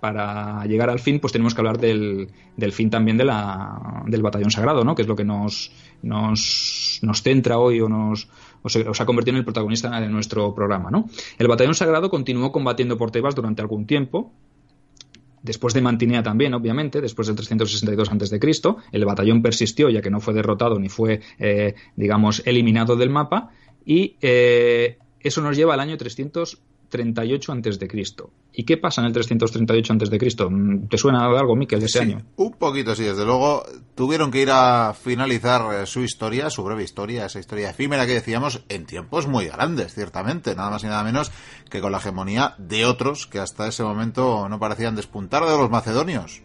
para 0.00 0.64
llegar 0.66 0.90
al 0.90 0.98
fin, 0.98 1.20
pues 1.20 1.32
tenemos 1.32 1.54
que 1.54 1.60
hablar 1.60 1.78
del, 1.78 2.28
del 2.56 2.72
fin 2.72 2.90
también 2.90 3.16
de 3.16 3.24
la, 3.24 4.02
del 4.06 4.22
batallón 4.22 4.50
sagrado, 4.50 4.84
¿no? 4.84 4.94
Que 4.94 5.02
es 5.02 5.08
lo 5.08 5.16
que 5.16 5.24
nos, 5.24 5.72
nos, 6.02 7.00
nos 7.02 7.22
centra 7.22 7.58
hoy 7.58 7.80
o 7.80 7.88
nos, 7.88 8.28
o 8.62 8.68
ha 8.68 9.06
convertido 9.06 9.34
en 9.34 9.38
el 9.38 9.44
protagonista 9.44 10.00
de 10.00 10.08
nuestro 10.08 10.54
programa, 10.54 10.90
¿no? 10.90 11.06
El 11.38 11.48
batallón 11.48 11.74
sagrado 11.74 12.10
continuó 12.10 12.52
combatiendo 12.52 12.96
por 12.96 13.10
Tebas 13.10 13.34
durante 13.34 13.62
algún 13.62 13.86
tiempo, 13.86 14.32
después 15.42 15.72
de 15.74 15.80
Mantinea 15.80 16.22
también, 16.22 16.52
obviamente, 16.54 17.00
después 17.00 17.28
del 17.28 17.36
362 17.36 18.10
a.C., 18.10 18.76
el 18.92 19.04
batallón 19.04 19.42
persistió 19.42 19.88
ya 19.88 20.02
que 20.02 20.10
no 20.10 20.20
fue 20.20 20.34
derrotado 20.34 20.78
ni 20.78 20.88
fue, 20.88 21.20
eh, 21.38 21.74
digamos, 21.94 22.42
eliminado 22.44 22.96
del 22.96 23.10
mapa, 23.10 23.50
y 23.86 24.16
eh, 24.20 24.98
eso 25.20 25.40
nos 25.40 25.56
lleva 25.56 25.74
al 25.74 25.80
año 25.80 25.96
300 25.96 26.58
38 26.88 27.52
antes 27.52 27.78
de 27.78 27.88
Cristo. 27.88 28.30
¿Y 28.52 28.64
qué 28.64 28.76
pasa 28.76 29.00
en 29.00 29.08
el 29.08 29.12
338 29.12 29.92
antes 29.92 30.10
de 30.10 30.18
Cristo? 30.18 30.48
¿Te 30.88 30.96
suena 30.96 31.26
algo, 31.26 31.54
Miquel, 31.56 31.80
de 31.80 31.86
ese 31.86 32.00
año? 32.00 32.22
Un 32.36 32.52
poquito, 32.52 32.94
sí, 32.94 33.04
desde 33.04 33.24
luego. 33.24 33.64
Tuvieron 33.94 34.30
que 34.30 34.40
ir 34.40 34.50
a 34.50 34.94
finalizar 34.94 35.82
eh, 35.82 35.86
su 35.86 36.00
historia, 36.00 36.48
su 36.48 36.62
breve 36.64 36.82
historia, 36.82 37.26
esa 37.26 37.38
historia 37.38 37.70
efímera 37.70 38.06
que 38.06 38.14
decíamos, 38.14 38.62
en 38.68 38.86
tiempos 38.86 39.26
muy 39.26 39.46
grandes, 39.46 39.94
ciertamente, 39.94 40.54
nada 40.54 40.70
más 40.70 40.84
y 40.84 40.86
nada 40.86 41.04
menos 41.04 41.30
que 41.70 41.80
con 41.80 41.92
la 41.92 41.98
hegemonía 41.98 42.54
de 42.58 42.86
otros 42.86 43.26
que 43.26 43.40
hasta 43.40 43.68
ese 43.68 43.82
momento 43.82 44.48
no 44.48 44.58
parecían 44.58 44.96
despuntar 44.96 45.44
de 45.44 45.56
los 45.56 45.70
macedonios. 45.70 46.42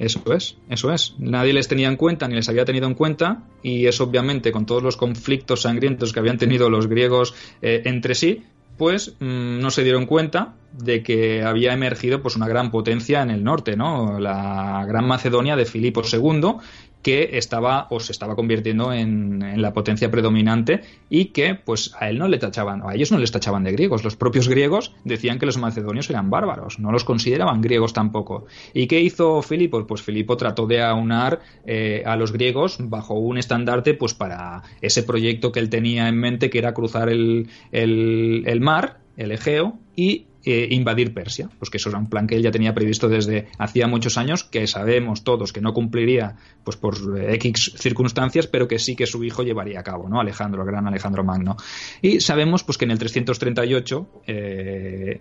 Eso 0.00 0.32
es, 0.32 0.56
eso 0.70 0.90
es. 0.94 1.14
Nadie 1.18 1.52
les 1.52 1.68
tenía 1.68 1.86
en 1.86 1.96
cuenta 1.96 2.26
ni 2.26 2.34
les 2.34 2.48
había 2.48 2.64
tenido 2.64 2.86
en 2.86 2.94
cuenta 2.94 3.42
y 3.62 3.86
es 3.86 4.00
obviamente 4.00 4.50
con 4.50 4.64
todos 4.64 4.82
los 4.82 4.96
conflictos 4.96 5.60
sangrientos 5.60 6.14
que 6.14 6.20
habían 6.20 6.38
tenido 6.38 6.70
los 6.70 6.86
griegos 6.86 7.34
eh, 7.60 7.82
entre 7.84 8.14
sí, 8.14 8.42
pues 8.78 9.14
no 9.20 9.70
se 9.70 9.84
dieron 9.84 10.06
cuenta 10.06 10.54
de 10.72 11.02
que 11.02 11.42
había 11.42 11.74
emergido 11.74 12.22
pues 12.22 12.34
una 12.36 12.48
gran 12.48 12.70
potencia 12.70 13.20
en 13.20 13.28
el 13.28 13.44
norte, 13.44 13.76
¿no? 13.76 14.18
La 14.18 14.86
Gran 14.88 15.06
Macedonia 15.06 15.54
de 15.54 15.66
Filipo 15.66 16.00
II, 16.10 16.54
que 17.02 17.38
estaba 17.38 17.86
o 17.90 18.00
se 18.00 18.12
estaba 18.12 18.36
convirtiendo 18.36 18.92
en, 18.92 19.40
la 19.60 19.72
potencia 19.72 20.10
predominante 20.10 20.82
y 21.08 21.26
que 21.26 21.54
pues 21.54 21.92
a 21.98 22.08
él 22.08 22.18
no 22.18 22.28
le 22.28 22.38
tachaban, 22.38 22.82
a 22.86 22.94
ellos 22.94 23.10
no 23.10 23.18
les 23.18 23.32
tachaban 23.32 23.64
de 23.64 23.72
griegos. 23.72 24.04
Los 24.04 24.16
propios 24.16 24.48
griegos 24.48 24.94
decían 25.04 25.38
que 25.38 25.46
los 25.46 25.58
macedonios 25.58 26.08
eran 26.10 26.30
bárbaros, 26.30 26.78
no 26.78 26.92
los 26.92 27.04
consideraban 27.04 27.60
griegos 27.60 27.92
tampoco. 27.92 28.46
¿Y 28.74 28.86
qué 28.86 29.00
hizo 29.00 29.42
Filipo? 29.42 29.86
Pues 29.86 30.02
Filipo 30.02 30.36
trató 30.36 30.66
de 30.66 30.82
aunar 30.82 31.40
eh, 31.64 32.02
a 32.06 32.16
los 32.16 32.32
griegos 32.32 32.76
bajo 32.80 33.14
un 33.14 33.38
estandarte 33.38 33.94
pues 33.94 34.14
para 34.14 34.62
ese 34.80 35.02
proyecto 35.02 35.52
que 35.52 35.60
él 35.60 35.70
tenía 35.70 36.08
en 36.08 36.16
mente 36.16 36.50
que 36.50 36.58
era 36.58 36.74
cruzar 36.74 37.08
el, 37.08 37.48
el, 37.72 38.44
el 38.46 38.60
mar, 38.60 39.00
el 39.16 39.32
Egeo, 39.32 39.78
y 39.96 40.26
eh, 40.44 40.68
invadir 40.70 41.12
Persia, 41.12 41.48
pues 41.58 41.70
que 41.70 41.76
eso 41.76 41.90
era 41.90 41.98
un 41.98 42.08
plan 42.08 42.26
que 42.26 42.36
él 42.36 42.42
ya 42.42 42.50
tenía 42.50 42.74
previsto 42.74 43.08
desde 43.08 43.48
hacía 43.58 43.86
muchos 43.86 44.16
años, 44.16 44.44
que 44.44 44.66
sabemos 44.66 45.24
todos 45.24 45.52
que 45.52 45.60
no 45.60 45.74
cumpliría 45.74 46.36
pues 46.64 46.76
por 46.76 46.96
X 47.34 47.72
circunstancias, 47.76 48.46
pero 48.46 48.66
que 48.66 48.78
sí 48.78 48.96
que 48.96 49.06
su 49.06 49.22
hijo 49.24 49.42
llevaría 49.42 49.80
a 49.80 49.82
cabo, 49.82 50.08
¿no? 50.08 50.20
Alejandro, 50.20 50.62
el 50.62 50.68
gran 50.68 50.86
Alejandro 50.86 51.24
Magno. 51.24 51.56
Y 52.00 52.20
sabemos 52.20 52.64
pues 52.64 52.78
que 52.78 52.84
en 52.84 52.90
el 52.92 52.98
338 52.98 54.22
eh, 54.26 55.20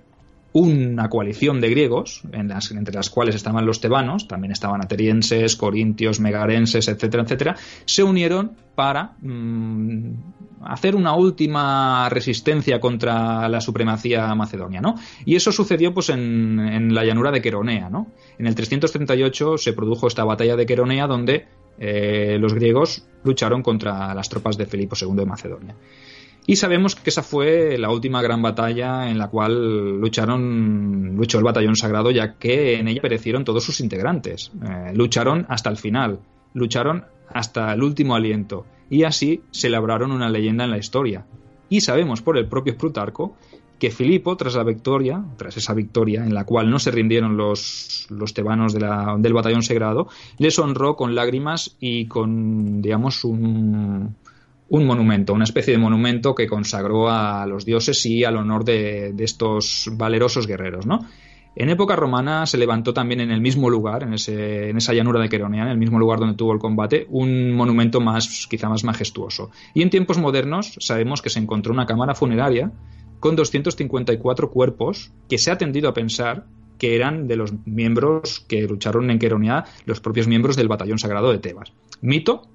una 0.51 1.09
coalición 1.09 1.61
de 1.61 1.69
griegos, 1.69 2.23
entre 2.31 2.95
las 2.95 3.09
cuales 3.09 3.35
estaban 3.35 3.65
los 3.65 3.81
tebanos, 3.81 4.27
también 4.27 4.51
estaban 4.51 4.81
atenienses, 4.81 5.55
corintios, 5.55 6.19
megarenses, 6.19 6.87
etcétera, 6.87 7.23
etcétera, 7.23 7.55
se 7.85 8.03
unieron 8.03 8.53
para 8.75 9.15
mm, 9.21 10.13
hacer 10.65 10.95
una 10.95 11.13
última 11.13 12.09
resistencia 12.09 12.79
contra 12.79 13.47
la 13.49 13.61
supremacía 13.61 14.33
macedonia, 14.35 14.81
¿no? 14.81 14.95
Y 15.25 15.35
eso 15.35 15.51
sucedió 15.51 15.93
pues 15.93 16.09
en, 16.09 16.93
la 16.93 17.03
llanura 17.03 17.31
de 17.31 17.41
Queronea, 17.41 17.89
¿no? 17.89 18.07
En 18.37 18.47
el 18.47 18.55
338 18.55 19.57
se 19.57 19.73
produjo 19.73 20.07
esta 20.07 20.23
batalla 20.23 20.55
de 20.55 20.65
Queronea 20.65 21.07
donde 21.07 21.47
eh, 21.77 22.37
los 22.39 22.53
griegos 22.53 23.05
lucharon 23.23 23.61
contra 23.63 24.13
las 24.13 24.29
tropas 24.29 24.57
de 24.57 24.65
Filipo 24.65 24.95
II 24.99 25.15
de 25.15 25.25
Macedonia. 25.25 25.75
Y 26.45 26.55
sabemos 26.55 26.95
que 26.95 27.11
esa 27.11 27.21
fue 27.21 27.77
la 27.77 27.91
última 27.91 28.23
gran 28.23 28.41
batalla 28.41 29.09
en 29.09 29.19
la 29.19 29.27
cual 29.27 29.99
lucharon, 29.99 31.15
luchó 31.15 31.37
el 31.37 31.43
batallón 31.43 31.75
sagrado, 31.75 32.09
ya 32.09 32.39
que 32.39 32.79
en 32.79 32.87
ella 32.87 33.01
perecieron 33.03 33.43
todos 33.43 33.63
sus 33.63 33.79
integrantes. 33.81 34.51
Eh, 34.67 34.93
lucharon 34.95 35.45
hasta 35.47 35.69
el 35.69 35.77
final, 35.77 36.19
lucharon 36.55 37.05
hasta 37.31 37.71
el 37.73 37.83
último 37.83 38.15
aliento, 38.15 38.65
y 38.89 39.03
así 39.03 39.41
se 39.51 39.69
labraron 39.69 40.11
una 40.11 40.29
leyenda 40.29 40.63
en 40.63 40.71
la 40.71 40.77
historia. 40.77 41.25
Y 41.69 41.81
sabemos 41.81 42.21
por 42.21 42.37
el 42.37 42.47
propio 42.47 42.77
Plutarco 42.77 43.35
que 43.77 43.91
Filipo, 43.91 44.35
tras 44.35 44.55
la 44.55 44.63
victoria, 44.63 45.23
tras 45.37 45.55
esa 45.55 45.73
victoria 45.73 46.25
en 46.25 46.33
la 46.33 46.43
cual 46.43 46.69
no 46.69 46.79
se 46.79 46.91
rindieron 46.91 47.37
los, 47.37 48.07
los 48.09 48.33
tebanos 48.33 48.73
del 48.73 49.33
batallón 49.33 49.63
sagrado, 49.63 50.09
les 50.37 50.59
honró 50.59 50.95
con 50.95 51.15
lágrimas 51.15 51.77
y 51.79 52.05
con, 52.07 52.81
digamos, 52.81 53.23
un, 53.23 54.15
un 54.69 54.85
monumento, 54.85 55.33
una 55.33 55.45
especie 55.45 55.73
de 55.73 55.79
monumento 55.79 56.35
que 56.35 56.47
consagró 56.47 57.09
a 57.09 57.45
los 57.47 57.65
dioses 57.65 58.05
y 58.05 58.23
al 58.23 58.37
honor 58.37 58.63
de, 58.63 59.13
estos 59.19 59.89
valerosos 59.93 60.45
guerreros, 60.45 60.85
¿no? 60.85 61.05
En 61.59 61.69
época 61.69 61.97
romana 61.97 62.45
se 62.45 62.57
levantó 62.57 62.93
también 62.93 63.19
en 63.19 63.31
el 63.31 63.41
mismo 63.41 63.69
lugar, 63.69 64.03
en, 64.03 64.13
ese, 64.13 64.69
en 64.69 64.77
esa 64.77 64.93
llanura 64.93 65.19
de 65.19 65.27
Queronea, 65.27 65.63
en 65.63 65.71
el 65.71 65.77
mismo 65.77 65.99
lugar 65.99 66.17
donde 66.17 66.37
tuvo 66.37 66.53
el 66.53 66.59
combate, 66.59 67.05
un 67.09 67.53
monumento 67.53 67.99
más, 67.99 68.47
quizá 68.49 68.69
más 68.69 68.85
majestuoso. 68.85 69.51
Y 69.73 69.81
en 69.81 69.89
tiempos 69.89 70.17
modernos 70.17 70.77
sabemos 70.79 71.21
que 71.21 71.29
se 71.29 71.39
encontró 71.39 71.73
una 71.73 71.85
cámara 71.85 72.15
funeraria 72.15 72.71
con 73.19 73.35
254 73.35 74.51
cuerpos 74.51 75.11
que 75.27 75.37
se 75.37 75.51
ha 75.51 75.57
tendido 75.57 75.89
a 75.89 75.93
pensar 75.93 76.45
que 76.77 76.95
eran 76.95 77.27
de 77.27 77.35
los 77.35 77.51
miembros 77.65 78.39
que 78.47 78.61
lucharon 78.61 79.11
en 79.11 79.19
Queronea, 79.19 79.65
los 79.85 79.99
propios 79.99 80.29
miembros 80.29 80.55
del 80.55 80.69
batallón 80.69 80.97
sagrado 80.97 81.29
de 81.29 81.39
Tebas. 81.39 81.73
Mito, 81.99 82.47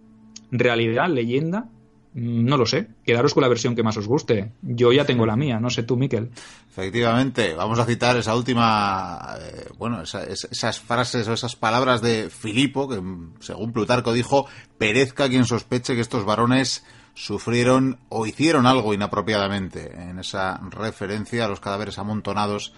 realidad, 0.50 1.10
leyenda, 1.10 1.68
no 2.14 2.56
lo 2.56 2.64
sé. 2.64 2.86
Quedaros 3.04 3.34
con 3.34 3.42
la 3.42 3.48
versión 3.48 3.74
que 3.74 3.82
más 3.82 3.96
os 3.96 4.06
guste. 4.06 4.52
Yo 4.62 4.92
ya 4.92 5.04
tengo 5.04 5.26
la 5.26 5.36
mía, 5.36 5.58
no 5.58 5.68
sé 5.68 5.82
tú, 5.82 5.96
Miquel. 5.96 6.30
Efectivamente, 6.70 7.54
vamos 7.54 7.78
a 7.80 7.84
citar 7.84 8.16
esa 8.16 8.36
última, 8.36 9.36
eh, 9.40 9.68
bueno, 9.76 10.02
esas 10.02 10.80
frases 10.80 11.26
o 11.26 11.32
esas 11.32 11.56
palabras 11.56 12.00
de 12.02 12.30
Filipo, 12.30 12.88
que 12.88 13.00
mm, 13.00 13.34
según 13.40 13.72
Plutarco 13.72 14.12
dijo, 14.12 14.46
perezca 14.78 15.28
quien 15.28 15.44
sospeche 15.44 15.96
que 15.96 16.00
estos 16.00 16.24
varones 16.24 16.84
sufrieron 17.14 17.98
o 18.08 18.26
hicieron 18.26 18.66
algo 18.66 18.92
inapropiadamente, 18.92 19.92
en 19.94 20.18
esa 20.18 20.60
referencia 20.70 21.44
a 21.44 21.48
los 21.48 21.60
cadáveres 21.60 21.98
amontonados 21.98 22.72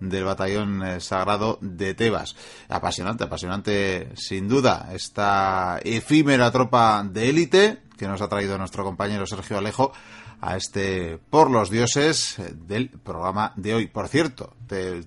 del 0.00 0.24
batallón 0.24 0.82
eh, 0.82 1.00
sagrado 1.00 1.58
de 1.60 1.94
Tebas. 1.94 2.36
Apasionante, 2.68 3.24
apasionante 3.24 4.10
sin 4.14 4.48
duda 4.48 4.90
esta 4.92 5.80
efímera 5.82 6.50
tropa 6.50 7.04
de 7.04 7.28
élite 7.28 7.82
que 7.96 8.06
nos 8.06 8.20
ha 8.20 8.28
traído 8.28 8.58
nuestro 8.58 8.84
compañero 8.84 9.26
Sergio 9.26 9.58
Alejo 9.58 9.92
a 10.40 10.56
este 10.56 11.18
Por 11.30 11.50
los 11.50 11.68
Dioses 11.68 12.38
eh, 12.38 12.54
del 12.54 12.90
programa 12.90 13.52
de 13.56 13.74
hoy. 13.74 13.86
Por 13.88 14.08
cierto, 14.08 14.54
te, 14.66 15.02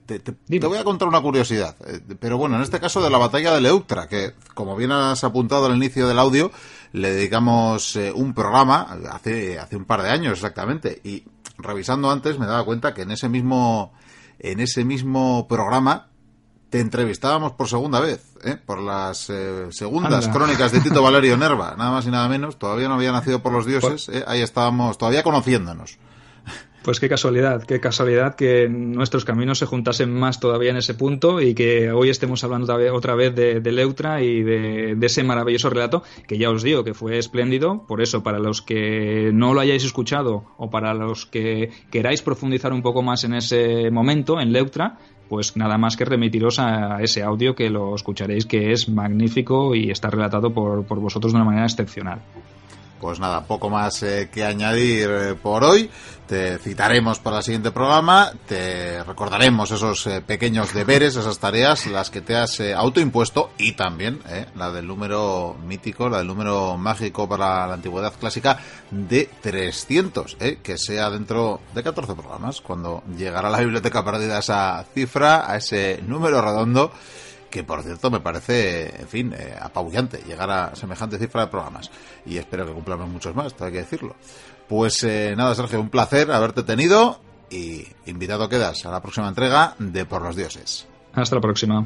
voy 0.60 0.78
a 0.78 0.84
contar 0.84 1.08
una 1.08 1.22
curiosidad, 1.22 1.76
eh, 1.86 2.02
pero 2.20 2.38
bueno, 2.38 2.58
en 2.58 2.64
este 2.64 2.80
caso 2.80 3.02
de 3.02 3.10
la 3.10 3.18
batalla 3.18 3.54
de 3.54 3.62
Leuctra, 3.62 4.08
que 4.08 4.34
como 4.54 4.76
bien 4.76 4.92
has 4.92 5.24
apuntado 5.24 5.68
al 5.68 5.76
inicio 5.76 6.08
del 6.08 6.20
audio, 6.20 6.52
le 6.94 7.14
dedicamos 7.14 7.98
un 8.16 8.34
programa 8.34 8.98
hace, 9.12 9.60
hace 9.60 9.76
un 9.76 9.86
par 9.86 10.02
de 10.02 10.10
años 10.10 10.34
exactamente, 10.34 11.00
y 11.04 11.24
revisando 11.58 12.12
antes 12.12 12.38
me 12.40 12.46
daba 12.46 12.66
cuenta 12.66 12.94
que 12.94 13.04
en 13.04 13.12
ese 13.12 13.30
mismo 13.30 13.94
en 14.40 14.60
ese 14.60 14.84
mismo 14.84 15.48
programa 15.48 16.08
te 16.72 16.80
entrevistábamos 16.80 17.52
por 17.52 17.68
segunda 17.68 18.00
vez, 18.00 18.24
¿eh? 18.44 18.56
por 18.56 18.82
las 18.82 19.30
eh, 19.30 19.68
segundas 19.72 20.30
crónicas 20.30 20.72
de 20.72 20.80
Tito 20.80 21.04
Valerio 21.04 21.38
Nerva, 21.38 21.76
nada 21.78 21.92
más 21.92 22.06
y 22.08 22.12
nada 22.12 22.30
menos. 22.30 22.58
Todavía 22.58 22.88
no 22.88 22.96
había 22.96 23.12
nacido 23.12 23.44
por 23.44 23.52
los 23.52 23.66
dioses, 23.66 24.08
¿eh? 24.10 24.24
ahí 24.26 24.42
estábamos 24.42 24.98
todavía 24.98 25.22
conociéndonos. 25.22 26.00
Pues 26.84 27.00
qué 27.00 27.08
casualidad, 27.08 27.62
qué 27.64 27.80
casualidad 27.80 28.34
que 28.34 28.68
nuestros 28.68 29.24
caminos 29.24 29.60
se 29.60 29.68
juntasen 29.68 30.12
más 30.12 30.40
todavía 30.40 30.72
en 30.72 30.78
ese 30.78 30.96
punto 30.96 31.40
y 31.40 31.54
que 31.54 31.92
hoy 31.92 32.10
estemos 32.10 32.44
hablando 32.44 32.76
otra 32.92 33.14
vez 33.14 33.36
de, 33.36 33.62
Leutra 33.72 34.24
y 34.24 34.42
de, 34.42 34.98
ese 35.00 35.24
maravilloso 35.24 35.70
relato 35.70 36.02
que 36.28 36.40
ya 36.40 36.50
os 36.50 36.64
digo 36.64 36.84
que 36.84 36.96
fue 36.96 37.20
espléndido. 37.20 37.86
Por 37.88 38.02
eso, 38.02 38.24
para 38.24 38.40
los 38.40 38.64
que 38.64 39.30
no 39.32 39.54
lo 39.54 39.60
hayáis 39.60 39.84
escuchado 39.84 40.46
o 40.58 40.72
para 40.72 40.96
los 40.96 41.28
que 41.28 41.70
queráis 41.92 42.24
profundizar 42.24 42.74
un 42.74 42.82
poco 42.82 43.04
más 43.04 43.26
en 43.26 43.36
ese 43.36 43.92
momento, 43.92 44.42
en 44.42 44.52
Leutra, 44.52 44.98
pues 45.30 45.56
nada 45.56 45.78
más 45.78 45.96
que 45.96 46.06
remitiros 46.06 46.58
a 46.58 46.98
ese 47.04 47.22
audio 47.22 47.54
que 47.54 47.70
lo 47.70 47.94
escucharéis 47.94 48.48
que 48.48 48.72
es 48.72 48.90
magnífico 48.90 49.76
y 49.76 49.92
está 49.92 50.10
relatado 50.10 50.52
por, 50.52 50.84
por 50.86 51.00
vosotros 51.00 51.32
de 51.32 51.36
una 51.38 51.46
manera 51.46 51.66
excepcional. 51.66 52.22
Pues 53.02 53.20
nada, 53.20 53.44
poco 53.48 53.68
más 53.72 54.04
eh, 54.04 54.30
que 54.32 54.46
añadir 54.46 55.10
eh, 55.10 55.34
por 55.34 55.64
hoy. 55.64 55.90
Te 56.28 56.60
citaremos 56.60 57.18
para 57.18 57.38
el 57.38 57.44
siguiente 57.44 57.72
programa, 57.72 58.32
te 58.48 59.04
recordaremos 59.04 59.72
esos 59.72 60.06
eh, 60.06 60.22
pequeños 60.22 60.72
deberes, 60.72 61.16
esas 61.16 61.40
tareas, 61.40 61.88
las 61.88 62.12
que 62.12 62.22
te 62.22 62.36
has 62.36 62.62
autoimpuesto 62.62 63.50
y 63.58 63.72
también 63.72 64.22
la 64.56 64.72
del 64.72 64.88
número 64.88 65.58
mítico, 65.66 66.08
la 66.10 66.20
del 66.20 66.28
número 66.28 66.78
mágico 66.78 67.28
para 67.28 67.66
la 67.68 67.74
antigüedad 67.74 68.14
clásica 68.18 68.60
de 68.92 69.28
300, 69.42 70.38
que 70.64 70.78
sea 70.78 71.10
dentro 71.10 71.60
de 71.74 71.84
14 71.84 72.14
programas, 72.14 72.62
cuando 72.62 73.04
llegará 73.18 73.50
la 73.50 73.60
biblioteca 73.60 74.06
perdida 74.06 74.40
esa 74.40 74.86
cifra, 74.94 75.52
a 75.52 75.58
ese 75.58 76.02
número 76.08 76.40
redondo 76.40 76.94
que 77.52 77.64
por 77.64 77.84
cierto 77.84 78.10
me 78.10 78.20
parece, 78.20 79.02
en 79.02 79.08
fin, 79.08 79.34
eh, 79.38 79.56
apabullante 79.60 80.24
llegar 80.26 80.50
a 80.50 80.76
semejante 80.76 81.20
cifra 81.20 81.42
de 81.42 81.48
programas. 81.48 81.92
Y 82.26 82.38
espero 82.38 82.66
que 82.66 82.74
cumplamos 82.74 83.08
muchos 83.10 83.36
más, 83.36 83.54
tengo 83.54 83.72
que 83.72 83.80
decirlo. 83.80 84.16
Pues 84.68 85.04
eh, 85.04 85.36
nada, 85.38 85.54
Sergio, 85.54 85.80
un 85.80 85.90
placer 85.90 86.32
haberte 86.32 86.64
tenido 86.64 87.20
y 87.52 87.86
invitado 88.06 88.50
quedas 88.50 88.86
a 88.86 88.92
la 88.92 89.02
próxima 89.02 89.28
entrega 89.28 89.76
de 89.78 90.06
Por 90.06 90.22
los 90.24 90.36
Dioses. 90.36 90.88
Hasta 91.14 91.36
la 91.36 91.42
próxima. 91.42 91.86